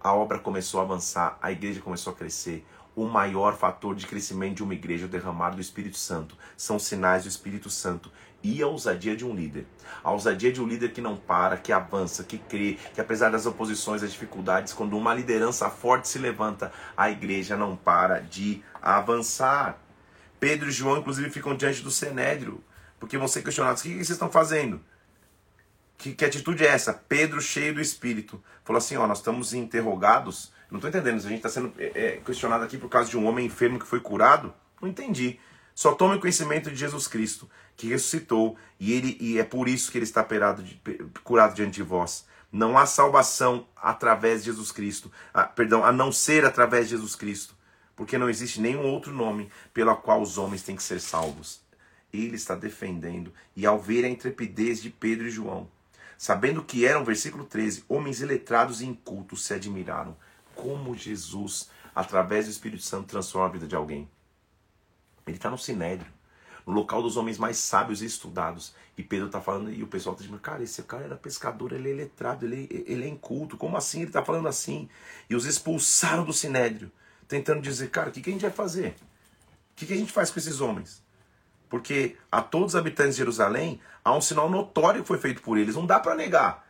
A 0.02 0.12
obra 0.14 0.40
começou 0.40 0.80
a 0.80 0.84
avançar, 0.84 1.38
a 1.40 1.52
igreja 1.52 1.82
começou 1.82 2.14
a 2.14 2.16
crescer. 2.16 2.66
O 2.96 3.06
maior 3.06 3.56
fator 3.56 3.94
de 3.94 4.08
crescimento 4.08 4.56
de 4.56 4.64
uma 4.64 4.74
igreja 4.74 5.06
é 5.06 5.08
o 5.08 5.10
derramar 5.10 5.52
do 5.52 5.62
Espírito 5.62 5.98
Santo. 5.98 6.36
São 6.58 6.80
sinais 6.80 7.24
do 7.24 7.30
Espírito 7.30 7.70
Santo 7.70 8.12
e 8.44 8.62
a 8.62 8.68
ousadia 8.68 9.16
de 9.16 9.26
um 9.26 9.34
líder. 9.34 9.66
A 10.04 10.12
ousadia 10.12 10.52
de 10.52 10.62
um 10.62 10.68
líder 10.68 10.92
que 10.92 11.02
não 11.02 11.16
para, 11.16 11.58
que 11.58 11.72
avança, 11.72 12.24
que 12.24 12.38
crê, 12.38 12.78
que 12.94 13.02
apesar 13.02 13.32
das 13.32 13.46
oposições, 13.46 14.02
das 14.02 14.12
dificuldades, 14.12 14.74
quando 14.74 14.98
uma 14.98 15.14
liderança 15.14 15.70
forte 15.70 16.08
se 16.08 16.20
levanta, 16.20 16.72
a 16.96 17.10
igreja 17.10 17.58
não 17.58 17.76
para 17.76 18.20
de 18.20 18.64
avançar. 18.82 19.80
Pedro 20.40 20.70
e 20.70 20.72
João, 20.72 20.98
inclusive, 20.98 21.30
ficam 21.30 21.56
diante 21.56 21.82
do 21.82 21.90
Senédrio, 21.90 22.64
porque 23.00 23.18
vão 23.18 23.28
ser 23.28 23.42
questionados: 23.42 23.82
o 23.82 23.84
que 23.84 23.94
vocês 23.96 24.12
estão 24.12 24.30
fazendo? 24.30 24.80
Que, 25.98 26.14
que 26.14 26.26
atitude 26.26 26.64
é 26.64 26.68
essa? 26.68 26.94
Pedro, 26.94 27.42
cheio 27.42 27.74
do 27.74 27.82
Espírito, 27.82 28.44
falou 28.64 28.78
assim: 28.78 28.96
ó, 28.98 29.08
nós 29.08 29.20
estamos 29.20 29.54
interrogados. 29.54 30.54
Não 30.70 30.78
estou 30.78 30.90
entendendo, 30.90 31.18
a 31.18 31.30
gente 31.30 31.36
está 31.36 31.50
sendo 31.50 31.74
é, 31.78 31.92
é, 31.96 32.12
questionado 32.18 32.64
aqui 32.64 32.78
por 32.78 32.90
causa 32.90 33.10
de 33.10 33.18
um 33.18 33.26
homem 33.26 33.46
enfermo 33.46 33.80
que 33.80 33.86
foi 33.86 34.00
curado. 34.00 34.54
Não 34.82 34.90
entendi. 34.90 35.40
Só 35.76 35.94
tome 35.94 36.18
conhecimento 36.22 36.72
de 36.72 36.78
Jesus 36.78 37.06
Cristo, 37.06 37.50
que 37.76 37.90
ressuscitou, 37.90 38.58
e, 38.80 38.94
ele, 38.94 39.18
e 39.20 39.38
é 39.38 39.44
por 39.44 39.68
isso 39.68 39.92
que 39.92 39.98
ele 39.98 40.06
está 40.06 40.24
de, 40.24 40.82
curado 41.22 41.54
diante 41.54 41.76
de 41.76 41.84
vós. 41.84 42.26
Não 42.50 42.78
há 42.78 42.86
salvação 42.86 43.68
através 43.76 44.40
de 44.40 44.46
Jesus 44.52 44.72
Cristo, 44.72 45.12
a, 45.34 45.44
perdão, 45.44 45.84
a 45.84 45.92
não 45.92 46.14
ser 46.14 46.46
através 46.46 46.86
de 46.86 46.96
Jesus 46.96 47.14
Cristo, 47.14 47.54
porque 47.94 48.18
não 48.18 48.30
existe 48.30 48.62
nenhum 48.62 48.86
outro 48.86 49.12
nome 49.12 49.52
pelo 49.74 49.94
qual 49.98 50.22
os 50.22 50.38
homens 50.38 50.64
têm 50.64 50.78
que 50.78 50.84
ser 50.84 51.02
salvos. 51.02 51.60
Ele 52.14 52.38
está 52.38 52.56
defendendo, 52.56 53.34
e 53.54 53.66
ao 53.66 53.78
ver 53.78 54.06
a 54.06 54.10
intrepidez 54.10 54.82
de 54.82 54.90
Pedro 54.90 55.28
e 55.28 55.32
João, 55.32 55.70
sabendo 56.18 56.64
que 56.64 56.86
eram, 56.86 57.04
versículo 57.04 57.44
13, 57.44 57.84
homens 57.90 58.22
iletrados 58.22 58.80
e 58.80 58.86
incultos, 58.86 59.44
se 59.44 59.54
admiraram 59.54 60.16
como 60.56 60.96
Jesus, 60.96 61.70
através 61.94 62.46
do 62.46 62.52
Espírito 62.52 62.84
Santo, 62.84 63.10
transforma 63.10 63.48
a 63.48 63.52
vida 63.52 63.68
de 63.68 63.76
alguém. 63.76 64.08
Ele 65.26 65.38
está 65.38 65.50
no 65.50 65.58
Sinédrio, 65.58 66.12
no 66.66 66.74
local 66.74 67.02
dos 67.02 67.18
homens 67.18 67.38
mais 67.38 67.58
sábios 67.58 68.02
e 68.02 68.06
estudados. 68.06 68.74
E 68.98 69.04
Pedro 69.04 69.28
está 69.28 69.42
falando, 69.42 69.72
e 69.72 69.84
o 69.84 69.88
pessoal 69.88 70.14
está 70.14 70.24
dizendo, 70.24 70.40
cara, 70.40 70.64
esse 70.64 70.82
cara 70.84 71.06
era 71.06 71.16
pescador, 71.16 71.74
ele 71.74 71.92
é 71.92 71.94
letrado, 71.94 72.46
ele, 72.46 72.68
ele 72.88 73.06
é 73.06 73.08
inculto, 73.08 73.58
como 73.58 73.78
assim? 73.78 74.00
Ele 74.00 74.08
está 74.08 74.24
falando 74.24 74.48
assim. 74.48 74.90
E 75.30 75.36
os 75.36 75.46
expulsaram 75.46 76.24
do 76.24 76.34
Sinédrio, 76.34 76.92
tentando 77.28 77.62
dizer, 77.62 77.90
cara, 77.90 78.10
o 78.10 78.12
que, 78.12 78.22
que 78.22 78.30
a 78.30 78.34
gente 78.34 78.44
vai 78.44 78.52
fazer? 78.52 78.96
O 79.72 79.76
que, 79.76 79.86
que 79.86 79.94
a 79.94 79.98
gente 79.98 80.12
faz 80.12 80.32
com 80.32 80.40
esses 80.40 80.62
homens? 80.62 81.04
Porque 81.70 82.16
a 82.32 82.42
todos 82.42 82.74
os 82.74 82.76
habitantes 82.76 83.16
de 83.16 83.18
Jerusalém 83.18 83.82
há 84.04 84.16
um 84.16 84.22
sinal 84.22 84.50
notório 84.50 85.02
que 85.02 85.08
foi 85.08 85.18
feito 85.18 85.42
por 85.42 85.58
eles, 85.58 85.76
não 85.76 85.86
dá 85.86 86.00
para 86.00 86.16
negar. 86.16 86.66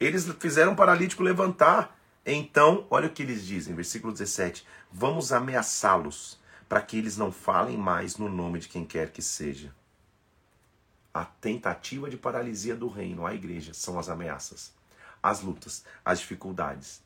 Eles 0.00 0.26
fizeram 0.40 0.72
o 0.72 0.76
paralítico 0.76 1.22
levantar. 1.22 1.96
Então, 2.24 2.86
olha 2.90 3.06
o 3.06 3.10
que 3.10 3.22
eles 3.22 3.46
dizem, 3.46 3.74
versículo 3.74 4.12
17: 4.12 4.66
Vamos 4.90 5.32
ameaçá-los 5.32 6.39
para 6.70 6.80
que 6.80 6.96
eles 6.96 7.16
não 7.16 7.32
falem 7.32 7.76
mais 7.76 8.16
no 8.16 8.28
nome 8.28 8.60
de 8.60 8.68
quem 8.68 8.84
quer 8.84 9.10
que 9.10 9.20
seja. 9.20 9.74
A 11.12 11.24
tentativa 11.24 12.08
de 12.08 12.16
paralisia 12.16 12.76
do 12.76 12.86
reino, 12.86 13.26
a 13.26 13.34
igreja, 13.34 13.74
são 13.74 13.98
as 13.98 14.08
ameaças, 14.08 14.72
as 15.20 15.40
lutas, 15.40 15.84
as 16.04 16.20
dificuldades. 16.20 17.02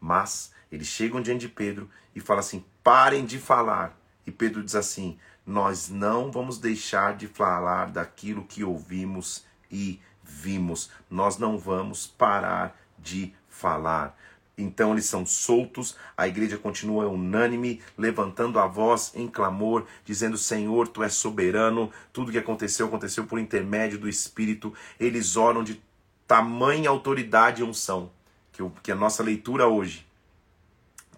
Mas 0.00 0.52
eles 0.70 0.88
chegam 0.88 1.22
diante 1.22 1.42
de 1.42 1.48
Pedro 1.48 1.88
e 2.12 2.18
falam 2.18 2.40
assim: 2.40 2.64
parem 2.82 3.24
de 3.24 3.38
falar. 3.38 3.96
E 4.26 4.32
Pedro 4.32 4.64
diz 4.64 4.74
assim: 4.74 5.16
nós 5.46 5.88
não 5.88 6.32
vamos 6.32 6.58
deixar 6.58 7.16
de 7.16 7.28
falar 7.28 7.92
daquilo 7.92 8.44
que 8.44 8.64
ouvimos 8.64 9.44
e 9.70 10.02
vimos. 10.24 10.90
Nós 11.08 11.38
não 11.38 11.56
vamos 11.56 12.04
parar 12.04 12.76
de 12.98 13.32
falar. 13.48 14.18
Então 14.56 14.92
eles 14.92 15.06
são 15.06 15.26
soltos, 15.26 15.96
a 16.16 16.28
igreja 16.28 16.56
continua 16.56 17.08
unânime, 17.08 17.82
levantando 17.98 18.60
a 18.60 18.66
voz 18.66 19.12
em 19.14 19.26
clamor, 19.26 19.84
dizendo: 20.04 20.38
Senhor, 20.38 20.86
tu 20.86 21.02
és 21.02 21.12
soberano, 21.12 21.90
tudo 22.12 22.30
que 22.30 22.38
aconteceu, 22.38 22.86
aconteceu 22.86 23.26
por 23.26 23.38
intermédio 23.38 23.98
do 23.98 24.08
Espírito. 24.08 24.72
Eles 24.98 25.36
oram 25.36 25.64
de 25.64 25.82
tamanha 26.26 26.88
autoridade 26.88 27.62
e 27.62 27.64
unção, 27.64 28.10
que, 28.52 28.62
que 28.82 28.92
a 28.92 28.96
nossa 28.96 29.22
leitura 29.22 29.66
hoje 29.66 30.06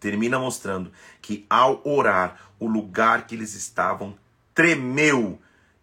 termina 0.01 0.39
mostrando 0.39 0.91
que 1.21 1.45
ao 1.49 1.81
orar, 1.85 2.51
o 2.59 2.67
lugar 2.67 3.27
que 3.27 3.35
eles 3.35 3.55
estavam 3.55 4.17
tremeu 4.55 5.39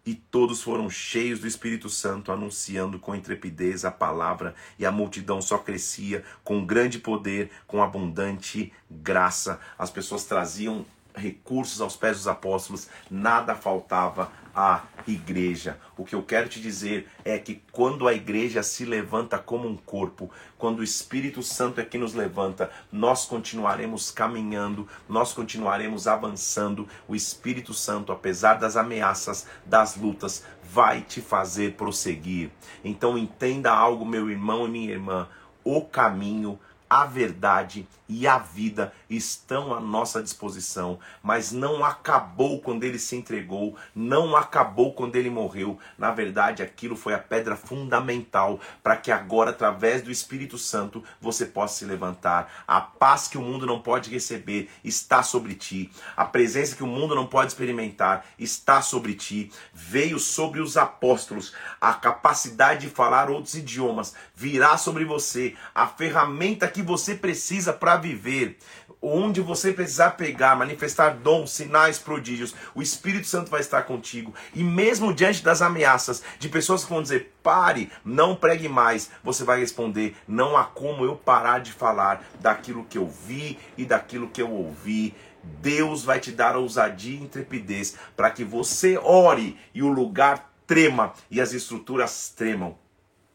e 0.06 0.14
todos 0.14 0.62
foram 0.62 0.90
cheios 0.90 1.40
do 1.40 1.46
Espírito 1.46 1.88
Santo, 1.88 2.30
anunciando 2.30 2.98
com 2.98 3.14
intrepidez 3.14 3.84
a 3.84 3.90
palavra, 3.90 4.54
e 4.78 4.84
a 4.84 4.92
multidão 4.92 5.40
só 5.40 5.58
crescia 5.58 6.22
com 6.42 6.64
grande 6.64 6.98
poder, 6.98 7.50
com 7.66 7.82
abundante 7.82 8.72
graça. 8.90 9.58
As 9.78 9.90
pessoas 9.90 10.24
traziam 10.24 10.84
recursos 11.14 11.80
aos 11.80 11.96
pés 11.96 12.16
dos 12.18 12.28
apóstolos, 12.28 12.88
nada 13.10 13.54
faltava 13.54 14.32
à 14.54 14.82
igreja. 15.06 15.78
O 15.96 16.04
que 16.04 16.14
eu 16.14 16.22
quero 16.22 16.48
te 16.48 16.60
dizer 16.60 17.08
é 17.24 17.38
que 17.38 17.62
quando 17.72 18.06
a 18.06 18.14
igreja 18.14 18.62
se 18.62 18.84
levanta 18.84 19.38
como 19.38 19.68
um 19.68 19.76
corpo, 19.76 20.30
quando 20.56 20.80
o 20.80 20.84
Espírito 20.84 21.42
Santo 21.42 21.80
é 21.80 21.84
que 21.84 21.98
nos 21.98 22.14
levanta, 22.14 22.70
nós 22.90 23.26
continuaremos 23.26 24.10
caminhando, 24.10 24.88
nós 25.08 25.32
continuaremos 25.32 26.06
avançando. 26.06 26.88
O 27.08 27.14
Espírito 27.14 27.74
Santo, 27.74 28.12
apesar 28.12 28.54
das 28.54 28.76
ameaças, 28.76 29.46
das 29.66 29.96
lutas, 29.96 30.44
vai 30.62 31.00
te 31.00 31.20
fazer 31.20 31.74
prosseguir. 31.74 32.50
Então 32.84 33.18
entenda 33.18 33.72
algo, 33.72 34.04
meu 34.04 34.30
irmão 34.30 34.66
e 34.66 34.70
minha 34.70 34.90
irmã, 34.90 35.28
o 35.64 35.80
caminho 35.82 36.58
a 36.94 37.06
verdade 37.06 37.88
e 38.08 38.24
a 38.24 38.38
vida 38.38 38.92
estão 39.10 39.74
à 39.74 39.80
nossa 39.80 40.22
disposição, 40.22 41.00
mas 41.20 41.50
não 41.50 41.84
acabou 41.84 42.60
quando 42.60 42.84
ele 42.84 43.00
se 43.00 43.16
entregou, 43.16 43.76
não 43.92 44.36
acabou 44.36 44.92
quando 44.92 45.16
ele 45.16 45.28
morreu. 45.28 45.76
Na 45.98 46.12
verdade, 46.12 46.62
aquilo 46.62 46.94
foi 46.94 47.12
a 47.12 47.18
pedra 47.18 47.56
fundamental 47.56 48.60
para 48.80 48.96
que 48.96 49.10
agora, 49.10 49.50
através 49.50 50.02
do 50.02 50.10
Espírito 50.10 50.56
Santo, 50.56 51.02
você 51.20 51.46
possa 51.46 51.78
se 51.78 51.84
levantar. 51.84 52.62
A 52.66 52.80
paz 52.80 53.26
que 53.26 53.38
o 53.38 53.42
mundo 53.42 53.66
não 53.66 53.80
pode 53.80 54.08
receber 54.10 54.70
está 54.84 55.22
sobre 55.22 55.54
ti, 55.54 55.90
a 56.16 56.24
presença 56.24 56.76
que 56.76 56.84
o 56.84 56.86
mundo 56.86 57.14
não 57.14 57.26
pode 57.26 57.48
experimentar 57.48 58.24
está 58.38 58.80
sobre 58.80 59.14
ti. 59.14 59.50
Veio 59.72 60.20
sobre 60.20 60.60
os 60.60 60.76
apóstolos 60.76 61.52
a 61.80 61.92
capacidade 61.94 62.86
de 62.86 62.94
falar 62.94 63.30
outros 63.30 63.54
idiomas, 63.56 64.14
virá 64.34 64.76
sobre 64.76 65.04
você 65.04 65.54
a 65.74 65.86
ferramenta 65.86 66.68
que 66.68 66.82
você 66.82 67.14
precisa 67.14 67.72
para 67.72 67.96
viver, 67.96 68.58
onde 69.00 69.40
você 69.40 69.72
precisar 69.72 70.12
pegar, 70.12 70.56
manifestar 70.56 71.10
dons, 71.10 71.52
sinais, 71.52 71.98
prodígios, 71.98 72.54
o 72.74 72.82
Espírito 72.82 73.26
Santo 73.26 73.50
vai 73.50 73.60
estar 73.60 73.82
contigo. 73.82 74.34
E 74.54 74.64
mesmo 74.64 75.14
diante 75.14 75.42
das 75.42 75.62
ameaças 75.62 76.22
de 76.38 76.48
pessoas 76.48 76.84
que 76.84 76.90
vão 76.90 77.02
dizer, 77.02 77.34
pare, 77.42 77.92
não 78.04 78.34
pregue 78.34 78.68
mais, 78.68 79.10
você 79.22 79.44
vai 79.44 79.60
responder, 79.60 80.16
não 80.26 80.56
há 80.56 80.64
como 80.64 81.04
eu 81.04 81.14
parar 81.14 81.60
de 81.60 81.72
falar 81.72 82.24
daquilo 82.40 82.84
que 82.84 82.98
eu 82.98 83.08
vi 83.08 83.58
e 83.76 83.84
daquilo 83.84 84.28
que 84.28 84.42
eu 84.42 84.50
ouvi. 84.50 85.14
Deus 85.60 86.02
vai 86.02 86.18
te 86.18 86.32
dar 86.32 86.56
ousadia 86.56 87.18
e 87.18 87.22
intrepidez 87.22 87.96
para 88.16 88.30
que 88.30 88.42
você 88.42 88.96
ore 88.96 89.58
e 89.74 89.82
o 89.82 89.88
lugar 89.88 90.50
trema 90.66 91.12
e 91.30 91.40
as 91.40 91.52
estruturas 91.52 92.32
tremam. 92.34 92.83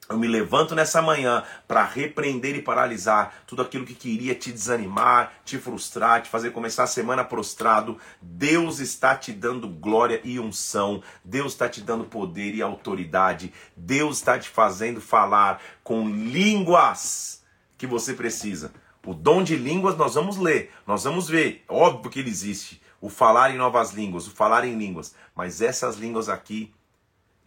Eu 0.10 0.18
me 0.18 0.28
levanto 0.28 0.74
nessa 0.74 1.04
manhã 1.04 1.44
para 1.68 1.84
repreender 1.84 2.56
e 2.56 2.64
paralisar 2.64 3.44
tudo 3.46 3.62
aquilo 3.62 3.86
que 3.86 3.94
queria 3.94 4.34
te 4.34 4.52
desanimar, 4.52 5.34
te 5.46 5.60
frustrar, 5.60 6.24
te 6.24 6.30
fazer 6.30 6.50
começar 6.50 6.86
a 6.86 6.88
semana 6.88 7.24
prostrado. 7.24 7.96
Deus 8.20 8.80
está 8.80 9.16
te 9.16 9.32
dando 9.32 9.70
glória 9.70 10.20
e 10.24 10.40
unção. 10.40 11.04
Deus 11.24 11.54
está 11.54 11.70
te 11.70 11.82
dando 11.82 12.06
poder 12.06 12.56
e 12.56 12.62
autoridade. 12.64 13.54
Deus 13.78 14.18
está 14.18 14.40
te 14.40 14.50
fazendo 14.50 15.00
falar 15.00 15.62
com 15.84 16.10
línguas 16.10 17.44
que 17.78 17.86
você 17.86 18.16
precisa. 18.16 18.74
O 19.06 19.14
dom 19.14 19.44
de 19.44 19.56
línguas 19.56 19.96
nós 19.96 20.16
vamos 20.16 20.38
ler, 20.38 20.72
nós 20.88 21.04
vamos 21.04 21.30
ver. 21.30 21.64
Óbvio 21.70 22.10
que 22.10 22.20
ele 22.20 22.32
existe. 22.32 22.82
O 23.00 23.10
falar 23.10 23.52
em 23.54 23.58
novas 23.58 23.92
línguas, 23.92 24.28
o 24.28 24.32
falar 24.32 24.66
em 24.66 24.76
línguas. 24.76 25.14
Mas 25.36 25.62
essas 25.62 25.98
línguas 25.98 26.30
aqui 26.30 26.74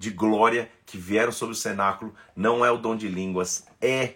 de 0.02 0.10
glória 0.10 0.68
que 0.84 0.98
vieram 0.98 1.30
sobre 1.30 1.52
o 1.52 1.56
cenáculo 1.56 2.12
não 2.34 2.64
é 2.64 2.70
o 2.72 2.76
dom 2.76 2.96
de 2.96 3.06
línguas, 3.06 3.64
é 3.80 4.14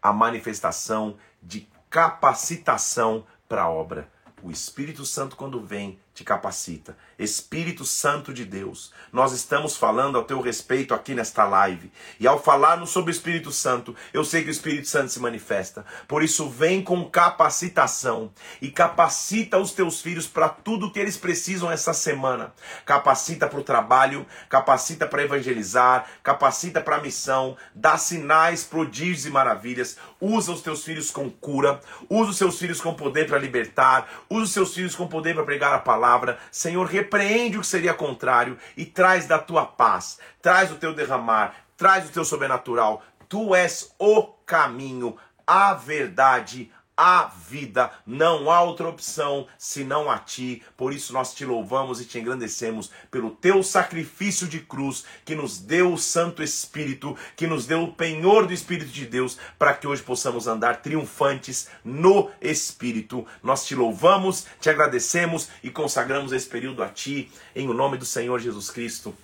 a 0.00 0.12
manifestação 0.12 1.16
de 1.42 1.66
capacitação 1.90 3.26
para 3.48 3.62
a 3.62 3.68
obra. 3.68 4.08
O 4.40 4.52
Espírito 4.52 5.04
Santo, 5.04 5.34
quando 5.34 5.60
vem, 5.60 5.98
te 6.16 6.24
capacita. 6.24 6.96
Espírito 7.18 7.84
Santo 7.84 8.32
de 8.32 8.44
Deus, 8.44 8.90
nós 9.12 9.32
estamos 9.32 9.76
falando 9.76 10.16
ao 10.16 10.24
teu 10.24 10.40
respeito 10.40 10.94
aqui 10.94 11.14
nesta 11.14 11.44
live. 11.44 11.92
E 12.18 12.26
ao 12.26 12.42
falarmos 12.42 12.88
sobre 12.88 13.10
o 13.10 13.14
Espírito 13.14 13.52
Santo, 13.52 13.94
eu 14.14 14.24
sei 14.24 14.42
que 14.42 14.48
o 14.48 14.50
Espírito 14.50 14.88
Santo 14.88 15.12
se 15.12 15.20
manifesta. 15.20 15.84
Por 16.08 16.22
isso, 16.22 16.48
vem 16.48 16.82
com 16.82 17.04
capacitação 17.10 18.32
e 18.62 18.70
capacita 18.70 19.58
os 19.58 19.72
teus 19.72 20.00
filhos 20.00 20.26
para 20.26 20.48
tudo 20.48 20.90
que 20.90 20.98
eles 20.98 21.18
precisam 21.18 21.70
essa 21.70 21.92
semana. 21.92 22.54
Capacita 22.86 23.46
para 23.46 23.60
o 23.60 23.64
trabalho, 23.64 24.26
capacita 24.48 25.06
para 25.06 25.22
evangelizar, 25.22 26.06
capacita 26.22 26.80
para 26.80 26.96
a 26.96 27.02
missão, 27.02 27.58
dá 27.74 27.98
sinais, 27.98 28.64
prodígios 28.64 29.26
e 29.26 29.30
maravilhas. 29.30 29.98
Usa 30.18 30.50
os 30.50 30.62
teus 30.62 30.82
filhos 30.82 31.10
com 31.10 31.28
cura, 31.28 31.78
usa 32.08 32.30
os 32.30 32.38
seus 32.38 32.58
filhos 32.58 32.80
com 32.80 32.94
poder 32.94 33.26
para 33.26 33.38
libertar, 33.38 34.08
usa 34.30 34.44
os 34.44 34.52
seus 34.52 34.74
filhos 34.74 34.96
com 34.96 35.06
poder 35.06 35.34
para 35.34 35.44
pregar 35.44 35.74
a 35.74 35.78
palavra 35.78 36.05
palavra, 36.06 36.38
Senhor, 36.52 36.86
repreende 36.86 37.58
o 37.58 37.60
que 37.60 37.66
seria 37.66 37.92
contrário 37.92 38.56
e 38.76 38.86
traz 38.86 39.26
da 39.26 39.40
tua 39.40 39.66
paz, 39.66 40.20
traz 40.40 40.70
o 40.70 40.76
teu 40.76 40.94
derramar, 40.94 41.54
traz 41.76 42.08
o 42.08 42.12
teu 42.12 42.24
sobrenatural. 42.24 43.02
Tu 43.28 43.56
és 43.56 43.92
o 43.98 44.22
caminho, 44.46 45.16
a 45.44 45.74
verdade, 45.74 46.70
a 46.96 47.26
vida, 47.26 47.90
não 48.06 48.50
há 48.50 48.62
outra 48.62 48.88
opção 48.88 49.46
senão 49.58 50.10
a 50.10 50.18
ti. 50.18 50.62
Por 50.76 50.94
isso 50.94 51.12
nós 51.12 51.34
te 51.34 51.44
louvamos 51.44 52.00
e 52.00 52.06
te 52.06 52.18
engrandecemos 52.18 52.90
pelo 53.10 53.30
teu 53.32 53.62
sacrifício 53.62 54.46
de 54.46 54.60
cruz 54.60 55.04
que 55.24 55.34
nos 55.34 55.58
deu 55.58 55.92
o 55.92 55.98
Santo 55.98 56.42
Espírito, 56.42 57.14
que 57.36 57.46
nos 57.46 57.66
deu 57.66 57.82
o 57.82 57.92
penhor 57.92 58.46
do 58.46 58.54
Espírito 58.54 58.90
de 58.90 59.04
Deus, 59.04 59.36
para 59.58 59.74
que 59.74 59.86
hoje 59.86 60.02
possamos 60.02 60.46
andar 60.46 60.80
triunfantes 60.80 61.68
no 61.84 62.30
Espírito. 62.40 63.26
Nós 63.42 63.66
te 63.66 63.74
louvamos, 63.74 64.46
te 64.58 64.70
agradecemos 64.70 65.50
e 65.62 65.70
consagramos 65.70 66.32
esse 66.32 66.48
período 66.48 66.82
a 66.82 66.88
ti, 66.88 67.30
em 67.54 67.68
o 67.68 67.74
nome 67.74 67.98
do 67.98 68.06
Senhor 68.06 68.40
Jesus 68.40 68.70
Cristo. 68.70 69.14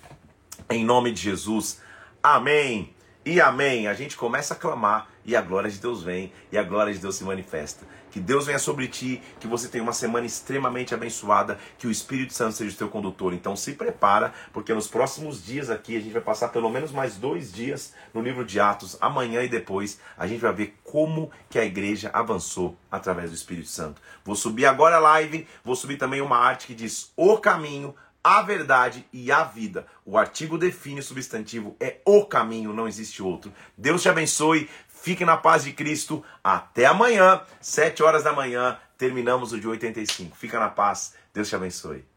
Em 0.68 0.85
nome 0.85 1.11
de 1.11 1.23
Jesus. 1.23 1.81
Amém 2.23 2.95
e 3.25 3.41
amém. 3.41 3.87
A 3.87 3.95
gente 3.95 4.16
começa 4.16 4.55
a 4.55 4.57
clamar 4.57 5.12
e 5.25 5.37
a 5.37 5.41
glória 5.41 5.70
de 5.70 5.79
Deus 5.79 6.03
vem 6.03 6.33
e 6.51 6.59
a 6.59 6.62
glória 6.62 6.93
de 6.93 6.99
Deus 6.99 7.16
se 7.16 7.25
manifesta. 7.25 7.87
Que 8.11 8.20
Deus 8.20 8.47
venha 8.47 8.59
sobre 8.59 8.89
ti, 8.89 9.23
que 9.41 9.47
você 9.47 9.68
tenha 9.68 9.83
uma 9.83 9.93
semana 9.93 10.27
extremamente 10.27 10.95
abençoada, 10.95 11.59
que 11.79 11.87
o 11.87 11.91
Espírito 11.91 12.35
Santo 12.35 12.57
seja 12.57 12.75
o 12.75 12.79
teu 12.79 12.89
condutor. 12.89 13.33
Então 13.33 13.57
se 13.57 13.73
prepara, 13.73 14.35
porque 14.53 14.75
nos 14.75 14.87
próximos 14.87 15.45
dias 15.45 15.70
aqui 15.70 15.97
a 15.97 16.01
gente 16.01 16.12
vai 16.12 16.20
passar 16.20 16.49
pelo 16.49 16.68
menos 16.68 16.93
mais 16.93 17.16
dois 17.16 17.53
dias 17.53 17.95
no 18.12 18.20
livro 18.20 18.45
de 18.45 18.61
Atos, 18.61 18.99
amanhã 19.01 19.43
e 19.43 19.49
depois 19.49 19.99
a 20.16 20.27
gente 20.27 20.41
vai 20.41 20.53
ver 20.53 20.75
como 20.85 21.31
que 21.49 21.59
a 21.59 21.64
igreja 21.64 22.11
avançou 22.12 22.77
através 22.91 23.31
do 23.31 23.37
Espírito 23.37 23.68
Santo. 23.68 24.03
Vou 24.25 24.37
subir 24.37 24.66
agora 24.66 24.97
a 24.97 25.01
live, 25.01 25.47
vou 25.64 25.75
subir 25.75 25.97
também 25.97 26.20
uma 26.20 26.37
arte 26.37 26.66
que 26.66 26.75
diz 26.75 27.12
o 27.16 27.39
caminho, 27.39 27.95
a 28.23 28.41
verdade 28.43 29.05
e 29.12 29.33
a 29.33 29.43
vida. 29.43 29.87
O 30.05 30.16
artigo 30.16 30.57
define 30.57 31.01
o 31.01 31.03
substantivo, 31.03 31.77
é 31.81 31.97
o 32.05 32.25
caminho, 32.25 32.73
não 32.73 32.87
existe 32.87 33.23
outro. 33.23 33.53
Deus 33.77 34.03
te 34.03 34.09
abençoe, 34.09 34.70
fique 35.03 35.24
na 35.24 35.36
paz 35.36 35.64
de 35.64 35.72
Cristo. 35.72 36.24
Até 36.42 36.86
amanhã, 36.86 37.42
7 37.61 38.03
horas 38.03 38.22
da 38.22 38.32
manhã, 38.32 38.78
terminamos 38.96 39.53
o 39.53 39.61
dia 39.61 39.70
85. 39.70 40.36
Fica 40.36 40.59
na 40.59 40.68
paz, 40.68 41.14
Deus 41.34 41.48
te 41.48 41.57
abençoe. 41.57 42.12